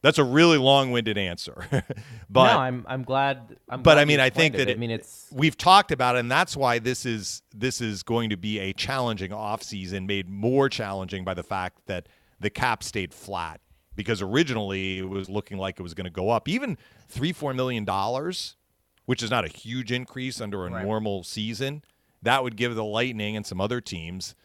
That's 0.01 0.17
a 0.17 0.23
really 0.23 0.57
long-winded 0.57 1.17
answer, 1.17 1.65
but 2.29 2.53
no, 2.53 2.59
I'm 2.59 2.85
I'm 2.87 3.03
glad. 3.03 3.57
I'm 3.67 3.81
but 3.81 3.95
glad 3.95 3.97
I 4.01 4.05
mean, 4.05 4.19
I 4.21 4.29
think 4.29 4.55
that 4.55 4.69
it. 4.69 4.77
I 4.77 4.79
mean, 4.79 4.91
it's 4.91 5.27
we've 5.31 5.57
talked 5.57 5.91
about 5.91 6.15
it, 6.15 6.19
and 6.19 6.31
that's 6.31 6.55
why 6.55 6.79
this 6.79 7.05
is 7.05 7.41
this 7.53 7.81
is 7.81 8.01
going 8.03 8.29
to 8.29 8.37
be 8.37 8.59
a 8.59 8.71
challenging 8.73 9.31
offseason, 9.31 10.07
made 10.07 10.29
more 10.29 10.69
challenging 10.69 11.25
by 11.25 11.33
the 11.33 11.43
fact 11.43 11.79
that 11.87 12.07
the 12.39 12.49
cap 12.49 12.81
stayed 12.83 13.13
flat. 13.13 13.59
Because 13.95 14.21
originally 14.21 14.99
it 14.99 15.09
was 15.09 15.27
looking 15.29 15.57
like 15.57 15.77
it 15.77 15.83
was 15.83 15.93
going 15.93 16.05
to 16.05 16.09
go 16.11 16.29
up, 16.29 16.47
even 16.47 16.77
three 17.09 17.33
four 17.33 17.53
million 17.53 17.83
dollars, 17.83 18.55
which 19.05 19.21
is 19.21 19.29
not 19.29 19.43
a 19.43 19.49
huge 19.49 19.91
increase 19.91 20.39
under 20.39 20.65
a 20.65 20.71
Right. 20.71 20.85
normal 20.85 21.23
season. 21.23 21.83
That 22.21 22.41
would 22.43 22.55
give 22.55 22.75
the 22.75 22.85
Lightning 22.85 23.35
and 23.35 23.45
some 23.45 23.59
other 23.59 23.81
teams 23.81 24.35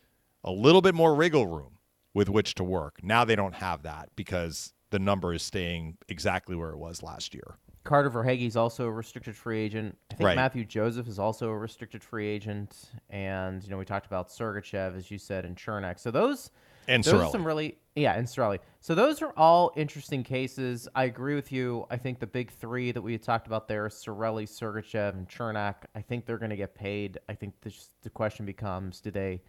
a 0.42 0.50
little 0.50 0.82
bit 0.82 0.96
more 0.96 1.14
wriggle 1.14 1.46
room 1.46 1.78
with 2.12 2.28
which 2.28 2.56
to 2.56 2.64
work. 2.64 2.98
Now 3.04 3.24
they 3.24 3.36
don't 3.36 3.54
have 3.54 3.82
that 3.84 4.08
because 4.16 4.72
the 4.90 4.98
number 4.98 5.32
is 5.34 5.42
staying 5.42 5.96
exactly 6.08 6.56
where 6.56 6.70
it 6.70 6.78
was 6.78 7.02
last 7.02 7.34
year. 7.34 7.56
Carter 7.84 8.10
Verhaeghe 8.10 8.46
is 8.46 8.56
also 8.56 8.86
a 8.86 8.90
restricted 8.90 9.36
free 9.36 9.60
agent. 9.60 9.96
I 10.10 10.14
think 10.14 10.26
Right. 10.26 10.36
Matthew 10.36 10.64
Joseph 10.64 11.06
is 11.06 11.18
also 11.18 11.50
a 11.50 11.56
restricted 11.56 12.02
free 12.02 12.26
agent, 12.26 12.90
and 13.10 13.62
you 13.62 13.70
know 13.70 13.76
we 13.76 13.84
talked 13.84 14.06
about 14.06 14.28
Sergachev, 14.28 14.96
as 14.96 15.10
you 15.10 15.18
said, 15.18 15.44
and 15.44 15.56
Cernak. 15.56 15.98
So 15.98 16.10
those 16.10 16.50
And 16.88 17.04
those 17.04 17.14
are 17.14 17.30
some 17.30 17.46
really 17.46 17.76
yeah, 17.94 18.14
and 18.14 18.26
Cirelli. 18.26 18.58
So 18.80 18.94
those 18.94 19.22
are 19.22 19.32
all 19.36 19.72
interesting 19.76 20.24
cases. 20.24 20.88
I 20.94 21.04
agree 21.04 21.34
with 21.34 21.52
you. 21.52 21.86
I 21.90 21.96
think 21.96 22.18
the 22.18 22.26
big 22.26 22.50
three 22.50 22.90
that 22.90 23.00
we 23.00 23.12
had 23.12 23.22
talked 23.22 23.46
about 23.46 23.68
there, 23.68 23.84
are 23.84 23.88
Cirelli, 23.88 24.48
Sergachev, 24.48 25.14
and 25.14 25.28
Cernak, 25.28 25.76
I 25.94 26.00
think 26.00 26.26
they're 26.26 26.38
going 26.38 26.50
to 26.50 26.56
get 26.56 26.74
paid. 26.74 27.18
I 27.28 27.34
think 27.34 27.54
the, 27.60 27.72
the 28.02 28.10
question 28.10 28.44
becomes, 28.44 29.00
do 29.00 29.12
they, 29.12 29.42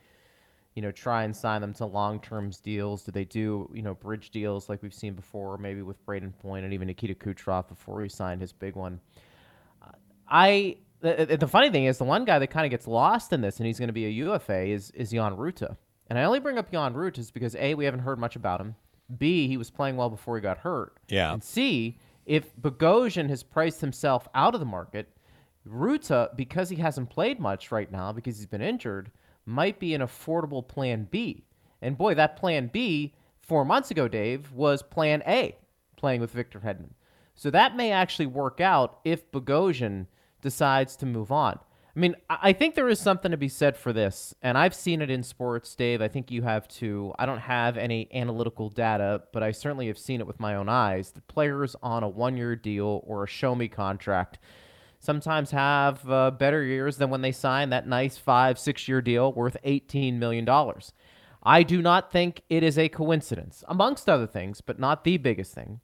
you 0.76 0.82
know, 0.82 0.92
try 0.92 1.24
and 1.24 1.36
sign 1.36 1.62
them 1.62 1.74
to 1.74 1.86
long-term 1.86 2.52
deals? 2.64 3.04
Do 3.04 3.12
they 3.12 3.24
do, 3.24 3.70
you 3.74 3.82
know, 3.82 3.96
bridge 3.96 4.30
deals 4.30 4.68
like 4.70 4.84
we've 4.84 4.94
seen 4.94 5.14
before, 5.14 5.58
maybe 5.58 5.82
with 5.82 6.06
Brayden 6.06 6.38
Point 6.40 6.66
and 6.66 6.74
even 6.74 6.88
Nikita 6.88 7.16
Kucherov 7.16 7.68
before 7.68 8.02
he 8.04 8.10
signed 8.10 8.42
his 8.42 8.52
big 8.52 8.76
one? 8.76 9.00
Uh, 9.82 9.92
I 10.28 10.78
the, 11.02 11.38
the 11.40 11.48
funny 11.48 11.70
thing 11.70 11.86
is 11.86 11.98
the 11.98 12.04
one 12.04 12.26
guy 12.26 12.40
that 12.40 12.48
kind 12.48 12.66
of 12.66 12.72
gets 12.72 12.88
lost 12.88 13.32
in 13.32 13.42
this, 13.42 13.58
and 13.58 13.68
he's 13.68 13.80
going 13.80 13.90
to 13.90 13.94
be 13.94 14.06
a 14.06 14.10
UFA, 14.10 14.68
is 14.68 14.92
is 14.92 15.12
Jan 15.12 15.36
Rutta. 15.36 15.78
And 16.08 16.20
I 16.20 16.24
only 16.24 16.40
bring 16.40 16.58
up 16.58 16.72
Jan 16.72 16.94
Rutta 16.94 17.20
is 17.20 17.32
because 17.32 17.56
a 17.56 17.74
we 17.74 17.86
haven't 17.86 18.02
heard 18.02 18.20
much 18.20 18.36
about 18.36 18.60
him. 18.60 18.76
B 19.18 19.48
he 19.48 19.58
was 19.58 19.70
playing 19.70 19.98
well 19.98 20.10
before 20.10 20.36
he 20.36 20.42
got 20.42 20.58
hurt. 20.60 20.98
Yeah. 21.08 21.34
And 21.34 21.44
C 21.44 21.98
if 22.26 22.56
Bogosian 22.58 23.30
has 23.30 23.44
priced 23.44 23.82
himself 23.82 24.28
out 24.34 24.56
of 24.56 24.60
the 24.60 24.66
market, 24.66 25.10
Rutta 25.68 26.36
because 26.36 26.70
he 26.70 26.76
hasn't 26.78 27.10
played 27.10 27.40
much 27.40 27.72
right 27.72 27.92
now 27.92 28.12
because 28.12 28.38
he's 28.38 28.48
been 28.48 28.62
injured 28.62 29.12
might 29.45 29.79
be 29.79 29.93
an 29.93 30.01
affordable 30.01 30.67
Plan 30.67 31.08
B. 31.10 31.45
And 31.81 31.97
boy, 31.97 32.15
that 32.15 32.38
Plan 32.38 32.69
B 32.71 33.13
four 33.39 33.65
months 33.65 33.91
ago, 33.91 34.08
Dave, 34.08 34.51
was 34.51 34.81
Plan 34.81 35.21
A, 35.27 35.55
playing 35.97 36.21
with 36.21 36.31
Victor 36.31 36.62
Hedman. 36.62 36.91
So 37.36 37.51
that 37.51 37.75
may 37.75 37.91
actually 37.91 38.27
work 38.27 38.62
out 38.62 38.99
if 39.03 39.31
Bogosian 39.31 40.08
decides 40.41 40.95
to 40.97 41.05
move 41.05 41.31
on. 41.31 41.60
I 41.95 41.99
mean, 41.99 42.15
I 42.29 42.51
think 42.51 42.75
there 42.75 42.89
is 42.89 42.99
something 42.99 43.31
to 43.31 43.38
be 43.38 43.47
said 43.47 43.77
for 43.77 43.93
this, 43.93 44.34
and 44.41 44.58
I've 44.58 44.75
seen 44.75 45.01
it 45.01 45.10
in 45.10 45.23
sports, 45.23 45.73
Dave. 45.75 46.01
I 46.01 46.10
think 46.10 46.29
you 46.29 46.41
have 46.41 46.67
too. 46.67 47.13
I 47.17 47.25
don't 47.25 47.39
have 47.39 47.77
any 47.77 48.10
analytical 48.13 48.69
data, 48.69 49.23
but 49.31 49.43
I 49.43 49.51
certainly 49.51 49.88
have 49.88 49.97
seen 49.97 50.19
it 50.19 50.27
with 50.27 50.39
my 50.39 50.55
own 50.55 50.67
eyes. 50.67 51.12
The 51.12 51.21
players 51.21 51.73
on 51.81 52.03
a 52.03 52.10
one 52.10 52.36
year 52.36 52.53
deal 52.58 53.01
or 53.05 53.23
a 53.23 53.27
show 53.27 53.55
me 53.55 53.69
contract 53.69 54.39
sometimes 55.06 55.52
have 55.52 56.10
uh, 56.10 56.32
better 56.32 56.63
years 56.63 56.98
than 56.98 57.10
when 57.10 57.22
they 57.22 57.32
sign 57.32 57.70
that 57.70 57.88
nice 57.88 58.18
five, 58.18 58.60
six 58.60 58.88
year 58.88 59.02
deal 59.02 59.32
worth 59.32 59.56
$18 59.65 60.15
million. 60.18 60.48
I 61.44 61.63
do 61.63 61.82
not 61.82 62.12
think 62.12 62.41
it 62.50 62.63
is 62.63 62.78
a 62.78 62.89
coincidence, 62.89 63.63
amongst 63.68 64.10
other 64.10 64.26
things, 64.28 64.62
but 64.62 64.80
not 64.80 65.04
the 65.04 65.18
biggest 65.18 65.54
thing. 65.54 65.80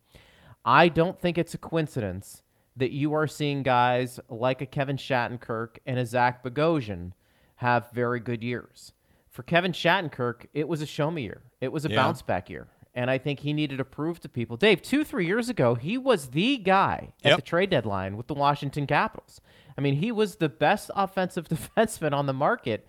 I 0.66 0.90
don't 0.90 1.20
think 1.20 1.38
it's 1.38 1.54
a 1.54 1.60
coincidence 1.60 2.42
that 2.76 2.92
you 2.92 3.14
are 3.14 3.28
seeing 3.28 3.64
guys 3.64 4.20
like 4.30 4.62
a 4.62 4.66
Kevin 4.66 4.98
Shattenkirk 4.98 5.78
and 5.86 6.00
a 6.00 6.06
Zach 6.06 6.44
Bogosian 6.44 7.12
have 7.58 7.92
very 7.92 8.20
good 8.20 8.44
years. 8.44 8.94
For 9.30 9.44
Kevin 9.44 9.72
Shattenkirk, 9.72 10.48
it 10.54 10.68
was 10.68 10.82
a 10.82 10.86
show 10.86 11.12
me 11.12 11.24
year. 11.24 11.44
It 11.62 11.72
was 11.72 11.86
a 11.86 11.90
Yeah. 11.90 11.96
bounce 11.98 12.22
back 12.22 12.50
year. 12.50 12.68
And 12.94 13.10
I 13.10 13.18
think 13.18 13.40
he 13.40 13.54
needed 13.54 13.78
to 13.78 13.86
prove 13.86 14.20
to 14.20 14.30
people. 14.30 14.58
Dave, 14.58 14.82
two, 14.82 15.04
three 15.06 15.26
years 15.26 15.48
ago, 15.48 15.76
he 15.76 15.98
was 15.98 16.32
the 16.32 16.58
guy 16.58 17.14
at 17.24 17.30
Yep. 17.30 17.36
the 17.38 17.42
trade 17.42 17.70
deadline 17.70 18.18
with 18.18 18.28
the 18.28 18.34
Washington 18.34 18.86
Capitals. 18.86 19.40
I 19.78 19.82
mean, 19.82 19.96
he 19.96 20.12
was 20.12 20.36
the 20.36 20.50
best 20.50 20.92
offensive 20.96 21.48
defenseman 21.48 22.12
on 22.14 22.26
the 22.26 22.34
market. 22.34 22.88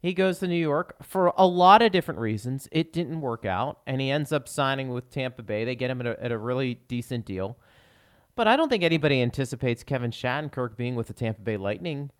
He 0.00 0.14
goes 0.14 0.38
to 0.40 0.48
New 0.48 0.56
York 0.56 0.96
for 1.04 1.32
a 1.36 1.46
lot 1.46 1.80
of 1.82 1.92
different 1.92 2.18
reasons. 2.18 2.66
It 2.72 2.92
didn't 2.92 3.20
work 3.20 3.44
out, 3.44 3.78
and 3.86 4.00
he 4.00 4.10
ends 4.10 4.32
up 4.32 4.48
signing 4.48 4.88
with 4.88 5.10
Tampa 5.10 5.42
Bay. 5.42 5.64
They 5.64 5.76
get 5.76 5.90
him 5.90 6.00
at 6.00 6.06
a, 6.06 6.24
at 6.24 6.32
a 6.32 6.38
really 6.38 6.80
decent 6.88 7.24
deal. 7.26 7.56
But 8.34 8.48
I 8.48 8.56
don't 8.56 8.68
think 8.70 8.82
anybody 8.82 9.20
anticipates 9.22 9.84
Kevin 9.84 10.10
Shattenkirk 10.10 10.76
being 10.76 10.94
with 10.96 11.06
the 11.08 11.12
Tampa 11.12 11.42
Bay 11.42 11.56
Lightning 11.58 12.10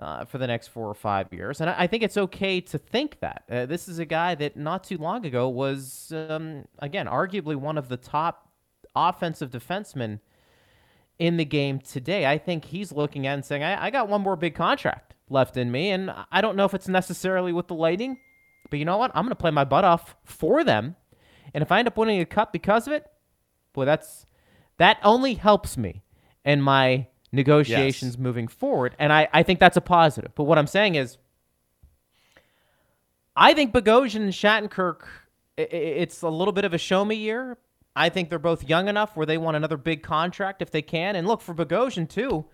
uh, 0.00 0.24
for 0.24 0.38
the 0.38 0.46
next 0.46 0.68
four 0.68 0.88
or 0.88 0.94
five 0.94 1.32
years. 1.32 1.60
And 1.60 1.70
I, 1.70 1.74
I 1.80 1.86
think 1.86 2.02
it's 2.02 2.16
okay 2.16 2.60
to 2.62 2.78
think 2.78 3.20
that. 3.20 3.44
Uh, 3.50 3.66
this 3.66 3.86
is 3.86 3.98
a 3.98 4.06
guy 4.06 4.34
that 4.34 4.56
not 4.56 4.82
too 4.82 4.96
long 4.96 5.26
ago 5.26 5.48
was, 5.48 6.12
um, 6.16 6.64
again, 6.78 7.06
arguably 7.06 7.54
one 7.54 7.76
of 7.76 7.88
the 7.88 7.98
top 7.98 8.48
offensive 8.96 9.50
defensemen 9.50 10.20
in 11.18 11.36
the 11.36 11.44
game 11.44 11.78
today. 11.78 12.26
I 12.26 12.38
think 12.38 12.64
he's 12.64 12.92
looking 12.92 13.26
at 13.26 13.34
and 13.34 13.44
saying, 13.44 13.62
I, 13.62 13.86
I 13.86 13.90
got 13.90 14.08
one 14.08 14.22
more 14.22 14.36
big 14.36 14.54
contract 14.54 15.14
left 15.28 15.58
in 15.58 15.70
me. 15.70 15.90
And 15.90 16.12
I 16.32 16.40
don't 16.40 16.56
know 16.56 16.64
if 16.64 16.72
it's 16.72 16.88
necessarily 16.88 17.52
with 17.52 17.68
the 17.68 17.74
Lightning, 17.74 18.18
but 18.70 18.78
you 18.78 18.86
know 18.86 18.96
what? 18.96 19.10
I'm 19.14 19.24
going 19.24 19.30
to 19.30 19.36
play 19.36 19.50
my 19.50 19.64
butt 19.64 19.84
off 19.84 20.16
for 20.24 20.64
them. 20.64 20.96
And 21.52 21.62
if 21.62 21.70
I 21.70 21.78
end 21.78 21.88
up 21.88 21.98
winning 21.98 22.20
a 22.20 22.26
cup 22.26 22.52
because 22.52 22.86
of 22.86 22.94
it, 22.94 23.04
boy, 23.74 23.84
that's 23.84 24.24
that 24.78 24.98
only 25.04 25.34
helps 25.34 25.76
me 25.76 26.02
in 26.42 26.62
my 26.62 27.06
negotiations 27.32 28.18
moving 28.18 28.48
forward. 28.48 28.94
And 28.98 29.12
I, 29.12 29.28
I 29.32 29.42
think 29.42 29.60
that's 29.60 29.76
a 29.76 29.80
positive. 29.80 30.32
But 30.34 30.44
what 30.44 30.58
I'm 30.58 30.66
saying 30.66 30.94
is, 30.96 31.16
I 33.36 33.54
think 33.54 33.72
Bogosian 33.72 34.16
and 34.22 34.32
Shattenkirk, 34.32 35.02
i- 35.58 35.62
i- 35.62 35.64
it's 35.64 36.22
a 36.22 36.28
little 36.28 36.52
bit 36.52 36.64
of 36.64 36.74
a 36.74 36.78
show 36.78 37.04
me 37.04 37.14
year. 37.16 37.58
I 37.96 38.08
think 38.08 38.28
they're 38.30 38.38
both 38.38 38.68
young 38.68 38.88
enough 38.88 39.16
where 39.16 39.26
they 39.26 39.38
want 39.38 39.56
another 39.56 39.76
big 39.76 40.02
contract 40.02 40.62
if 40.62 40.70
they 40.70 40.82
can. 40.82 41.16
And 41.16 41.26
look, 41.26 41.40
for 41.40 41.54
Bogosian, 41.54 42.08
too, 42.08 42.46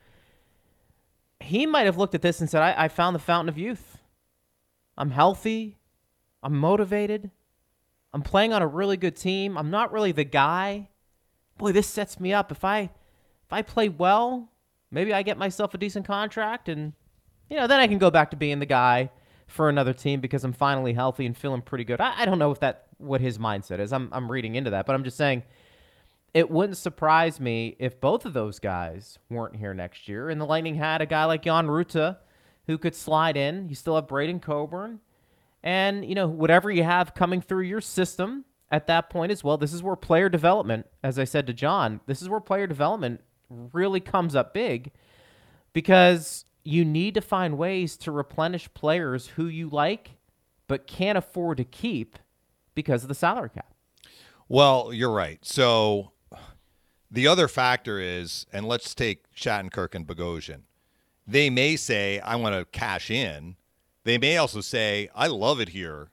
he 1.40 1.66
might 1.66 1.84
have 1.86 1.96
looked 1.98 2.14
at 2.14 2.22
this 2.22 2.40
and 2.40 2.48
said, 2.48 2.62
I, 2.62 2.84
I 2.84 2.88
found 2.88 3.14
the 3.14 3.20
fountain 3.20 3.48
of 3.48 3.58
youth. 3.58 3.98
I'm 4.96 5.10
healthy. 5.10 5.76
I'm 6.42 6.56
motivated. 6.56 7.30
I'm 8.14 8.22
playing 8.22 8.52
on 8.54 8.62
a 8.62 8.66
really 8.66 8.96
good 8.96 9.16
team. 9.16 9.58
I'm 9.58 9.70
not 9.70 9.92
really 9.92 10.12
the 10.12 10.24
guy. 10.24 10.88
Boy, 11.58 11.72
this 11.72 11.86
sets 11.86 12.18
me 12.18 12.32
up. 12.32 12.50
If 12.50 12.64
I 12.64 12.80
if 12.80 13.52
I 13.52 13.62
play 13.62 13.88
well, 13.88 14.50
maybe 14.96 15.12
I 15.14 15.22
get 15.22 15.38
myself 15.38 15.74
a 15.74 15.78
decent 15.78 16.06
contract 16.06 16.68
and 16.68 16.92
you 17.48 17.56
know, 17.56 17.68
then 17.68 17.78
I 17.78 17.86
can 17.86 17.98
go 17.98 18.10
back 18.10 18.30
to 18.30 18.36
being 18.36 18.58
the 18.58 18.66
guy 18.66 19.10
for 19.46 19.68
another 19.68 19.92
team 19.92 20.20
because 20.20 20.42
I'm 20.42 20.52
finally 20.52 20.92
healthy 20.92 21.26
and 21.26 21.36
feeling 21.36 21.62
pretty 21.62 21.84
good. 21.84 22.00
I, 22.00 22.22
I 22.22 22.24
don't 22.24 22.40
know 22.40 22.50
if 22.50 22.58
that 22.60 22.86
what 22.98 23.20
his 23.20 23.38
mindset 23.38 23.78
is. 23.78 23.92
I'm 23.92 24.08
I'm 24.10 24.30
reading 24.30 24.56
into 24.56 24.70
that, 24.70 24.86
but 24.86 24.94
I'm 24.94 25.04
just 25.04 25.16
saying 25.16 25.44
it 26.34 26.50
wouldn't 26.50 26.76
surprise 26.76 27.38
me 27.38 27.76
if 27.78 28.00
both 28.00 28.26
of 28.26 28.32
those 28.32 28.58
guys 28.58 29.18
weren't 29.30 29.56
here 29.56 29.74
next 29.74 30.08
year 30.08 30.28
and 30.28 30.40
the 30.40 30.44
Lightning 30.44 30.74
had 30.74 31.00
a 31.00 31.06
guy 31.06 31.24
like 31.24 31.42
Jan 31.42 31.66
Rutta 31.66 32.16
who 32.66 32.78
could 32.78 32.94
slide 32.94 33.36
in. 33.36 33.68
You 33.68 33.74
still 33.74 33.94
have 33.94 34.08
Braydon 34.08 34.40
Coburn. 34.40 35.00
And, 35.62 36.04
you 36.04 36.14
know, 36.14 36.28
whatever 36.28 36.70
you 36.70 36.84
have 36.84 37.14
coming 37.14 37.40
through 37.40 37.64
your 37.64 37.80
system 37.80 38.44
at 38.70 38.86
that 38.86 39.10
point 39.10 39.32
as 39.32 39.42
well, 39.42 39.56
this 39.56 39.72
is 39.72 39.82
where 39.82 39.96
player 39.96 40.28
development, 40.28 40.86
as 41.02 41.18
I 41.18 41.24
said 41.24 41.46
to 41.46 41.52
John, 41.52 42.00
this 42.06 42.22
is 42.22 42.28
where 42.28 42.40
player 42.40 42.66
development 42.66 43.20
really 43.48 44.00
comes 44.00 44.34
up 44.34 44.52
big 44.52 44.92
because 45.72 46.44
you 46.64 46.84
need 46.84 47.14
to 47.14 47.20
find 47.20 47.56
ways 47.56 47.96
to 47.96 48.10
replenish 48.10 48.72
players 48.74 49.28
who 49.28 49.46
you 49.46 49.68
like 49.68 50.12
but 50.68 50.86
can't 50.86 51.16
afford 51.16 51.58
to 51.58 51.64
keep 51.64 52.18
because 52.74 53.02
of 53.02 53.08
the 53.08 53.14
salary 53.14 53.50
cap. 53.50 53.72
Well, 54.48 54.92
you're 54.92 55.12
right. 55.12 55.44
So 55.44 56.12
the 57.10 57.26
other 57.26 57.48
factor 57.48 58.00
is, 58.00 58.46
and 58.52 58.66
let's 58.66 58.94
take 58.94 59.32
Shattenkirk 59.34 59.94
and 59.94 60.06
Bogosian. 60.06 60.62
They 61.26 61.50
may 61.50 61.76
say, 61.76 62.20
I 62.20 62.36
want 62.36 62.54
to 62.54 62.64
cash 62.78 63.10
in. 63.10 63.56
They 64.04 64.18
may 64.18 64.36
also 64.36 64.60
say, 64.60 65.08
I 65.14 65.26
love 65.26 65.60
it 65.60 65.70
here 65.70 66.10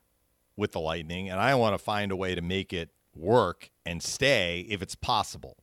with 0.55 0.71
the 0.71 0.79
Lightning, 0.79 1.29
and 1.29 1.39
I 1.39 1.55
want 1.55 1.73
to 1.73 1.84
find 1.84 2.11
a 2.11 2.15
way 2.15 2.36
to 2.36 2.41
make 2.41 2.73
it 2.73 2.89
work 3.15 3.69
and 3.86 4.01
stay 4.01 4.65
if 4.69 4.81
it's 4.81 4.95
possible. 4.95 5.57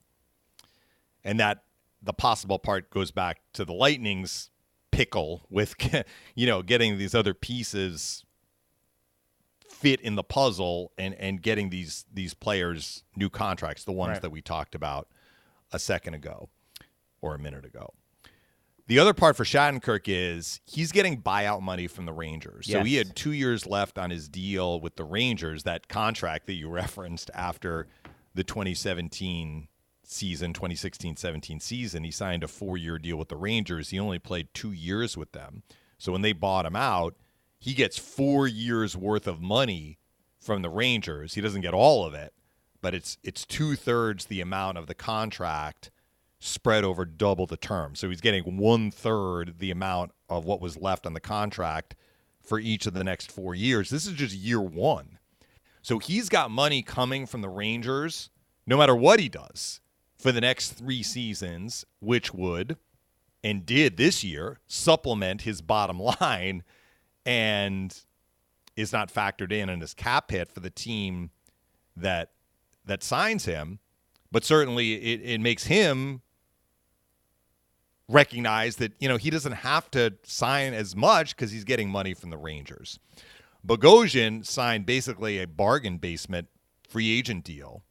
And 1.25 1.39
that 1.41 1.65
the 2.03 2.13
possible 2.13 2.59
part 2.59 2.91
goes 2.91 3.11
back 3.11 3.41
to 3.55 3.65
the 3.65 3.73
Lightning's 3.75 4.51
pickle 4.91 5.47
with, 5.51 5.75
you 6.35 6.47
know, 6.47 6.63
getting 6.63 6.99
these 6.99 7.15
other 7.15 7.35
pieces 7.35 8.25
fit 9.69 10.01
in 10.01 10.15
the 10.15 10.23
puzzle 10.23 10.93
and 10.99 11.15
and 11.15 11.41
getting 11.41 11.71
these 11.71 12.05
these 12.13 12.35
players 12.35 13.05
new 13.17 13.31
contracts, 13.31 13.85
the 13.85 13.93
ones 13.93 14.15
Right. 14.15 14.23
that 14.23 14.31
we 14.31 14.43
talked 14.43 14.75
about 14.75 15.09
a 15.73 15.79
second 15.79 16.15
ago 16.15 16.49
or 17.21 17.35
a 17.35 17.39
minute 17.39 17.65
ago. 17.65 17.95
The 18.89 18.99
other 18.99 19.15
part 19.15 19.37
for 19.37 19.45
Shattenkirk 19.45 20.03
is 20.07 20.61
he's 20.67 20.91
getting 20.91 21.23
buyout 21.23 21.63
money 21.63 21.87
from 21.87 22.07
the 22.07 22.13
Rangers. 22.13 22.67
So 22.69 22.83
he 22.83 22.97
had 22.97 23.15
two 23.15 23.31
years 23.31 23.65
left 23.65 23.99
on 23.99 24.11
his 24.11 24.29
deal 24.29 24.81
with 24.81 24.97
the 24.97 25.05
Rangers, 25.05 25.63
that 25.63 25.87
contract 25.87 26.47
that 26.47 26.55
you 26.55 26.69
referenced 26.71 27.31
after 27.33 27.87
the 28.35 28.43
2017 28.43 29.69
season, 30.11 30.53
2016 30.53 31.17
17 31.17 31.61
season. 31.61 32.05
He 32.05 32.11
signed 32.11 32.45
a 32.45 32.49
four 32.49 32.77
year 32.77 32.99
deal 32.99 33.17
with 33.17 33.29
the 33.29 33.37
Rangers. 33.37 33.91
He 33.91 33.99
only 33.99 34.19
played 34.19 34.49
two 34.55 34.73
years 34.73 35.17
with 35.17 35.33
them. 35.33 35.63
So 35.99 36.13
when 36.13 36.23
they 36.23 36.33
bought 36.33 36.67
him 36.67 36.77
out, 36.77 37.15
he 37.59 37.75
gets 37.75 37.99
four 37.99 38.49
years 38.49 38.97
worth 38.97 39.27
of 39.27 39.41
money 39.41 39.99
from 40.41 40.63
the 40.63 40.71
Rangers. 40.71 41.35
He 41.35 41.41
doesn't 41.41 41.61
get 41.61 41.75
all 41.75 42.05
of 42.05 42.15
it, 42.15 42.33
but 42.81 42.95
it's 42.95 43.19
it's 43.23 43.45
two 43.45 43.77
thirds 43.77 44.27
the 44.27 44.41
amount 44.41 44.79
of 44.79 44.87
the 44.87 44.95
contract 44.95 45.91
spread 46.39 46.85
over 46.85 47.05
double 47.05 47.47
the 47.47 47.57
term. 47.57 47.95
So 47.95 48.09
he's 48.09 48.23
getting 48.23 48.57
one 48.57 48.91
third 48.91 49.59
the 49.59 49.71
amount 49.71 50.13
of 50.29 50.45
what 50.45 50.61
was 50.61 50.79
left 50.79 51.07
on 51.07 51.13
the 51.13 51.21
contract 51.21 51.95
for 52.43 52.59
each 52.59 52.87
of 52.87 52.95
the 52.95 53.05
next 53.05 53.31
four 53.31 53.55
years. 53.55 53.91
This 53.91 54.07
is 54.07 54.15
just 54.15 54.35
year 54.35 54.61
one. 54.61 55.19
So 55.83 55.99
he's 55.99 56.29
got 56.29 56.51
money 56.51 56.83
coming 56.83 57.27
from 57.27 57.43
the 57.43 57.49
Rangers 57.49 58.31
no 58.67 58.77
matter 58.77 58.95
what 58.95 59.21
he 59.21 59.29
does 59.29 59.81
for 60.21 60.33
the 60.33 60.41
next 60.41 60.73
three 60.73 61.03
seasons, 61.03 61.85
which 62.01 62.33
would 62.35 62.77
and 63.43 63.65
did 63.65 63.97
this 63.97 64.23
year 64.23 64.59
supplement 64.67 65.43
his 65.43 65.63
bottom 65.63 65.99
line 66.21 66.63
and 67.25 68.03
is 68.77 68.93
not 68.93 69.13
factored 69.13 69.53
in 69.53 69.69
in 69.69 69.81
his 69.81 69.95
cap 69.95 70.31
hit 70.31 70.49
for 70.49 70.61
the 70.61 70.71
team 70.71 71.31
that 71.97 72.31
that 72.85 73.03
signs 73.03 73.45
him 73.45 73.79
but 74.33 74.45
certainly 74.45 74.95
it, 74.95 75.21
it 75.23 75.41
makes 75.41 75.65
him 75.65 76.23
recognize 78.09 78.77
that 78.77 78.93
you 78.99 79.09
know 79.09 79.17
he 79.17 79.31
doesn't 79.31 79.53
have 79.53 79.91
to 79.91 80.15
sign 80.23 80.75
as 80.75 80.97
much 80.97 81.37
because 81.37 81.51
he's 81.51 81.65
getting 81.65 81.89
money 81.89 82.15
from 82.15 82.31
the 82.31 82.37
Rangers. 82.37 82.99
Bogosian 83.67 84.45
signed 84.45 84.87
basically 84.87 85.41
a 85.41 85.47
bargain 85.47 85.99
basement 85.99 86.49
free 86.89 87.17
agent 87.17 87.45
deal 87.45 87.83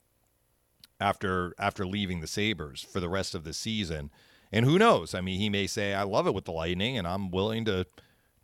after 1.00 1.54
after 1.58 1.86
leaving 1.86 2.22
the 2.22 2.28
Sabres 2.28 2.82
for 2.82 3.00
the 3.00 3.10
rest 3.10 3.36
of 3.36 3.44
the 3.44 3.54
season. 3.54 4.12
And 4.52 4.66
who 4.66 4.80
knows? 4.80 5.14
I 5.14 5.22
mean, 5.22 5.40
he 5.40 5.50
may 5.50 5.68
say, 5.68 5.94
"I 5.94 6.04
love 6.04 6.28
it 6.28 6.34
with 6.34 6.46
the 6.46 6.52
Lightning, 6.52 6.98
and 6.98 7.08
I'm 7.08 7.32
willing 7.32 7.66
to 7.66 7.86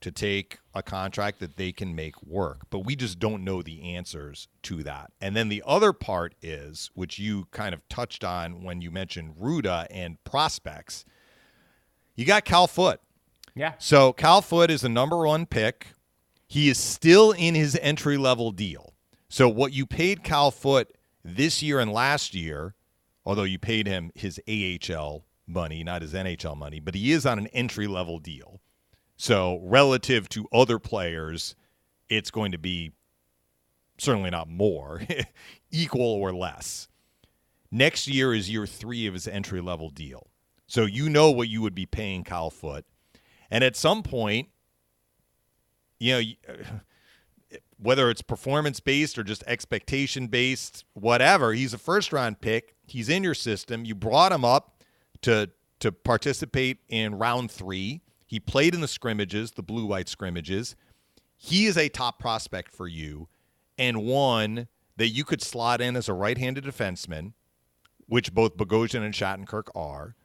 to 0.02 0.12
take 0.12 0.60
a 0.74 0.84
contract 0.84 1.40
that 1.40 1.56
they 1.56 1.72
can 1.72 1.96
make 1.96 2.22
work." 2.22 2.70
But 2.70 2.80
we 2.80 2.96
just 2.96 3.18
don't 3.18 3.44
know 3.44 3.62
the 3.62 3.96
answers 3.96 4.48
to 4.64 4.84
that. 4.84 5.12
And 5.20 5.36
then 5.36 5.50
the 5.50 5.64
other 5.66 5.94
part 5.94 6.36
is, 6.42 6.92
which 6.94 7.18
you 7.18 7.48
kind 7.52 7.74
of 7.74 7.88
touched 7.90 8.24
on 8.24 8.64
when 8.64 8.82
you 8.82 8.92
mentioned 8.92 9.36
Rutta 9.36 9.88
and 9.90 10.24
prospects. 10.24 11.06
You 12.16 12.26
got 12.26 12.46
Cal 12.46 12.68
Foote. 12.68 13.00
Yeah. 13.56 13.74
So 13.80 14.14
Cal 14.14 14.42
Foote 14.42 14.70
is 14.70 14.82
the 14.82 14.90
number 14.90 15.26
one 15.26 15.46
pick. 15.46 15.88
He 16.48 16.70
is 16.70 16.78
still 16.78 17.32
in 17.32 17.56
his 17.56 17.78
entry 17.82 18.18
level 18.18 18.52
deal. 18.52 18.94
So 19.28 19.50
what 19.50 19.74
you 19.74 19.86
paid 19.86 20.24
Cal 20.24 20.52
Foote 20.52 20.96
this 21.26 21.64
year 21.64 21.80
and 21.80 21.92
last 21.92 22.36
year, 22.36 22.76
although 23.26 23.44
you 23.44 23.58
paid 23.58 23.88
him 23.88 24.12
his 24.14 24.40
AHL 24.48 25.26
money, 25.48 25.84
not 25.84 26.04
his 26.04 26.14
NHL 26.14 26.56
money, 26.56 26.80
but 26.80 26.94
he 26.94 27.12
is 27.12 27.26
on 27.26 27.40
an 27.40 27.48
entry 27.48 27.88
level 27.88 28.20
deal. 28.20 28.62
So 29.18 29.60
relative 29.64 30.30
to 30.30 30.48
other 30.54 30.78
players, 30.78 31.56
it's 32.10 32.30
going 32.30 32.52
to 32.52 32.58
be 32.60 32.92
certainly 33.98 34.30
not 34.30 34.50
more, 34.50 35.02
equal 35.72 36.06
or 36.06 36.34
less. 36.34 36.88
Next 37.72 38.08
year 38.08 38.34
is 38.34 38.50
year 38.50 38.68
three 38.68 39.08
of 39.08 39.14
his 39.14 39.28
entry 39.28 39.62
level 39.62 39.90
deal. 39.90 40.28
So 40.68 40.86
you 40.86 41.10
know 41.10 41.32
what 41.32 41.48
you 41.48 41.62
would 41.62 41.76
be 41.76 41.86
paying 41.86 42.24
Kyle 42.24 42.50
Foote. 42.52 42.86
And 43.50 43.64
at 43.64 43.76
some 43.76 44.04
point, 44.04 44.50
you 46.00 46.14
know, 46.14 46.56
whether 47.78 48.10
it's 48.10 48.22
performance 48.22 48.80
based 48.80 49.18
or 49.18 49.24
just 49.24 49.44
expectation 49.48 50.28
based, 50.28 50.86
whatever, 50.94 51.54
he's 51.54 51.74
a 51.74 51.78
first 51.78 52.14
round 52.14 52.42
pick. 52.42 52.76
He's 52.88 53.10
in 53.10 53.24
your 53.24 53.34
system. 53.34 53.86
You 53.86 53.96
brought 53.96 54.32
him 54.32 54.46
up 54.46 54.84
to 55.22 55.50
to 55.80 55.92
participate 55.92 56.80
in 56.88 57.16
round 57.16 57.52
three. 57.52 58.02
He 58.26 58.40
played 58.40 58.74
in 58.74 58.82
the 58.82 58.88
scrimmages, 58.88 59.52
the 59.52 59.64
blue 59.64 59.86
white 59.86 60.10
scrimmages. 60.10 60.76
He 61.38 61.66
is 61.66 61.78
a 61.78 61.90
top 61.90 62.18
prospect 62.18 62.72
for 62.72 62.88
you 62.88 63.28
and 63.78 64.04
one 64.04 64.68
that 64.98 65.10
you 65.10 65.24
could 65.24 65.42
slot 65.42 65.82
in 65.82 65.96
as 65.96 66.08
a 66.08 66.14
right 66.14 66.38
handed 66.38 66.64
defenseman, 66.64 67.34
which 68.08 68.34
both 68.34 68.58
Bogosian 68.58 69.04
and 69.04 69.14
Shattenkirk 69.14 69.68
are, 69.76 70.16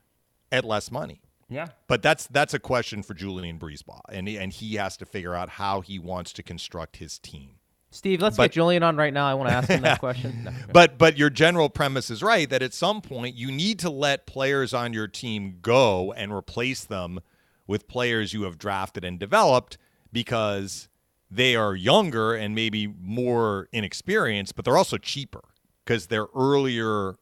at 0.53 0.65
less 0.65 0.91
money. 0.91 1.21
Yeah. 1.51 1.69
But 1.89 2.01
that's 2.03 2.27
that's 2.29 2.55
a 2.55 2.59
question 2.59 3.03
for 3.03 3.13
Julien 3.15 3.59
BriseBois, 3.59 4.01
and 4.09 4.29
he, 4.29 4.39
and 4.39 4.53
he 4.53 4.77
has 4.77 4.97
to 4.99 5.05
figure 5.05 5.35
out 5.35 5.49
how 5.51 5.81
he 5.81 5.99
wants 5.99 6.33
to 6.35 6.43
construct 6.43 6.97
his 6.99 7.19
team. 7.19 7.57
Steve, 7.91 8.23
let's 8.23 8.37
But- 8.37 8.45
get 8.45 8.53
Julien 8.53 8.85
on 8.85 8.97
right 8.97 9.13
now. 9.13 9.27
I 9.27 9.35
want 9.35 9.49
to 9.51 9.55
ask 9.57 9.69
him 9.69 9.83
that 9.83 9.99
question. 10.07 10.45
No. 10.45 10.53
But 10.73 10.97
but 10.97 11.19
your 11.19 11.29
general 11.29 11.69
premise 11.69 12.09
is 12.09 12.23
right 12.23 12.49
that 12.49 12.63
at 12.63 12.73
some 12.73 13.01
point 13.03 13.35
you 13.35 13.51
need 13.51 13.81
to 13.81 13.91
let 13.91 14.27
players 14.27 14.73
on 14.73 14.93
your 14.93 15.09
team 15.09 15.59
go 15.61 16.13
and 16.13 16.33
replace 16.33 16.85
them 16.85 17.19
with 17.67 17.89
players 17.89 18.33
you 18.33 18.45
have 18.45 18.59
drafted 18.59 19.05
and 19.05 19.19
developed 19.19 19.77
because 20.13 20.89
they 21.31 21.55
are 21.57 21.75
younger 21.75 22.35
and 22.35 22.55
maybe 22.55 22.87
more 22.87 23.69
inexperienced, 23.73 24.55
but 24.57 24.65
they're 24.65 24.77
also 24.77 24.97
cheaper 24.99 25.43
because 25.85 26.07
they're 26.07 26.27
earlier 26.35 27.17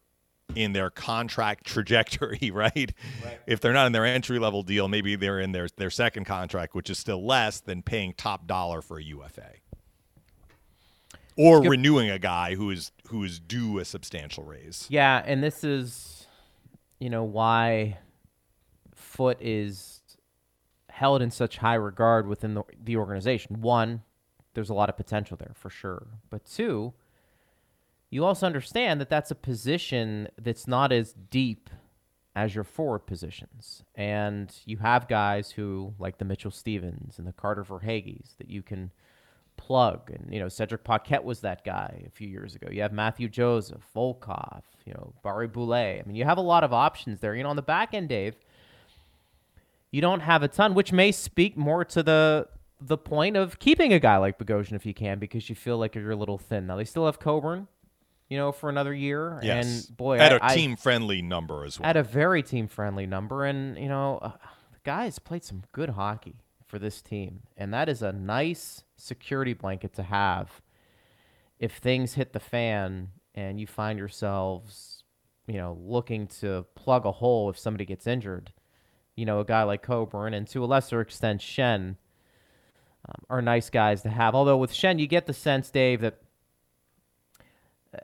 in 0.54 0.72
their 0.72 0.90
contract 0.90 1.66
trajectory, 1.66 2.50
right? 2.54 2.92
If 3.46 3.60
they're 3.60 3.72
not 3.72 3.86
in 3.86 3.92
their 3.92 4.06
entry 4.06 4.38
level 4.38 4.62
deal, 4.62 4.88
maybe 4.88 5.16
they're 5.16 5.40
in 5.40 5.52
their 5.52 5.68
their 5.76 5.90
second 5.90 6.24
contract, 6.24 6.74
which 6.74 6.90
is 6.90 6.98
still 6.98 7.24
less 7.24 7.60
than 7.60 7.82
paying 7.82 8.14
top 8.14 8.46
dollar 8.46 8.82
for 8.82 8.98
a 8.98 9.02
UFA. 9.02 9.52
Or 11.36 11.62
renewing 11.62 12.10
a 12.10 12.18
guy 12.18 12.56
who 12.56 12.70
is 12.70 12.90
who 13.08 13.22
is 13.22 13.38
due 13.38 13.78
a 13.78 13.84
substantial 13.84 14.42
raise. 14.42 14.86
Yeah, 14.88 15.22
and 15.24 15.42
this 15.42 15.62
is, 15.62 16.26
you 16.98 17.10
know, 17.10 17.22
why 17.22 17.98
Foote 18.94 19.40
is 19.40 20.00
held 20.90 21.22
in 21.22 21.30
such 21.30 21.58
high 21.58 21.74
regard 21.74 22.26
within 22.26 22.54
the, 22.54 22.64
the 22.82 22.96
organization. 22.96 23.60
One, 23.60 24.02
there's 24.54 24.68
a 24.68 24.74
lot 24.74 24.88
of 24.88 24.96
potential 24.96 25.36
there 25.36 25.52
for 25.54 25.70
sure. 25.70 26.08
But 26.28 26.44
two, 26.44 26.92
you 28.10 28.24
also 28.24 28.46
understand 28.46 29.00
that 29.00 29.10
that's 29.10 29.30
a 29.30 29.34
position 29.34 30.28
that's 30.40 30.66
not 30.66 30.92
as 30.92 31.14
deep 31.30 31.70
as 32.34 32.54
your 32.54 32.64
forward 32.64 33.00
positions. 33.00 33.82
And 33.94 34.54
you 34.64 34.76
have 34.78 35.08
guys 35.08 35.50
who, 35.50 35.94
like 35.98 36.18
the 36.18 36.24
Mitchell 36.24 36.50
Stevens 36.50 37.18
and 37.18 37.26
the 37.26 37.32
Carter 37.32 37.64
Verhaeghes, 37.64 38.36
that 38.38 38.48
you 38.48 38.62
can 38.62 38.92
plug. 39.56 40.10
And, 40.10 40.32
you 40.32 40.38
know, 40.38 40.48
Cedric 40.48 40.84
Paquette 40.84 41.24
was 41.24 41.40
that 41.40 41.64
guy 41.64 42.04
a 42.06 42.10
few 42.10 42.28
years 42.28 42.54
ago. 42.54 42.68
You 42.70 42.82
have 42.82 42.92
Matthew 42.92 43.28
Joseph, 43.28 43.82
Volkov, 43.94 44.62
you 44.86 44.94
know, 44.94 45.12
Barré-Boulet. 45.24 46.00
I 46.00 46.02
mean, 46.06 46.16
you 46.16 46.24
have 46.24 46.38
a 46.38 46.42
lot 46.42 46.64
of 46.64 46.72
options 46.72 47.20
there. 47.20 47.34
You 47.34 47.42
know, 47.42 47.50
on 47.50 47.56
the 47.56 47.62
back 47.62 47.92
end, 47.92 48.08
Dave, 48.08 48.36
you 49.90 50.00
don't 50.00 50.20
have 50.20 50.42
a 50.42 50.48
ton, 50.48 50.74
which 50.74 50.92
may 50.92 51.12
speak 51.12 51.56
more 51.56 51.84
to 51.86 52.02
the 52.02 52.48
the 52.80 52.96
point 52.96 53.36
of 53.36 53.58
keeping 53.58 53.92
a 53.92 53.98
guy 53.98 54.16
like 54.18 54.38
Bogosian 54.38 54.74
if 54.74 54.86
you 54.86 54.94
can, 54.94 55.18
because 55.18 55.48
you 55.48 55.56
feel 55.56 55.78
like 55.78 55.96
you're 55.96 56.12
a 56.12 56.16
little 56.16 56.38
thin. 56.38 56.68
Now 56.68 56.76
they 56.76 56.84
still 56.84 57.06
have 57.06 57.18
Coburn, 57.18 57.66
you 58.28 58.36
know, 58.36 58.52
for 58.52 58.68
another 58.68 58.92
year. 58.94 59.40
Yes. 59.42 59.86
And 59.88 59.96
boy, 59.96 60.18
at 60.18 60.42
I- 60.42 60.52
a 60.52 60.54
team 60.54 60.76
friendly 60.76 61.22
number 61.22 61.64
as 61.64 61.78
well. 61.80 61.88
at 61.88 61.96
a 61.96 62.02
very 62.02 62.42
team 62.42 62.68
friendly 62.68 63.06
number. 63.06 63.44
And, 63.44 63.78
you 63.78 63.88
know, 63.88 64.18
uh, 64.18 64.32
the 64.72 64.80
guys 64.84 65.18
played 65.18 65.44
some 65.44 65.62
good 65.72 65.90
hockey 65.90 66.36
for 66.66 66.78
this 66.78 67.00
team. 67.00 67.40
And 67.56 67.72
that 67.72 67.88
is 67.88 68.02
a 68.02 68.12
nice 68.12 68.84
security 68.96 69.54
blanket 69.54 69.94
to 69.94 70.02
have 70.02 70.60
if 71.58 71.72
things 71.78 72.14
hit 72.14 72.32
the 72.32 72.40
fan 72.40 73.08
and 73.34 73.58
you 73.58 73.66
find 73.66 73.98
yourselves, 73.98 75.02
you 75.46 75.56
know, 75.56 75.78
looking 75.80 76.26
to 76.26 76.66
plug 76.74 77.06
a 77.06 77.12
hole 77.12 77.48
if 77.48 77.58
somebody 77.58 77.84
gets 77.84 78.06
injured. 78.06 78.52
You 79.16 79.24
know, 79.24 79.40
a 79.40 79.44
guy 79.44 79.62
like 79.64 79.82
Coburn 79.82 80.34
and 80.34 80.46
to 80.48 80.62
a 80.62 80.66
lesser 80.66 81.00
extent 81.00 81.40
Schenn 81.40 81.96
um, 83.08 83.22
are 83.30 83.42
nice 83.42 83.70
guys 83.70 84.02
to 84.02 84.10
have. 84.10 84.34
Although 84.34 84.58
with 84.58 84.72
Schenn, 84.72 85.00
you 85.00 85.06
get 85.08 85.26
the 85.26 85.32
sense, 85.32 85.70
Dave, 85.70 86.02
that 86.02 86.18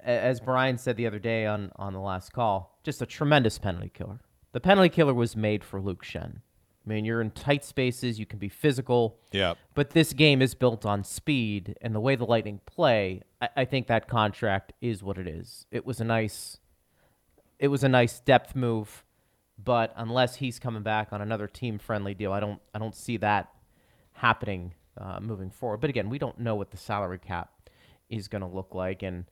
as 0.03 0.41
Brian 0.41 0.79
said 0.79 0.97
the 0.97 1.07
other 1.07 1.19
day 1.19 1.47
on, 1.47 1.71
on 1.77 1.93
the 1.93 2.01
last 2.01 2.33
call, 2.33 2.79
just 2.83 3.03
a 3.03 3.07
tremendous 3.07 3.59
penalty 3.59 3.91
killer. 3.93 4.21
The 4.53 4.61
penalty 4.61 4.89
killer 4.89 5.15
was 5.15 5.37
made 5.37 5.65
for 5.65 5.81
Luke 5.81 6.05
Schenn. 6.05 6.41
I 6.87 6.89
mean, 6.89 7.05
you're 7.05 7.23
in 7.23 7.31
tight 7.31 7.65
spaces, 7.65 8.19
you 8.19 8.27
can 8.27 8.39
be 8.39 8.51
physical, 8.51 9.19
yeah. 9.33 9.55
but 9.75 9.91
this 9.91 10.13
game 10.13 10.43
is 10.43 10.55
built 10.55 10.85
on 10.85 11.03
speed 11.03 11.77
and 11.81 11.95
the 11.95 12.01
way 12.01 12.15
the 12.15 12.27
Lightning 12.27 12.61
play. 12.67 13.23
I, 13.41 13.49
I 13.57 13.65
think 13.65 13.87
that 13.87 14.07
contract 14.07 14.75
is 14.83 15.03
what 15.03 15.17
it 15.17 15.27
is. 15.27 15.67
It 15.71 15.87
was 15.87 16.01
a 16.01 16.05
nice, 16.05 16.59
it 17.59 17.69
was 17.69 17.85
a 17.85 17.89
nice 17.89 18.21
depth 18.21 18.55
move, 18.55 19.03
but 19.63 19.95
unless 19.97 20.37
he's 20.37 20.59
coming 20.59 20.83
back 20.83 21.11
on 21.11 21.23
another 21.23 21.47
team 21.47 21.79
friendly 21.79 22.13
deal, 22.13 22.33
I 22.33 22.41
don't, 22.41 22.61
I 22.75 22.79
don't 22.79 22.95
see 22.95 23.17
that 23.19 23.51
happening 24.13 24.75
uh, 24.99 25.21
moving 25.21 25.51
forward. 25.51 25.81
But 25.81 25.89
again, 25.91 26.11
we 26.11 26.19
don't 26.19 26.39
know 26.39 26.55
what 26.55 26.71
the 26.71 26.77
salary 26.77 27.19
cap 27.19 27.51
is 28.11 28.29
going 28.29 28.43
to 28.43 28.49
look 28.49 28.75
like, 28.75 29.03
and 29.03 29.25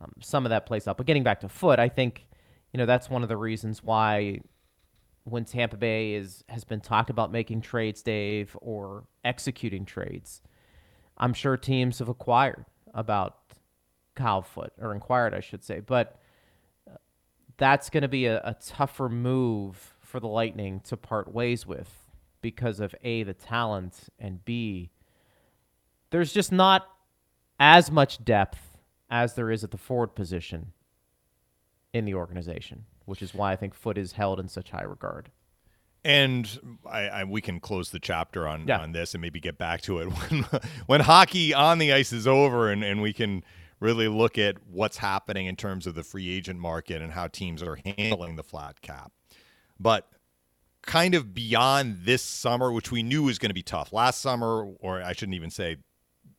um, 0.00 0.12
some 0.20 0.44
of 0.46 0.50
that 0.50 0.66
plays 0.66 0.88
out. 0.88 0.96
But 0.96 1.06
getting 1.06 1.22
back 1.22 1.40
to 1.40 1.48
Foote, 1.48 1.78
I 1.78 1.88
think 1.88 2.26
you 2.72 2.78
know 2.78 2.86
that's 2.86 3.08
one 3.08 3.22
of 3.22 3.28
the 3.28 3.36
reasons 3.36 3.82
why 3.82 4.40
when 5.24 5.44
Tampa 5.44 5.76
Bay 5.76 6.14
is 6.14 6.44
has 6.48 6.64
been 6.64 6.80
talked 6.80 7.10
about 7.10 7.32
making 7.32 7.60
trades, 7.60 8.02
Dave, 8.02 8.56
or 8.60 9.04
executing 9.24 9.84
trades, 9.84 10.42
I'm 11.16 11.32
sure 11.32 11.56
teams 11.56 11.98
have 11.98 12.08
acquired 12.08 12.64
about 12.92 13.38
Kyle 14.14 14.42
Foote 14.42 14.72
or 14.78 14.92
inquired, 14.94 15.34
I 15.34 15.40
should 15.40 15.64
say, 15.64 15.80
but 15.80 16.18
uh, 16.88 16.96
that's 17.56 17.90
going 17.90 18.02
to 18.02 18.08
be 18.08 18.26
a, 18.26 18.38
a 18.38 18.54
tougher 18.54 19.08
move 19.08 19.94
for 20.00 20.20
the 20.20 20.28
Lightning 20.28 20.80
to 20.80 20.96
part 20.96 21.32
ways 21.32 21.66
with 21.66 22.04
because 22.44 22.78
of 22.78 22.94
a 23.02 23.22
the 23.22 23.32
talent 23.32 24.10
and 24.18 24.44
b 24.44 24.90
there's 26.10 26.30
just 26.30 26.52
not 26.52 26.86
as 27.58 27.90
much 27.90 28.22
depth 28.22 28.73
as 29.14 29.34
there 29.34 29.48
is 29.48 29.62
at 29.62 29.70
the 29.70 29.78
forward 29.78 30.08
position 30.16 30.72
in 31.92 32.04
the 32.04 32.14
organization, 32.14 32.84
which 33.04 33.22
is 33.22 33.32
why 33.32 33.52
I 33.52 33.56
think 33.56 33.72
Foote 33.72 33.96
is 33.96 34.12
held 34.12 34.40
in 34.40 34.48
such 34.48 34.72
high 34.72 34.82
regard. 34.82 35.30
And 36.04 36.78
I, 36.84 37.00
I, 37.02 37.24
we 37.24 37.40
can 37.40 37.60
close 37.60 37.90
the 37.90 38.00
chapter 38.00 38.48
on, 38.48 38.66
Yeah. 38.66 38.80
on 38.80 38.90
this 38.90 39.14
and 39.14 39.22
maybe 39.22 39.38
get 39.38 39.56
back 39.56 39.82
to 39.82 40.00
it 40.00 40.06
when 40.30 40.44
when 40.86 41.00
hockey 41.00 41.54
on 41.54 41.78
the 41.78 41.92
ice 41.92 42.12
is 42.12 42.26
over 42.26 42.70
and, 42.72 42.82
and 42.82 43.00
we 43.00 43.12
can 43.12 43.44
really 43.78 44.08
look 44.08 44.36
at 44.36 44.56
what's 44.68 44.96
happening 44.96 45.46
in 45.46 45.54
terms 45.54 45.86
of 45.86 45.94
the 45.94 46.02
free 46.02 46.28
agent 46.28 46.58
market 46.58 47.00
and 47.00 47.12
how 47.12 47.28
teams 47.28 47.62
are 47.62 47.78
handling 47.86 48.34
the 48.34 48.42
flat 48.42 48.80
cap. 48.82 49.12
But 49.78 50.08
kind 50.82 51.14
of 51.14 51.32
beyond 51.34 51.98
this 52.02 52.22
summer, 52.22 52.72
which 52.72 52.90
we 52.90 53.04
knew 53.04 53.22
was 53.22 53.38
going 53.38 53.50
to 53.50 53.54
be 53.54 53.62
tough. 53.62 53.92
Last 53.92 54.20
summer, 54.20 54.64
or 54.80 55.00
I 55.02 55.12
shouldn't 55.12 55.34
even 55.36 55.50
say 55.50 55.76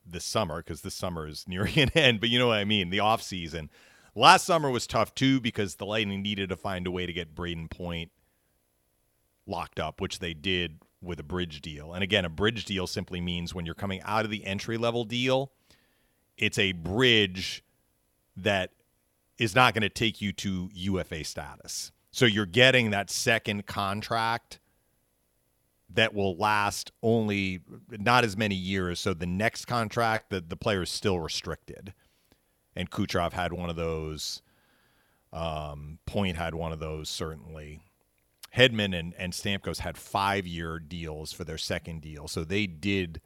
this 0.06 0.26
summer 0.26 0.58
because 0.58 0.82
this 0.82 0.95
summer 0.95 1.28
is 1.28 1.45
nearing 1.47 1.78
an 1.80 1.89
end, 1.95 2.20
but 2.20 2.30
you 2.30 2.39
know 2.39 2.47
what 2.47 2.58
I 2.58 2.66
mean, 2.66 2.89
the 2.89 2.99
off 2.99 3.22
season. 3.22 3.70
Last 4.14 4.45
summer 4.45 4.70
was 4.70 4.88
tough 4.88 5.14
too 5.14 5.41
because 5.41 5.76
the 5.76 5.86
Lightning 5.86 6.22
needed 6.22 6.49
to 6.49 6.56
find 6.56 6.88
a 6.88 6.91
way 6.91 7.06
to 7.06 7.14
get 7.14 7.36
Brayden 7.36 7.70
Point 7.70 8.12
locked 9.45 9.80
up, 9.80 9.99
which 9.99 10.20
they 10.20 10.34
did 10.34 10.80
with 11.01 11.20
a 11.20 11.24
bridge 11.24 11.62
deal. 11.62 11.93
And 11.93 12.03
again, 12.03 12.26
a 12.26 12.30
bridge 12.30 12.66
deal 12.66 12.88
simply 12.88 13.22
means 13.22 13.53
when 13.53 13.66
you're 13.66 13.76
coming 13.76 14.01
out 14.03 14.26
of 14.26 14.32
the 14.32 14.45
entry 14.45 14.78
level 14.78 15.03
deal, 15.03 15.51
it's 16.38 16.58
a 16.58 16.72
bridge 16.72 17.64
that 18.38 18.72
is 19.38 19.53
not 19.53 19.74
going 19.74 19.84
to 19.84 19.89
take 19.89 20.22
you 20.22 20.32
to 20.34 20.70
UFA 20.74 21.24
status. 21.24 21.91
So 22.12 22.26
you're 22.26 22.45
getting 22.45 22.91
that 22.91 23.10
second 23.10 23.66
contract 23.66 24.60
that 25.89 26.13
will 26.13 26.36
last 26.38 26.91
only 27.01 27.61
not 27.89 28.23
as 28.23 28.36
many 28.36 28.55
years. 28.55 28.99
So 28.99 29.13
the 29.13 29.25
next 29.25 29.65
contract, 29.65 30.29
the, 30.29 30.41
the 30.41 30.57
player 30.57 30.83
is 30.83 30.89
still 30.89 31.19
restricted. 31.19 31.93
And 32.75 32.89
Kucherov 32.89 33.33
had 33.33 33.53
one 33.53 33.69
of 33.69 33.75
those. 33.75 34.41
Um, 35.31 35.99
Point 36.05 36.38
had 36.38 36.55
one 36.55 36.71
of 36.71 36.79
those, 36.79 37.09
certainly. 37.09 37.81
Hedman 38.55 38.97
and, 38.97 39.13
and 39.17 39.33
Stamkos 39.33 39.79
had 39.79 39.97
five 39.97 40.47
year 40.47 40.79
deals 40.79 41.33
for 41.33 41.43
their 41.43 41.57
second 41.57 42.01
deal. 42.01 42.27
So 42.27 42.43
they 42.43 42.67
did 42.67 43.21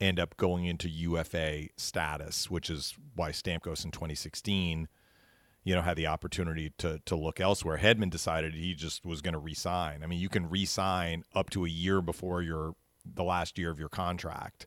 end 0.00 0.18
up 0.18 0.36
going 0.38 0.64
into 0.64 0.88
UFA 0.88 1.68
status, 1.76 2.50
which 2.50 2.70
is 2.70 2.94
why 3.14 3.30
Stamkos 3.30 3.84
in 3.84 3.90
2016, 3.90 4.88
you 5.64 5.74
know, 5.74 5.82
had 5.82 5.96
the 5.96 6.06
opportunity 6.06 6.72
to 6.78 7.00
to 7.06 7.16
look 7.16 7.40
elsewhere. 7.40 7.78
Hedman 7.78 8.10
decided 8.10 8.54
he 8.54 8.74
just 8.74 9.04
was 9.04 9.20
going 9.20 9.34
to 9.34 9.38
resign. 9.38 10.02
I 10.02 10.06
mean, 10.06 10.20
you 10.20 10.28
can 10.28 10.48
resign 10.48 11.24
up 11.34 11.50
to 11.50 11.64
a 11.64 11.68
year 11.68 12.00
before 12.00 12.42
your 12.42 12.74
the 13.04 13.24
last 13.24 13.58
year 13.58 13.70
of 13.70 13.78
your 13.78 13.88
contract. 13.88 14.66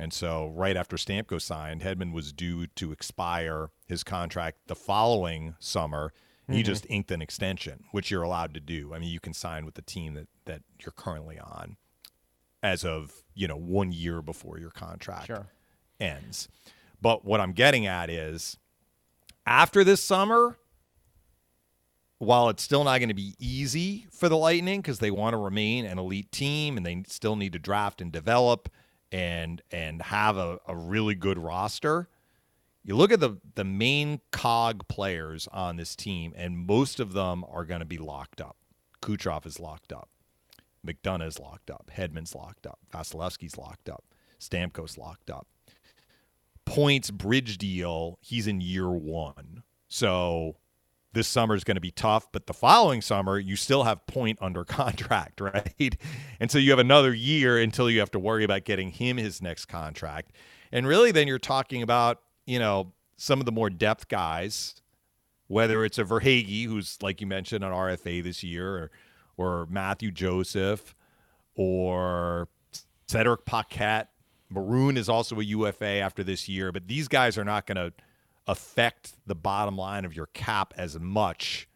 And 0.00 0.12
so, 0.12 0.46
right 0.54 0.76
after 0.76 0.96
Stamkos 0.96 1.42
signed, 1.42 1.82
Hedman 1.82 2.12
was 2.12 2.32
due 2.32 2.68
to 2.68 2.92
expire 2.92 3.70
his 3.86 4.04
contract 4.04 4.58
the 4.68 4.76
following 4.76 5.56
summer. 5.58 6.12
He 6.46 6.54
mm-hmm. 6.54 6.62
just 6.62 6.86
inked 6.88 7.10
an 7.10 7.20
extension, 7.20 7.84
which 7.90 8.10
you're 8.10 8.22
allowed 8.22 8.54
to 8.54 8.60
do. 8.60 8.94
I 8.94 9.00
mean, 9.00 9.10
you 9.10 9.20
can 9.20 9.34
sign 9.34 9.66
with 9.66 9.74
the 9.74 9.82
team 9.82 10.14
that, 10.14 10.28
that 10.46 10.62
you're 10.80 10.92
currently 10.92 11.38
on 11.38 11.76
as 12.62 12.84
of, 12.84 13.22
you 13.34 13.46
know, 13.46 13.56
one 13.56 13.92
year 13.92 14.22
before 14.22 14.58
your 14.58 14.70
contract 14.70 15.26
Sure. 15.26 15.48
ends. 16.00 16.48
But 17.02 17.24
what 17.24 17.40
I'm 17.40 17.52
getting 17.52 17.86
at 17.86 18.08
is 18.08 18.56
after 19.48 19.82
this 19.82 20.02
summer, 20.02 20.58
while 22.18 22.50
it's 22.50 22.62
still 22.62 22.84
not 22.84 22.98
going 22.98 23.08
to 23.08 23.14
be 23.14 23.34
easy 23.38 24.06
for 24.10 24.28
the 24.28 24.36
Lightning 24.36 24.82
because 24.82 24.98
they 24.98 25.10
want 25.10 25.32
to 25.32 25.38
remain 25.38 25.86
an 25.86 25.98
elite 25.98 26.30
team 26.30 26.76
and 26.76 26.84
they 26.84 27.02
still 27.06 27.34
need 27.34 27.54
to 27.54 27.58
draft 27.58 28.02
and 28.02 28.12
develop 28.12 28.68
and 29.10 29.62
and 29.70 30.02
have 30.02 30.36
a, 30.36 30.58
a 30.66 30.76
really 30.76 31.14
good 31.14 31.38
roster. 31.38 32.08
You 32.84 32.94
look 32.94 33.10
at 33.10 33.20
the 33.20 33.38
the 33.54 33.64
main 33.64 34.20
cog 34.32 34.86
players 34.86 35.48
on 35.50 35.76
this 35.76 35.96
team, 35.96 36.34
and 36.36 36.66
most 36.66 37.00
of 37.00 37.14
them 37.14 37.42
are 37.50 37.64
going 37.64 37.80
to 37.80 37.86
be 37.86 37.98
locked 37.98 38.42
up. 38.42 38.56
Kucherov 39.00 39.46
is 39.46 39.58
locked 39.58 39.92
up. 39.94 40.10
McDonagh 40.86 41.26
is 41.26 41.38
locked 41.38 41.70
up. 41.70 41.90
Hedman's 41.96 42.34
locked 42.34 42.66
up. 42.66 42.80
Vasilevskiy's 42.92 43.56
locked 43.56 43.88
up. 43.88 44.04
Stamkos 44.38 44.98
locked 44.98 45.30
up. 45.30 45.46
Points 46.68 47.10
bridge 47.10 47.58
deal, 47.58 48.18
he's 48.20 48.46
in 48.46 48.60
year 48.60 48.90
one. 48.90 49.62
So 49.88 50.56
this 51.14 51.26
summer 51.26 51.54
is 51.54 51.64
going 51.64 51.76
to 51.76 51.80
be 51.80 51.90
tough, 51.90 52.30
but 52.30 52.46
the 52.46 52.52
following 52.52 53.00
summer, 53.00 53.38
you 53.38 53.56
still 53.56 53.84
have 53.84 54.06
point 54.06 54.38
under 54.40 54.64
contract, 54.66 55.40
right? 55.40 55.96
And 56.38 56.50
so 56.50 56.58
you 56.58 56.70
have 56.70 56.78
another 56.78 57.14
year 57.14 57.58
until 57.58 57.90
you 57.90 58.00
have 58.00 58.10
to 58.12 58.18
worry 58.18 58.44
about 58.44 58.64
getting 58.64 58.90
him 58.90 59.16
his 59.16 59.40
next 59.40 59.64
contract. 59.66 60.32
And 60.70 60.86
really, 60.86 61.10
then 61.10 61.26
you're 61.26 61.38
talking 61.38 61.82
about, 61.82 62.20
you 62.46 62.58
know, 62.58 62.92
some 63.16 63.40
of 63.40 63.46
the 63.46 63.52
more 63.52 63.70
depth 63.70 64.08
guys, 64.08 64.82
whether 65.46 65.84
it's 65.84 65.98
a 65.98 66.04
Verhaeghe, 66.04 66.66
who's, 66.66 66.98
like 67.02 67.20
you 67.20 67.26
mentioned, 67.26 67.64
on 67.64 67.72
RFA 67.72 68.22
this 68.22 68.44
year, 68.44 68.76
or, 68.76 68.90
or 69.38 69.66
Matthew 69.70 70.10
Joseph, 70.10 70.94
or 71.54 72.48
Cedric 73.08 73.46
Paquette. 73.46 74.10
Maroon 74.50 74.96
is 74.96 75.08
also 75.08 75.38
a 75.40 75.44
UFA 75.44 76.00
after 76.00 76.24
this 76.24 76.48
year, 76.48 76.72
but 76.72 76.88
these 76.88 77.08
guys 77.08 77.36
are 77.36 77.44
not 77.44 77.66
going 77.66 77.76
to 77.76 77.92
affect 78.46 79.12
the 79.26 79.34
bottom 79.34 79.76
line 79.76 80.04
of 80.04 80.16
your 80.16 80.26
cap 80.26 80.72
as 80.76 80.98
much 80.98 81.68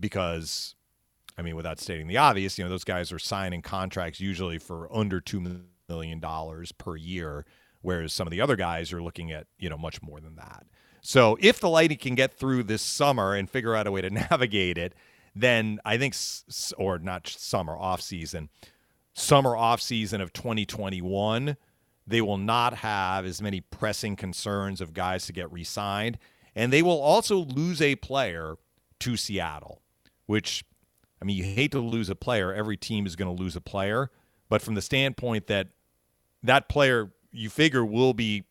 because, 0.00 0.74
I 1.38 1.42
mean, 1.42 1.54
without 1.54 1.78
stating 1.78 2.08
the 2.08 2.16
obvious, 2.16 2.58
you 2.58 2.64
know, 2.64 2.70
those 2.70 2.84
guys 2.84 3.12
are 3.12 3.18
signing 3.18 3.62
contracts 3.62 4.20
usually 4.20 4.58
for 4.58 4.94
under 4.94 5.20
$2 5.20 5.62
million 5.88 6.20
per 6.78 6.96
year, 6.96 7.46
whereas 7.82 8.12
some 8.12 8.26
of 8.26 8.32
the 8.32 8.40
other 8.40 8.56
guys 8.56 8.92
are 8.92 9.02
looking 9.02 9.30
at, 9.30 9.46
you 9.58 9.70
know, 9.70 9.78
much 9.78 10.02
more 10.02 10.20
than 10.20 10.34
that. 10.36 10.66
So 11.02 11.36
if 11.40 11.60
the 11.60 11.68
Lightning 11.68 11.98
can 11.98 12.14
get 12.14 12.32
through 12.32 12.64
this 12.64 12.82
summer 12.82 13.34
and 13.34 13.48
figure 13.48 13.74
out 13.74 13.86
a 13.86 13.92
way 13.92 14.00
to 14.00 14.10
navigate 14.30 14.78
it, 14.78 14.94
then 15.34 15.78
I 15.84 15.98
think, 15.98 16.14
or 16.76 16.98
not 16.98 17.26
summer, 17.26 17.76
off 17.76 18.00
season, 18.00 18.50
summer 19.14 19.56
off 19.56 19.80
season 19.80 20.20
of 20.20 20.32
2021, 20.32 21.56
they 22.06 22.20
will 22.20 22.38
not 22.38 22.74
have 22.74 23.24
as 23.24 23.40
many 23.40 23.60
pressing 23.60 24.16
concerns 24.16 24.80
of 24.80 24.92
guys 24.92 25.26
to 25.26 25.32
get 25.32 25.52
re-signed, 25.52 26.18
and 26.54 26.72
they 26.72 26.82
will 26.82 27.00
also 27.00 27.36
lose 27.36 27.80
a 27.80 27.96
player 27.96 28.56
to 29.00 29.16
Seattle, 29.16 29.82
which 30.26 30.64
I 31.20 31.24
mean, 31.24 31.36
you 31.36 31.44
hate 31.44 31.70
to 31.72 31.78
lose 31.78 32.10
a 32.10 32.16
player. 32.16 32.52
Every 32.52 32.76
team 32.76 33.06
is 33.06 33.14
going 33.14 33.34
to 33.34 33.42
lose 33.42 33.54
a 33.54 33.60
player, 33.60 34.10
but 34.48 34.60
from 34.60 34.74
the 34.74 34.82
standpoint 34.82 35.46
that 35.46 35.68
that 36.42 36.68
player 36.68 37.12
you 37.30 37.48
figure 37.48 37.84
will 37.84 38.12
be 38.12 38.42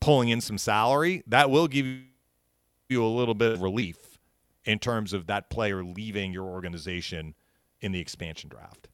pulling 0.00 0.28
in 0.28 0.42
some 0.42 0.58
salary, 0.58 1.22
that 1.26 1.50
will 1.50 1.66
give 1.66 1.86
you 2.90 3.04
a 3.04 3.06
little 3.06 3.34
bit 3.34 3.52
of 3.52 3.62
relief 3.62 4.18
in 4.64 4.78
terms 4.78 5.14
of 5.14 5.26
that 5.26 5.48
player 5.48 5.82
leaving 5.82 6.32
your 6.32 6.44
organization 6.44 7.34
in 7.80 7.92
the 7.92 8.00
expansion 8.00 8.50
draft. 8.50 8.88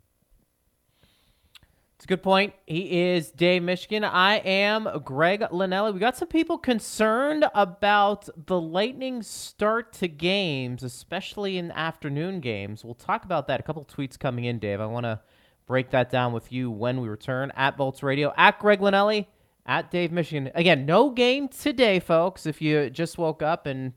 It's 2.01 2.07
a 2.07 2.09
good 2.09 2.23
point. 2.23 2.55
He 2.67 3.11
is 3.11 3.31
Dave 3.31 3.61
Mishkin. 3.61 4.09
I 4.11 4.37
am 4.37 4.89
Greg 5.05 5.43
Linelli. 5.53 5.93
We 5.93 6.01
got 6.01 6.17
some 6.17 6.29
people 6.29 6.57
concerned 6.57 7.45
about 7.55 8.27
the 8.47 8.59
Lightning 8.59 9.23
start 9.23 9.93
to 9.93 10.09
games, 10.09 10.83
especially 10.83 11.59
in 11.59 11.71
afternoon 11.73 12.41
games. 12.41 12.87
We'll 12.87 12.95
talk 12.95 13.27
about 13.27 13.49
that. 13.49 13.61
A 13.61 13.63
couple 13.63 13.85
tweets 13.85 14.19
coming 14.19 14.47
in, 14.47 14.59
Dave. 14.59 14.81
I 14.81 14.87
want 14.87 15.05
to 15.05 15.21
break 15.67 15.91
that 15.91 16.09
down 16.09 16.33
with 16.33 16.51
you 16.51 16.71
when 16.71 17.03
we 17.03 17.09
return 17.11 17.53
at 17.55 17.77
Bolts 17.77 18.03
Radio, 18.03 18.33
at 18.35 18.59
Greg 18.59 18.81
Linelli, 18.81 19.27
at 19.67 19.91
Dave 19.91 20.09
Mishkin. 20.09 20.51
Again, 20.55 20.87
no 20.87 21.11
game 21.11 21.49
today, 21.49 22.01
folks. 22.01 22.47
If 22.47 22.63
you 22.63 22.89
just 22.89 23.19
woke 23.19 23.43
up 23.43 23.67
and, 23.67 23.93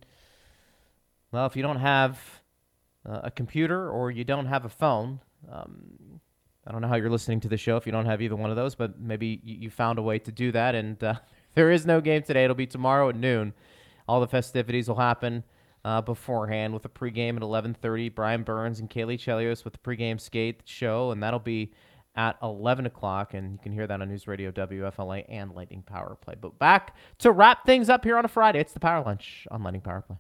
well, 1.32 1.45
if 1.45 1.56
you 1.56 1.64
don't 1.64 1.80
have 1.80 2.20
uh, 3.06 3.22
a 3.24 3.32
computer 3.32 3.89
or 3.89 4.12
you 4.12 4.26
don't 4.26 4.47
have 4.47 4.66
a 4.66 4.70
phone, 4.70 5.22
um, 5.49 6.20
I 6.66 6.72
don't 6.72 6.82
know 6.82 6.88
how 6.88 6.95
you're 6.95 7.09
listening 7.09 7.41
to 7.41 7.49
the 7.49 7.57
show 7.57 7.76
if 7.78 7.86
you 7.86 7.91
don't 7.91 8.05
have 8.05 8.22
either 8.22 8.36
one 8.36 8.49
of 8.49 8.55
those, 8.55 8.74
but 8.74 8.99
maybe 8.99 9.41
you, 9.43 9.70
found 9.70 9.99
a 9.99 10.01
way 10.01 10.20
to 10.20 10.32
do 10.32 10.51
that. 10.53 10.76
And 10.76 11.03
uh, 11.03 11.16
there 11.55 11.72
is 11.72 11.86
no 11.86 11.99
game 11.99 12.24
today. 12.24 12.43
It'll 12.43 12.55
be 12.55 12.68
tomorrow 12.68 13.09
at 13.09 13.16
noon. 13.16 13.53
All 14.07 14.22
the 14.22 14.28
festivities 14.28 14.88
will 14.88 14.95
happen 14.95 15.43
uh, 15.86 16.01
beforehand 16.01 16.74
with 16.74 16.86
a 16.86 16.89
pregame 16.89 17.36
at 17.36 17.41
11:30. 17.41 18.14
Brian 18.14 18.43
Burns 18.43 18.80
and 18.80 18.89
Caley 18.89 19.18
Chelios 19.18 19.64
with 19.64 19.74
the 19.74 19.80
pregame 19.80 20.20
skate 20.20 20.61
show, 20.66 21.11
and 21.11 21.22
that'll 21.22 21.39
be 21.39 21.74
at 22.16 22.38
11 22.41 22.86
o'clock. 22.86 23.34
And 23.34 23.53
you 23.53 23.59
can 23.59 23.72
hear 23.72 23.88
that 23.88 24.01
on 24.01 24.09
News 24.09 24.28
Radio 24.28 24.51
WFLA 24.51 25.26
and 25.28 25.53
Lightning 25.53 25.82
Power 25.82 26.18
Play. 26.22 26.36
But 26.39 26.59
back 26.59 26.95
to 27.20 27.32
wrap 27.32 27.66
things 27.66 27.89
up 27.89 28.03
here 28.03 28.18
on 28.18 28.26
a 28.26 28.30
Friday. 28.30 28.59
It's 28.59 28.74
the 28.74 28.80
Power 28.80 29.03
Lunch 29.03 29.47
on 29.51 29.64
Lightning 29.64 29.82
Power 29.82 30.01
Play. 30.01 30.18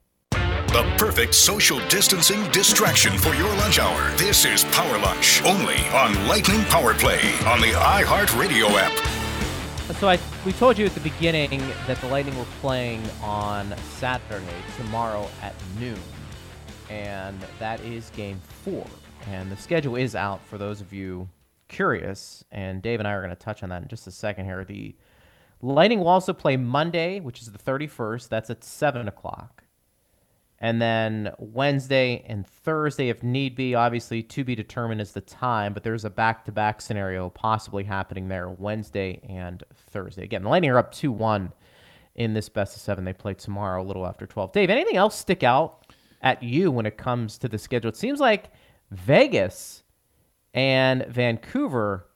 The 0.73 0.81
perfect 0.97 1.35
social 1.35 1.79
distancing 1.87 2.49
distraction 2.49 3.15
for 3.19 3.35
your 3.35 3.49
lunch 3.57 3.77
hour. 3.77 4.11
This 4.17 4.43
is 4.43 4.63
Power 4.65 4.97
Lunch, 4.97 5.43
only 5.43 5.77
on 5.89 6.27
Lightning 6.27 6.63
Power 6.63 6.95
Play 6.95 7.19
on 7.45 7.61
the 7.61 7.67
iHeartRadio 7.67 8.71
app. 8.71 9.93
So 9.97 10.09
I, 10.09 10.17
we 10.43 10.51
told 10.51 10.79
you 10.79 10.87
at 10.87 10.95
the 10.95 10.99
beginning 11.01 11.59
that 11.85 12.01
the 12.01 12.07
Lightning 12.07 12.35
were 12.39 12.47
playing 12.59 13.03
on 13.21 13.77
Saturday, 13.97 14.43
tomorrow 14.75 15.29
at 15.43 15.53
noon, 15.79 15.99
and 16.89 17.39
that 17.59 17.79
is 17.81 18.09
Game 18.09 18.41
Four. 18.63 18.87
And 19.27 19.51
the 19.51 19.57
schedule 19.57 19.95
is 19.95 20.15
out 20.15 20.43
for 20.47 20.57
those 20.57 20.81
of 20.81 20.91
you 20.91 21.29
curious. 21.67 22.43
And 22.51 22.81
Dave 22.81 22.99
and 22.99 23.07
I 23.07 23.11
are 23.11 23.21
going 23.21 23.29
to 23.29 23.35
touch 23.35 23.61
on 23.61 23.69
that 23.69 23.83
in 23.83 23.89
just 23.89 24.07
a 24.07 24.11
second 24.11 24.45
here. 24.45 24.65
The 24.65 24.95
Lightning 25.61 25.99
will 25.99 26.07
also 26.07 26.33
play 26.33 26.57
Monday, 26.57 27.19
which 27.19 27.41
is 27.41 27.51
the 27.51 27.59
31st. 27.59 28.27
That's 28.29 28.49
at 28.49 28.63
7 28.63 29.07
o'clock. 29.07 29.62
And 30.63 30.81
then 30.81 31.33
Wednesday 31.39 32.23
and 32.25 32.47
Thursday, 32.47 33.09
if 33.09 33.21
need 33.21 33.53
be, 33.53 33.75
obviously 33.75 34.23
to 34.23 34.45
be 34.45 34.55
determined 34.55 35.01
is 35.01 35.11
the 35.11 35.19
time, 35.19 35.73
but 35.73 35.83
there's 35.83 36.05
a 36.05 36.09
back 36.09 36.45
to 36.45 36.53
back 36.53 36.79
scenario 36.79 37.29
possibly 37.31 37.83
happening 37.83 38.29
there 38.29 38.47
Wednesday 38.47 39.19
and 39.27 39.61
Thursday. 39.75 40.23
Again, 40.23 40.43
the 40.43 40.47
Lightning 40.49 40.71
are 40.71 40.77
up 40.77 40.93
2 40.93 41.11
1 41.11 41.51
in 42.15 42.33
this 42.33 42.47
best 42.47 42.77
of 42.77 42.81
seven. 42.81 43.03
They 43.03 43.11
play 43.11 43.33
tomorrow 43.33 43.81
a 43.81 43.83
little 43.83 44.07
after 44.07 44.25
12. 44.25 44.53
Dave, 44.53 44.69
anything 44.69 44.95
else 44.95 45.17
stick 45.19 45.43
out 45.43 45.85
at 46.21 46.41
you 46.41 46.71
when 46.71 46.85
it 46.85 46.97
comes 46.97 47.37
to 47.39 47.49
the 47.49 47.57
schedule? 47.57 47.89
It 47.89 47.97
seems 47.97 48.21
like 48.21 48.49
Vegas 48.89 49.83
and 50.53 51.05
Vancouver 51.07 52.07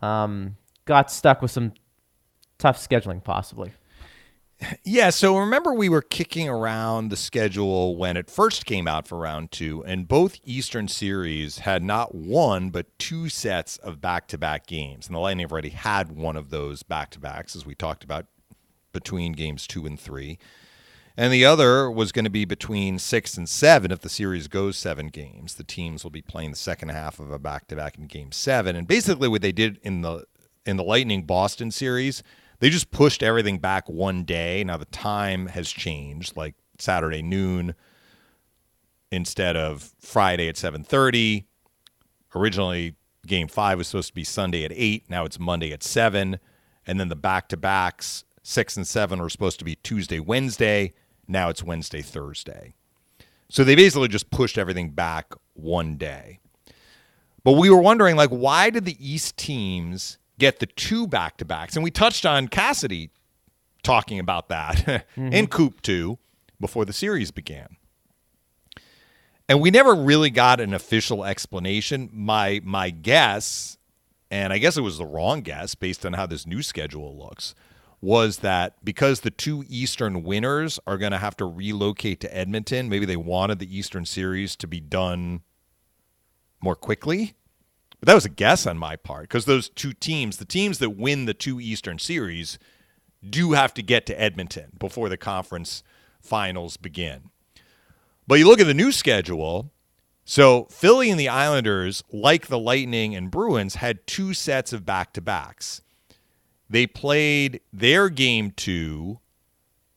um, 0.00 0.56
got 0.86 1.10
stuck 1.10 1.42
with 1.42 1.50
some 1.50 1.74
tough 2.56 2.78
scheduling, 2.78 3.22
possibly. 3.22 3.70
Yeah, 4.84 5.10
so 5.10 5.36
remember 5.36 5.74
we 5.74 5.90
were 5.90 6.00
kicking 6.00 6.48
around 6.48 7.10
the 7.10 7.16
schedule 7.16 7.96
when 7.96 8.16
it 8.16 8.30
first 8.30 8.64
came 8.64 8.88
out 8.88 9.06
for 9.06 9.18
round 9.18 9.52
two, 9.52 9.84
and 9.84 10.08
both 10.08 10.38
Eastern 10.44 10.88
series 10.88 11.58
had 11.58 11.82
not 11.82 12.14
one 12.14 12.70
but 12.70 12.98
two 12.98 13.28
sets 13.28 13.76
of 13.78 14.00
back 14.00 14.28
to 14.28 14.38
back 14.38 14.66
games. 14.66 15.06
And 15.06 15.14
the 15.14 15.20
Lightning 15.20 15.44
have 15.44 15.52
already 15.52 15.70
had 15.70 16.12
one 16.12 16.36
of 16.36 16.48
those 16.48 16.82
back 16.82 17.10
to 17.10 17.20
backs, 17.20 17.54
as 17.54 17.66
we 17.66 17.74
talked 17.74 18.02
about 18.02 18.26
between 18.92 19.32
games 19.32 19.66
two 19.66 19.84
and 19.84 20.00
three. 20.00 20.38
And 21.18 21.32
the 21.32 21.44
other 21.44 21.90
was 21.90 22.12
going 22.12 22.24
to 22.24 22.30
be 22.30 22.44
between 22.46 22.98
six 22.98 23.36
and 23.36 23.48
seven 23.48 23.90
if 23.90 24.00
the 24.00 24.08
series 24.08 24.48
goes 24.48 24.78
seven 24.78 25.08
games. 25.08 25.54
The 25.54 25.64
teams 25.64 26.02
will 26.02 26.10
be 26.10 26.22
playing 26.22 26.50
the 26.50 26.56
second 26.56 26.90
half 26.90 27.18
of 27.18 27.30
a 27.30 27.38
back 27.38 27.68
to 27.68 27.76
back 27.76 27.98
in 27.98 28.06
game 28.06 28.32
seven. 28.32 28.74
And 28.74 28.86
basically 28.86 29.28
what 29.28 29.42
they 29.42 29.52
did 29.52 29.78
in 29.82 30.00
the 30.00 30.24
in 30.64 30.76
the 30.76 30.84
Lightning 30.84 31.22
Boston 31.22 31.70
series 31.70 32.22
they 32.58 32.70
just 32.70 32.90
pushed 32.90 33.22
everything 33.22 33.58
back 33.58 33.88
one 33.88 34.24
day. 34.24 34.64
Now 34.64 34.76
the 34.76 34.86
time 34.86 35.48
has 35.48 35.70
changed, 35.70 36.36
like 36.36 36.54
Saturday 36.78 37.22
noon 37.22 37.74
instead 39.10 39.56
of 39.56 39.92
Friday 40.00 40.48
at 40.48 40.56
7:30. 40.56 41.44
Originally, 42.34 42.96
game 43.26 43.48
5 43.48 43.78
was 43.78 43.88
supposed 43.88 44.08
to 44.08 44.14
be 44.14 44.24
Sunday 44.24 44.64
at 44.64 44.72
8, 44.74 45.08
now 45.08 45.24
it's 45.24 45.38
Monday 45.38 45.72
at 45.72 45.82
7, 45.82 46.38
and 46.86 47.00
then 47.00 47.08
the 47.08 47.16
back-to-backs 47.16 48.24
6 48.42 48.76
and 48.76 48.86
7 48.86 49.20
were 49.20 49.30
supposed 49.30 49.58
to 49.58 49.64
be 49.64 49.76
Tuesday, 49.76 50.20
Wednesday, 50.20 50.92
now 51.26 51.48
it's 51.48 51.62
Wednesday, 51.62 52.02
Thursday. 52.02 52.74
So 53.48 53.64
they 53.64 53.74
basically 53.74 54.08
just 54.08 54.30
pushed 54.30 54.58
everything 54.58 54.90
back 54.90 55.32
one 55.54 55.96
day. 55.96 56.40
But 57.42 57.52
we 57.52 57.70
were 57.70 57.80
wondering 57.80 58.16
like 58.16 58.30
why 58.30 58.70
did 58.70 58.84
the 58.84 58.96
East 59.00 59.36
teams 59.36 60.18
get 60.38 60.58
the 60.58 60.66
two 60.66 61.06
back 61.06 61.36
to 61.38 61.44
backs. 61.44 61.76
And 61.76 61.84
we 61.84 61.90
touched 61.90 62.26
on 62.26 62.48
Cassidy 62.48 63.10
talking 63.82 64.18
about 64.18 64.48
that 64.48 64.76
mm-hmm. 65.16 65.32
in 65.32 65.46
Coop 65.46 65.82
2 65.82 66.18
before 66.60 66.84
the 66.84 66.92
series 66.92 67.30
began. 67.30 67.76
And 69.48 69.60
we 69.60 69.70
never 69.70 69.94
really 69.94 70.30
got 70.30 70.60
an 70.60 70.74
official 70.74 71.24
explanation. 71.24 72.10
My 72.12 72.60
my 72.64 72.90
guess, 72.90 73.78
and 74.28 74.52
I 74.52 74.58
guess 74.58 74.76
it 74.76 74.80
was 74.80 74.98
the 74.98 75.06
wrong 75.06 75.42
guess 75.42 75.76
based 75.76 76.04
on 76.04 76.14
how 76.14 76.26
this 76.26 76.46
new 76.46 76.62
schedule 76.62 77.16
looks, 77.16 77.54
was 78.00 78.38
that 78.38 78.84
because 78.84 79.20
the 79.20 79.30
two 79.30 79.64
Eastern 79.68 80.24
winners 80.24 80.80
are 80.84 80.98
going 80.98 81.12
to 81.12 81.18
have 81.18 81.36
to 81.36 81.44
relocate 81.44 82.18
to 82.20 82.36
Edmonton, 82.36 82.88
maybe 82.88 83.06
they 83.06 83.16
wanted 83.16 83.60
the 83.60 83.76
Eastern 83.76 84.04
series 84.04 84.56
to 84.56 84.66
be 84.66 84.80
done 84.80 85.42
more 86.60 86.74
quickly 86.74 87.34
but 88.06 88.12
that 88.12 88.14
was 88.18 88.24
a 88.24 88.28
guess 88.28 88.68
on 88.68 88.78
my 88.78 88.94
part 88.94 89.22
because 89.22 89.46
those 89.46 89.68
two 89.68 89.92
teams, 89.92 90.36
the 90.36 90.44
teams 90.44 90.78
that 90.78 90.90
win 90.90 91.24
the 91.24 91.34
two 91.34 91.58
Eastern 91.58 91.98
series, 91.98 92.56
do 93.28 93.50
have 93.54 93.74
to 93.74 93.82
get 93.82 94.06
to 94.06 94.20
Edmonton 94.20 94.70
before 94.78 95.08
the 95.08 95.16
conference 95.16 95.82
finals 96.20 96.76
begin. 96.76 97.30
But 98.28 98.38
you 98.38 98.46
look 98.46 98.60
at 98.60 98.68
the 98.68 98.74
new 98.74 98.92
schedule. 98.92 99.72
So 100.24 100.68
Philly 100.70 101.10
and 101.10 101.18
the 101.18 101.28
Islanders, 101.28 102.04
like 102.12 102.46
the 102.46 102.60
Lightning 102.60 103.16
and 103.16 103.28
Bruins, 103.28 103.74
had 103.74 104.06
two 104.06 104.34
sets 104.34 104.72
of 104.72 104.86
back 104.86 105.12
to 105.14 105.20
backs. 105.20 105.82
They 106.70 106.86
played 106.86 107.60
their 107.72 108.08
game 108.08 108.52
two 108.52 109.18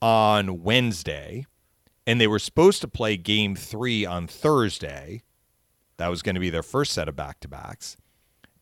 on 0.01 0.63
Wednesday, 0.63 1.45
and 2.07 2.19
they 2.19 2.27
were 2.27 2.39
supposed 2.39 2.81
to 2.81 2.87
play 2.87 3.17
game 3.17 3.55
three 3.55 4.03
on 4.03 4.25
Thursday. 4.25 5.21
That 5.99 6.07
was 6.07 6.21
going 6.21 6.35
to 6.35 6.41
be 6.41 6.49
their 6.49 6.63
first 6.63 6.93
set 6.93 7.09
of 7.09 7.17
back 7.17 7.41
to 7.41 7.49
backs. 7.49 7.97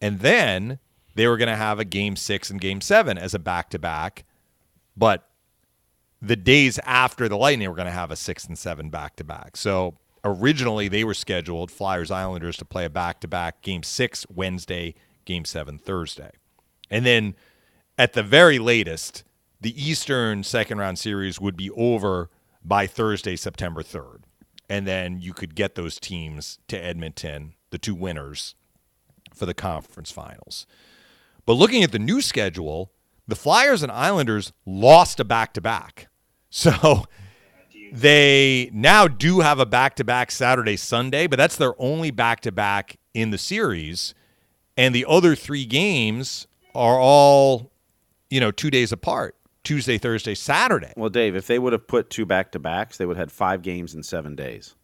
And 0.02 0.22
then 0.22 0.80
they 1.14 1.28
were 1.28 1.38
going 1.38 1.50
to 1.50 1.56
have 1.56 1.80
a 1.80 1.86
game 1.86 2.16
six 2.16 2.50
and 2.50 2.60
game 2.60 2.82
seven 2.82 3.16
as 3.16 3.36
a 3.36 3.40
back 3.40 3.70
to 3.70 3.80
back. 3.80 4.26
But 4.96 5.30
the 6.20 6.36
days 6.36 6.80
after 6.80 7.30
the 7.30 7.38
Lightning 7.38 7.70
were 7.70 7.76
going 7.76 7.86
to 7.86 7.92
have 7.92 8.10
a 8.10 8.16
six 8.16 8.46
and 8.46 8.58
seven 8.58 8.90
back 8.90 9.16
to 9.18 9.24
back. 9.24 9.56
So 9.56 10.00
originally 10.24 10.88
they 10.88 11.04
were 11.04 11.14
scheduled, 11.14 11.70
Flyers 11.70 12.10
Islanders, 12.10 12.58
to 12.58 12.66
play 12.66 12.86
a 12.86 12.90
back 12.90 13.22
to 13.22 13.28
back 13.28 13.62
game 13.62 13.84
six 13.84 14.26
Wednesday, 14.34 14.96
game 15.24 15.46
seven 15.46 15.78
Thursday. 15.78 16.32
And 16.90 17.06
then 17.06 17.36
at 18.00 18.14
the 18.14 18.24
very 18.24 18.58
latest, 18.58 19.24
the 19.62 19.80
Eastern 19.80 20.44
second 20.44 20.80
round 20.80 20.98
series 20.98 21.40
would 21.40 21.56
be 21.56 21.70
over 21.70 22.32
by 22.64 22.88
Thursday, 22.88 23.36
September 23.36 23.84
3rd 23.84 24.24
and 24.70 24.88
then 24.88 25.20
you 25.22 25.34
could 25.34 25.56
get 25.56 25.76
those 25.76 26.00
teams 26.00 26.60
to 26.68 26.78
Edmonton, 26.78 27.54
the 27.70 27.78
two 27.78 27.96
winners, 27.96 28.56
for 29.34 29.46
the 29.46 29.54
conference 29.54 30.12
finals. 30.12 30.66
But 31.46 31.54
looking 31.54 31.84
at 31.84 31.92
the 31.92 32.00
new 32.00 32.22
schedule, 32.22 32.92
the 33.28 33.36
Flyers 33.36 33.84
and 33.84 33.92
Islanders 33.92 34.52
lost 34.66 35.20
a 35.20 35.26
back 35.26 35.54
to 35.54 35.62
back. 35.62 36.08
So 36.50 37.04
they 37.92 38.70
now 38.74 39.08
do 39.08 39.42
have 39.42 39.60
a 39.60 39.66
back 39.66 39.96
to 39.96 40.04
back 40.04 40.32
Saturday, 40.32 40.78
Sunday, 40.78 41.28
but 41.28 41.38
that's 41.38 41.58
their 41.58 41.74
only 41.78 42.10
back 42.10 42.40
to 42.42 42.52
back 42.52 42.98
in 43.14 43.32
the 43.32 43.38
series. 43.38 44.14
And 44.76 44.96
the 44.96 45.06
other 45.08 45.36
three 45.36 45.66
games 45.66 46.48
are 46.74 47.00
all, 47.00 47.72
you 48.30 48.40
know, 48.40 48.52
two 48.52 48.70
days 48.70 48.92
apart. 48.92 49.36
Tuesday, 49.68 49.98
Thursday, 49.98 50.34
Saturday. 50.34 50.94
Well, 50.96 51.10
Dave, 51.10 51.36
if 51.36 51.46
they 51.46 51.60
would 51.60 51.74
have 51.74 51.88
put 51.88 52.10
two 52.10 52.26
back 52.26 52.54
to 52.54 52.60
backs, 52.60 52.96
they 52.96 53.06
would 53.06 53.18
have 53.18 53.28
had 53.28 53.32
five 53.34 53.62
games 53.62 53.94
in 53.94 54.02
seven 54.02 54.34
days. 54.34 54.76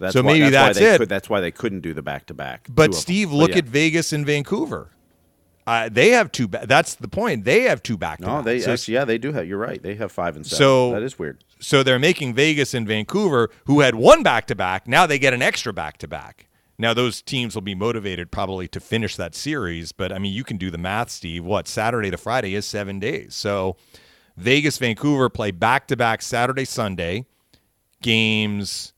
That's 0.00 0.14
so 0.14 0.22
why, 0.22 0.32
maybe 0.32 0.50
that's, 0.50 0.78
that's 0.78 0.94
it. 0.94 0.98
Could, 0.98 1.08
that's 1.08 1.30
why 1.30 1.40
they 1.40 1.52
couldn't 1.52 1.80
do 1.82 1.94
the 1.94 2.02
back 2.02 2.26
to 2.26 2.34
back. 2.34 2.66
But 2.68 2.92
Steve, 2.92 3.32
look 3.32 3.50
yeah. 3.50 3.58
at 3.58 3.66
Vegas 3.66 4.12
and 4.12 4.26
Vancouver. 4.26 4.90
Uh, 5.64 5.88
they 5.88 6.10
have 6.10 6.32
two. 6.32 6.48
Ba- 6.48 6.64
that's 6.66 6.96
the 6.96 7.06
point. 7.06 7.44
They 7.44 7.62
have 7.62 7.84
two 7.84 7.96
back. 7.96 8.18
No, 8.18 8.42
they 8.42 8.58
so, 8.58 8.74
yeah, 8.90 9.04
they 9.04 9.16
do 9.16 9.32
have. 9.32 9.46
You're 9.46 9.58
right. 9.58 9.80
They 9.80 9.94
have 9.94 10.10
five 10.10 10.34
and 10.34 10.44
seven. 10.44 10.58
So 10.58 10.90
that 10.90 11.04
is 11.04 11.16
weird. 11.16 11.44
So 11.60 11.84
they're 11.84 12.00
making 12.00 12.34
Vegas 12.34 12.74
and 12.74 12.84
Vancouver, 12.84 13.48
who 13.66 13.80
had 13.80 13.94
one 13.94 14.24
back 14.24 14.48
to 14.48 14.56
back, 14.56 14.88
now 14.88 15.06
they 15.06 15.20
get 15.20 15.32
an 15.32 15.40
extra 15.40 15.72
back 15.72 15.98
to 15.98 16.08
back. 16.08 16.48
Now 16.78 16.94
those 16.94 17.22
teams 17.22 17.54
will 17.54 17.62
be 17.62 17.74
motivated 17.74 18.30
probably 18.30 18.68
to 18.68 18.80
finish 18.80 19.16
that 19.16 19.34
series, 19.34 19.92
but 19.92 20.12
I 20.12 20.18
mean 20.18 20.32
you 20.32 20.44
can 20.44 20.56
do 20.56 20.70
the 20.70 20.78
math, 20.78 21.10
Steve. 21.10 21.44
What 21.44 21.68
Saturday 21.68 22.10
to 22.10 22.16
Friday 22.16 22.54
is 22.54 22.66
seven 22.66 22.98
days. 22.98 23.34
So 23.34 23.76
Vegas, 24.36 24.78
Vancouver 24.78 25.28
play 25.28 25.50
back 25.50 25.86
to 25.88 25.96
back 25.96 26.22
Saturday, 26.22 26.64
Sunday, 26.64 27.26
games 28.02 28.92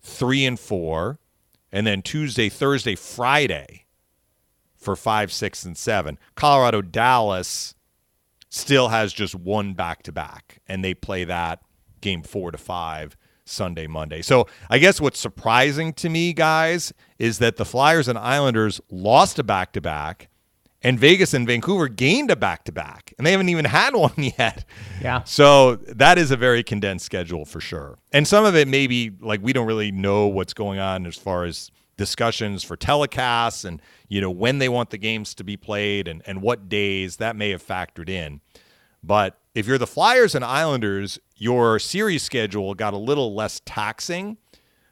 three 0.00 0.46
and 0.46 0.58
four, 0.58 1.18
and 1.72 1.86
then 1.86 2.02
Tuesday, 2.02 2.48
Thursday, 2.48 2.94
Friday 2.94 3.84
for 4.76 4.96
five, 4.96 5.32
six, 5.32 5.64
and 5.64 5.76
seven. 5.76 6.18
Colorado, 6.34 6.80
Dallas 6.80 7.74
still 8.48 8.88
has 8.88 9.12
just 9.12 9.34
one 9.34 9.74
back 9.74 10.02
to 10.04 10.12
back, 10.12 10.60
and 10.68 10.84
they 10.84 10.94
play 10.94 11.24
that 11.24 11.60
game 12.00 12.22
four 12.22 12.50
to 12.52 12.58
five 12.58 13.16
Sunday, 13.48 13.86
Monday. 13.86 14.22
So 14.22 14.46
I 14.70 14.78
guess 14.78 15.00
what's 15.00 15.18
surprising 15.18 15.92
to 15.94 16.08
me, 16.08 16.32
guys, 16.32 16.92
is 17.18 17.38
that 17.38 17.56
the 17.56 17.64
Flyers 17.64 18.08
and 18.08 18.18
Islanders 18.18 18.80
lost 18.90 19.38
a 19.38 19.42
back 19.42 19.72
to 19.72 19.80
back, 19.80 20.28
and 20.82 20.98
Vegas 20.98 21.34
and 21.34 21.46
Vancouver 21.46 21.88
gained 21.88 22.30
a 22.30 22.36
back 22.36 22.64
to 22.64 22.72
back, 22.72 23.12
and 23.18 23.26
they 23.26 23.32
haven't 23.32 23.48
even 23.48 23.64
had 23.64 23.94
one 23.94 24.12
yet. 24.16 24.64
Yeah. 25.02 25.24
So 25.24 25.76
that 25.76 26.18
is 26.18 26.30
a 26.30 26.36
very 26.36 26.62
condensed 26.62 27.04
schedule 27.04 27.44
for 27.44 27.60
sure. 27.60 27.98
And 28.12 28.26
some 28.26 28.44
of 28.44 28.54
it 28.54 28.68
maybe 28.68 29.10
like 29.20 29.40
we 29.42 29.52
don't 29.52 29.66
really 29.66 29.90
know 29.90 30.26
what's 30.26 30.54
going 30.54 30.78
on 30.78 31.06
as 31.06 31.16
far 31.16 31.44
as 31.44 31.70
discussions 31.96 32.62
for 32.62 32.76
telecasts 32.76 33.64
and 33.64 33.82
you 34.08 34.20
know 34.20 34.30
when 34.30 34.58
they 34.58 34.68
want 34.68 34.90
the 34.90 34.96
games 34.96 35.34
to 35.34 35.42
be 35.42 35.56
played 35.56 36.06
and, 36.06 36.22
and 36.26 36.40
what 36.40 36.68
days 36.68 37.16
that 37.16 37.36
may 37.36 37.50
have 37.50 37.66
factored 37.66 38.08
in. 38.08 38.40
But 39.02 39.38
if 39.54 39.66
you're 39.66 39.78
the 39.78 39.86
Flyers 39.86 40.34
and 40.34 40.44
Islanders, 40.44 41.18
your 41.38 41.78
series 41.78 42.22
schedule 42.22 42.74
got 42.74 42.92
a 42.92 42.98
little 42.98 43.34
less 43.34 43.60
taxing, 43.64 44.36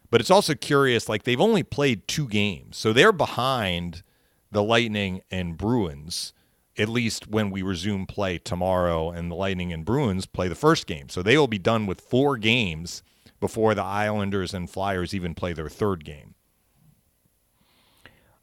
but 0.09 0.21
it's 0.21 0.31
also 0.31 0.55
curious. 0.55 1.09
Like 1.09 1.23
they've 1.23 1.41
only 1.41 1.63
played 1.63 2.07
two 2.07 2.27
games, 2.27 2.77
so 2.77 2.93
they're 2.93 3.11
behind 3.11 4.03
the 4.51 4.63
Lightning 4.63 5.21
and 5.29 5.57
Bruins. 5.57 6.33
At 6.79 6.89
least 6.89 7.27
when 7.27 7.49
we 7.49 7.63
resume 7.63 8.05
play 8.05 8.37
tomorrow, 8.37 9.09
and 9.09 9.31
the 9.31 9.35
Lightning 9.35 9.73
and 9.73 9.83
Bruins 9.83 10.27
play 10.27 10.47
the 10.47 10.55
first 10.55 10.85
game, 10.85 11.09
so 11.09 11.21
they 11.21 11.37
will 11.37 11.47
be 11.47 11.57
done 11.57 11.85
with 11.87 11.99
four 11.99 12.37
games 12.37 13.01
before 13.39 13.75
the 13.75 13.83
Islanders 13.83 14.53
and 14.53 14.69
Flyers 14.69 15.13
even 15.13 15.33
play 15.33 15.53
their 15.53 15.69
third 15.69 16.05
game. 16.05 16.35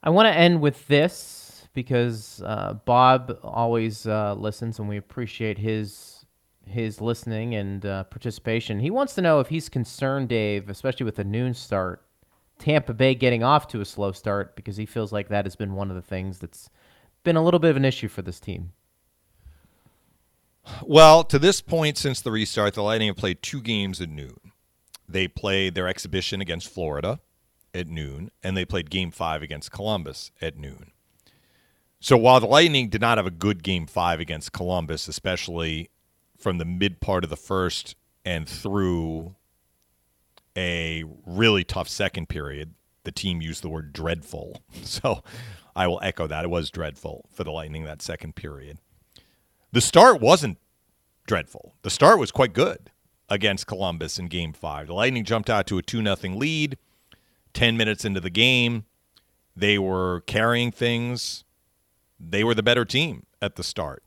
I 0.03 0.11
want 0.11 0.27
to 0.27 0.37
end 0.37 0.61
with 0.61 0.87
this 0.89 1.67
because 1.75 2.43
uh, 2.45 2.75
Bob 2.85 3.39
always 3.43 4.07
uh, 4.07 4.35
listens, 4.35 4.79
and 4.79 4.89
we 4.89 4.97
appreciate 4.97 5.59
his 5.59 6.14
his 6.67 7.01
listening 7.01 7.55
and 7.55 7.85
uh, 7.85 8.05
participation. 8.05 8.81
He 8.81 8.91
wants 8.91 9.15
to 9.15 9.23
know 9.23 9.41
if 9.41 9.49
he's 9.49 9.69
concerned, 9.69 10.29
Dave, 10.29 10.69
especially 10.69 11.05
with 11.05 11.17
the 11.17 11.25
noon 11.25 11.55
start, 11.55 12.05
Tampa 12.59 12.95
Bay 12.95 13.15
getting 13.15 13.43
off 13.43 13.69
to 13.69 13.81
a 13.81 13.85
slow 13.85 14.13
start 14.13 14.57
because 14.57 14.77
he 14.77 14.87
feels 14.87 15.13
like 15.13 15.29
that 15.29 15.45
has 15.45 15.57
been 15.57 15.75
one 15.75 15.91
of 15.91 15.97
the 15.97 16.03
things 16.03 16.39
that's 16.39 16.71
been 17.23 17.37
a 17.37 17.45
little 17.45 17.61
bit 17.61 17.71
of 17.71 17.77
an 17.77 17.85
issue 17.85 18.09
for 18.09 18.23
this 18.23 18.41
team. 18.41 18.73
Well, 20.83 21.25
to 21.25 21.39
this 21.39 21.61
point 21.61 21.99
since 21.99 22.21
the 22.21 22.31
restart, 22.31 22.75
the 22.75 22.83
Lightning 22.83 23.09
have 23.09 23.17
played 23.17 23.43
two 23.43 23.61
games 23.61 24.01
at 24.01 24.09
noon. 24.09 24.53
They 25.09 25.29
played 25.29 25.75
their 25.75 25.89
exhibition 25.89 26.41
against 26.41 26.73
Florida 26.73 27.21
at 27.75 27.89
noon, 27.89 28.31
and 28.43 28.57
they 28.57 28.65
played 28.65 28.89
game 28.91 29.11
five 29.11 29.43
against 29.43 29.73
Columbus 29.73 30.31
at 30.41 30.57
noon. 30.57 30.93
So 32.01 32.17
while 32.17 32.41
the 32.41 32.47
Lightning 32.47 32.89
did 32.89 33.01
not 33.01 33.19
have 33.19 33.27
a 33.27 33.31
good 33.31 33.63
game 33.63 33.87
five 33.87 34.21
against 34.21 34.53
Columbus, 34.53 35.09
especially 35.09 35.91
from 36.37 36.59
the 36.59 36.65
mid 36.65 37.01
part 37.01 37.25
of 37.25 37.31
the 37.31 37.37
first 37.37 37.97
and 38.25 38.49
through 38.49 39.35
a 40.57 41.05
really 41.27 41.65
tough 41.65 41.89
second 41.89 42.29
period, 42.29 42.75
the 43.05 43.13
team 43.13 43.41
used 43.41 43.63
the 43.63 43.69
word 43.69 43.93
dreadful. 43.93 44.63
So 44.85 45.23
I 45.77 45.87
will 45.89 46.01
echo 46.03 46.27
that. 46.29 46.45
It 46.45 46.51
was 46.51 46.71
dreadful 46.71 47.27
for 47.33 47.43
the 47.43 47.51
Lightning 47.51 47.85
that 47.85 48.01
second 48.01 48.37
period. 48.37 48.79
The 49.73 49.81
start 49.81 50.21
wasn't 50.21 50.59
dreadful. 51.27 51.75
The 51.83 51.91
start 51.91 52.21
was 52.21 52.31
quite 52.31 52.53
good 52.53 52.91
against 53.29 53.67
Columbus 53.67 54.19
in 54.19 54.29
game 54.29 54.53
five. 54.53 54.87
The 54.87 54.95
Lightning 54.95 55.25
jumped 55.25 55.51
out 55.51 55.67
to 55.67 55.79
a 55.79 55.83
2 55.83 56.03
0 56.03 56.37
lead 56.37 56.79
10 57.55 57.77
minutes 57.77 58.05
into 58.05 58.21
the 58.21 58.31
game. 58.31 58.85
They 59.57 59.79
were 59.79 60.21
carrying 60.27 60.71
things. 60.71 61.43
They 62.21 62.45
were 62.45 62.55
the 62.55 62.63
better 62.63 62.85
team 62.85 63.27
at 63.43 63.57
the 63.57 63.65
start. 63.65 64.04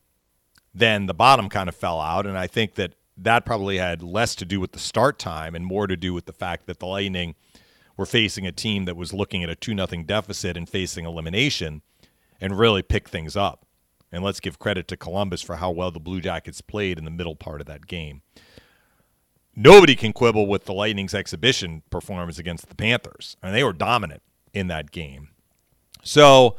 Then 0.77 1.05
the 1.05 1.13
bottom 1.13 1.49
kind 1.49 1.69
of 1.69 1.75
fell 1.75 1.99
out. 1.99 2.25
And 2.25 2.37
I 2.37 2.47
think 2.47 2.75
that 2.75 2.93
that 3.17 3.45
probably 3.45 3.77
had 3.77 4.03
less 4.03 4.35
to 4.35 4.45
do 4.45 4.59
with 4.59 4.73
the 4.73 4.79
start 4.79 5.17
time 5.17 5.55
and 5.55 5.65
more 5.65 5.87
to 5.87 5.97
do 5.97 6.13
with 6.13 6.25
the 6.25 6.33
fact 6.33 6.67
that 6.67 6.79
the 6.79 6.85
Lightning 6.85 7.35
were 7.95 8.05
facing 8.05 8.45
a 8.45 8.51
team 8.51 8.85
that 8.85 8.95
was 8.95 9.13
looking 9.13 9.43
at 9.43 9.49
a 9.49 9.55
2 9.55 9.75
0 9.75 10.03
deficit 10.03 10.55
and 10.55 10.69
facing 10.69 11.05
elimination 11.05 11.81
and 12.39 12.59
really 12.59 12.83
pick 12.83 13.09
things 13.09 13.35
up. 13.35 13.65
And 14.11 14.23
let's 14.23 14.39
give 14.39 14.59
credit 14.59 14.87
to 14.89 14.97
Columbus 14.97 15.41
for 15.41 15.57
how 15.57 15.71
well 15.71 15.91
the 15.91 15.99
Blue 15.99 16.21
Jackets 16.21 16.61
played 16.61 16.97
in 16.97 17.05
the 17.05 17.11
middle 17.11 17.35
part 17.35 17.59
of 17.59 17.67
that 17.67 17.87
game 17.87 18.21
nobody 19.57 19.95
can 19.95 20.13
quibble 20.13 20.47
with 20.47 20.65
the 20.65 20.73
Lightning's 20.73 21.15
exhibition 21.15 21.81
performance 21.89 22.37
against 22.37 22.69
the 22.69 22.75
Panthers. 22.75 23.35
and 23.41 23.53
they 23.53 23.63
were 23.63 23.73
dominant 23.73 24.21
in 24.53 24.67
that 24.67 24.91
game. 24.91 25.29
So 26.03 26.55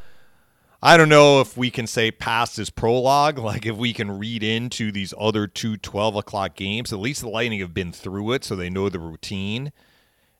I 0.81 0.95
don't 0.95 1.09
know 1.09 1.41
if 1.41 1.57
we 1.57 1.69
can 1.69 1.87
say 1.87 2.09
past 2.09 2.57
is 2.57 2.69
prologue, 2.69 3.37
like 3.39 3.65
if 3.65 3.75
we 3.75 3.93
can 3.93 4.17
read 4.17 4.43
into 4.43 4.91
these 4.91 5.13
other 5.17 5.47
two 5.47 5.77
12 5.77 6.15
o'clock 6.15 6.55
games. 6.55 6.93
At 6.93 6.99
least 6.99 7.21
the 7.21 7.29
Lightning 7.29 7.59
have 7.59 7.73
been 7.73 7.91
through 7.91 8.33
it, 8.33 8.43
so 8.43 8.55
they 8.55 8.69
know 8.69 8.89
the 8.89 8.99
routine. 8.99 9.71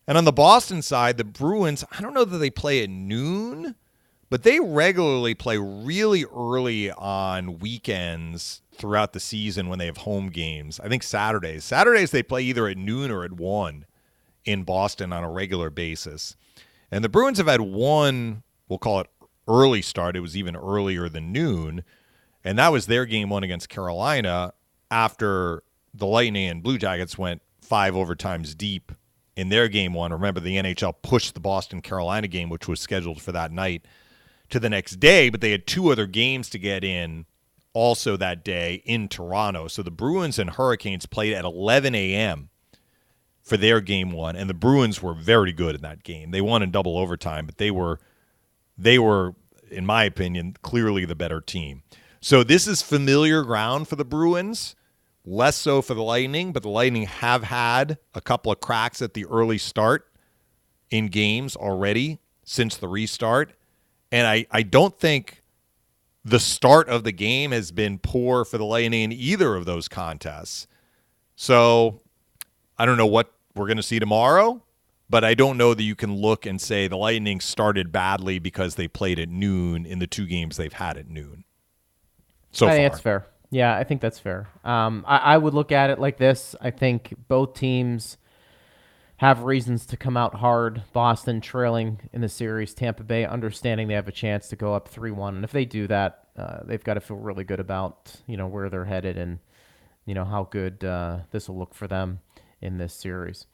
And 0.08 0.18
on 0.18 0.26
the 0.26 0.32
Boston 0.32 0.82
side, 0.82 1.18
the 1.18 1.24
Bruins, 1.24 1.86
I 1.92 2.02
don't 2.02 2.14
know 2.16 2.26
that 2.26 2.38
they 2.38 2.50
play 2.50 2.82
at 2.82 2.90
noon, 2.90 3.76
but 4.30 4.44
they 4.44 4.60
regularly 4.60 5.36
play 5.36 5.58
really 5.58 6.26
early 6.26 6.90
on 6.92 7.60
weekends 7.60 8.62
throughout 8.74 9.14
the 9.14 9.20
season 9.20 9.68
when 9.68 9.78
they 9.78 9.86
have 9.86 9.98
home 9.98 10.30
games. 10.30 10.80
I 10.80 10.88
think 10.88 11.04
Saturdays. 11.04 11.64
Saturdays 11.64 12.12
they 12.12 12.24
play 12.24 12.42
either 12.44 12.68
at 12.68 12.78
noon 12.78 13.12
or 13.12 13.24
at 13.24 13.34
1 13.34 13.86
in 14.46 14.64
Boston 14.64 15.14
on 15.14 15.24
a 15.24 15.30
regular 15.30 15.70
basis. 15.70 16.36
And 16.90 17.04
the 17.04 17.10
Bruins 17.10 17.38
have 17.38 17.48
had 17.48 17.62
one, 17.62 18.42
we'll 18.68 18.80
call 18.80 19.02
it 19.02 19.08
early 19.50 19.82
start. 19.82 20.16
It 20.16 20.22
was 20.22 20.38
even 20.38 20.56
earlier 20.56 21.10
than 21.10 21.32
noon. 21.32 21.84
And 22.44 22.58
that 22.58 22.72
was 22.72 22.86
their 22.86 23.06
game 23.06 23.30
one 23.30 23.44
against 23.44 23.68
Carolina 23.68 24.54
after 24.90 25.64
the 25.94 26.06
Lightning 26.06 26.50
and 26.50 26.64
Blue 26.64 26.78
Jackets 26.78 27.18
went 27.18 27.42
five 27.62 27.94
overtimes 27.94 28.56
deep 28.56 28.92
in 29.36 29.50
their 29.50 29.68
game 29.68 29.94
one. 29.94 30.14
Remember, 30.14 30.40
the 30.40 30.58
NHL 30.58 30.96
pushed 31.02 31.34
the 31.34 31.40
Boston 31.40 31.82
Carolina 31.82 32.28
game, 32.28 32.50
which 32.50 32.68
was 32.68 32.80
scheduled 32.80 33.22
for 33.22 33.32
that 33.32 33.52
night, 33.52 33.86
to 34.50 34.60
the 34.60 34.70
next 34.70 35.00
day, 35.00 35.30
but 35.30 35.42
they 35.42 35.52
had 35.52 35.68
two 35.68 35.92
other 35.92 36.08
games 36.08 36.50
to 36.50 36.60
get 36.60 36.84
in 36.84 37.26
also 37.74 38.18
that 38.18 38.44
day 38.44 38.82
in 38.86 39.08
Toronto. 39.08 39.68
So 39.68 39.84
the 39.84 39.92
Bruins 39.92 40.40
and 40.40 40.50
Hurricanes 40.50 41.06
played 41.06 41.34
at 41.34 41.46
11 41.46 41.94
a.m. 41.96 42.50
for 43.42 43.58
their 43.58 43.80
game 43.80 44.12
one, 44.12 44.36
and 44.36 44.50
the 44.50 44.56
Bruins 44.56 45.02
were 45.02 45.14
very 45.14 45.54
good 45.54 45.76
in 45.76 45.82
that 45.82 46.04
game. 46.04 46.32
They 46.32 46.42
won 46.42 46.64
in 46.64 46.72
double 46.72 46.98
overtime, 46.98 47.46
but 47.46 47.58
they 47.58 47.72
were 47.72 48.00
they 48.80 48.98
were, 48.98 49.36
in 49.70 49.86
my 49.86 50.06
opinion, 50.06 50.56
clearly 50.62 51.06
the 51.06 51.16
better 51.16 51.42
team. 51.42 51.84
So 52.22 52.44
this 52.44 52.66
is 52.66 52.82
familiar 52.82 53.44
ground 53.44 53.88
for 53.88 53.96
the 53.96 54.06
Bruins, 54.06 54.76
less 55.26 55.58
so 55.58 55.82
for 55.82 55.94
the 55.94 56.02
Lightning, 56.02 56.54
but 56.54 56.64
the 56.64 56.70
Lightning 56.70 57.06
have 57.06 57.44
had 57.44 57.98
a 58.16 58.22
couple 58.22 58.52
of 58.52 58.62
cracks 58.62 59.02
at 59.02 59.14
the 59.14 59.26
early 59.26 59.58
start 59.58 60.08
in 60.90 61.08
games 61.08 61.56
already 61.56 62.20
since 62.44 62.78
the 62.78 62.88
restart. 62.88 63.54
And 64.12 64.26
I, 64.26 64.48
I 64.50 64.64
don't 64.64 64.98
think 64.98 65.44
the 66.26 66.40
start 66.40 66.90
of 66.90 67.04
the 67.04 67.12
game 67.12 67.52
has 67.52 67.72
been 67.72 68.00
poor 68.00 68.44
for 68.46 68.58
the 68.58 68.66
Lightning 68.66 69.04
in 69.04 69.12
either 69.12 69.56
of 69.56 69.66
those 69.66 69.88
contests. 69.88 70.68
So 71.36 72.02
I 72.78 72.86
don't 72.86 72.98
know 72.98 73.06
what 73.06 73.32
we're 73.56 73.68
going 73.68 73.78
to 73.78 73.84
see 73.84 74.00
tomorrow, 74.00 74.64
but 75.10 75.24
I 75.24 75.34
don't 75.34 75.58
know 75.58 75.74
that 75.74 75.84
you 75.84 75.96
can 75.96 76.16
look 76.16 76.46
and 76.46 76.62
say 76.62 76.88
the 76.88 76.98
Lightning 76.98 77.40
started 77.40 77.92
badly 77.92 78.40
because 78.40 78.76
they 78.76 78.88
played 78.88 79.20
at 79.20 79.30
noon 79.30 79.86
in 79.86 80.00
the 80.00 80.08
two 80.08 80.28
games 80.28 80.58
they've 80.58 80.72
had 80.72 80.98
at 80.98 81.10
noon. 81.10 81.46
So 82.52 82.66
I 82.66 82.70
far. 82.70 82.76
think 82.78 82.92
that's 82.92 83.02
fair. 83.02 83.26
Yeah, 83.52 83.76
I 83.76 83.84
think 83.84 84.02
that's 84.02 84.20
fair. 84.20 84.50
Um, 84.64 85.04
I, 85.08 85.18
I 85.18 85.38
would 85.38 85.54
look 85.54 85.72
at 85.72 85.90
it 85.90 86.00
like 86.00 86.18
this. 86.18 86.56
I 86.62 86.70
think 86.70 87.16
both 87.28 87.56
teams 87.56 88.18
have 89.18 89.44
reasons 89.44 89.86
to 89.88 89.98
come 89.98 90.16
out 90.16 90.36
hard. 90.36 90.84
Boston 90.94 91.42
trailing 91.42 92.00
in 92.14 92.22
the 92.22 92.30
series, 92.30 92.74
Tampa 92.74 93.04
Bay 93.04 93.26
understanding 93.26 93.88
they 93.88 93.96
have 93.96 94.08
a 94.08 94.14
chance 94.14 94.48
to 94.50 94.56
go 94.56 94.74
up 94.74 94.88
three 94.88 95.12
one, 95.12 95.36
and 95.36 95.44
if 95.44 95.52
they 95.52 95.66
do 95.66 95.88
that, 95.88 96.28
uh, 96.38 96.60
they've 96.64 96.84
got 96.84 96.94
to 96.94 97.02
feel 97.02 97.18
really 97.18 97.44
good 97.44 97.60
about 97.60 98.16
you 98.28 98.38
know 98.38 98.48
where 98.48 98.70
they're 98.70 98.86
headed 98.86 99.18
and 99.18 99.40
you 100.06 100.14
know 100.14 100.26
how 100.26 100.44
good 100.44 100.84
uh, 100.84 101.20
this 101.32 101.50
will 101.50 101.58
look 101.58 101.74
for 101.74 101.88
them 101.88 102.20
in 102.62 102.78
this 102.78 102.94
series. 102.94 103.46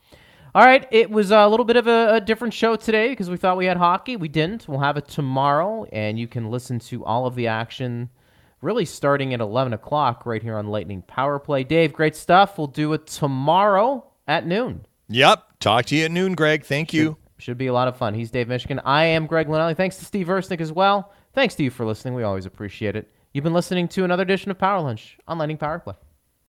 All 0.55 0.63
right, 0.63 0.87
it 0.89 1.11
was 1.11 1.31
a 1.31 1.49
little 1.49 1.65
bit 1.65 1.75
of 1.75 1.85
a, 1.85 2.13
a 2.13 2.21
different 2.21 2.53
show 2.53 2.77
today 2.77 3.09
because 3.09 3.29
we 3.29 3.35
thought 3.35 3.57
we 3.57 3.65
had 3.65 3.75
hockey. 3.75 4.15
We 4.15 4.29
didn't. 4.29 4.69
We'll 4.69 4.79
have 4.79 4.95
it 4.95 5.05
tomorrow, 5.05 5.83
and 5.91 6.17
you 6.17 6.29
can 6.29 6.49
listen 6.49 6.79
to 6.79 7.03
all 7.03 7.25
of 7.27 7.35
the 7.35 7.47
action 7.47 8.09
really 8.61 8.85
starting 8.85 9.33
at 9.33 9.41
11 9.41 9.73
o'clock 9.73 10.25
right 10.25 10.41
here 10.41 10.55
on 10.57 10.67
Lightning 10.67 11.01
Power 11.01 11.39
Play. 11.39 11.65
Dave, 11.65 11.91
great 11.91 12.15
stuff. 12.15 12.57
We'll 12.57 12.67
do 12.67 12.93
it 12.93 13.05
tomorrow 13.05 14.05
at 14.29 14.47
noon. 14.47 14.85
Yep. 15.09 15.43
Talk 15.59 15.87
to 15.87 15.95
you 15.97 16.05
at 16.05 16.11
noon, 16.11 16.35
Greg. 16.35 16.63
Thank 16.63 16.93
you. 16.93 17.17
Should 17.37 17.57
be 17.57 17.67
a 17.67 17.73
lot 17.73 17.89
of 17.89 17.97
fun. 17.97 18.13
He's 18.13 18.31
Dave 18.31 18.47
Mishkin. 18.47 18.81
I 18.85 19.03
am 19.03 19.27
Greg 19.27 19.47
Linelli. 19.47 19.75
Thanks 19.75 19.97
to 19.97 20.05
Steve 20.05 20.27
Versnick 20.27 20.61
as 20.61 20.71
well. 20.71 21.11
Thanks 21.33 21.55
to 21.55 21.63
you 21.63 21.69
for 21.69 21.85
listening. 21.85 22.13
We 22.13 22.23
always 22.23 22.45
appreciate 22.45 22.95
it. 22.95 23.11
You've 23.33 23.43
been 23.43 23.53
listening 23.53 23.89
to 23.89 24.05
another 24.05 24.23
edition 24.23 24.51
of 24.51 24.57
Power 24.57 24.79
Lunch 24.79 25.17
on 25.27 25.37
Lightning 25.37 25.57
Power 25.57 25.79
Play. 25.79 25.95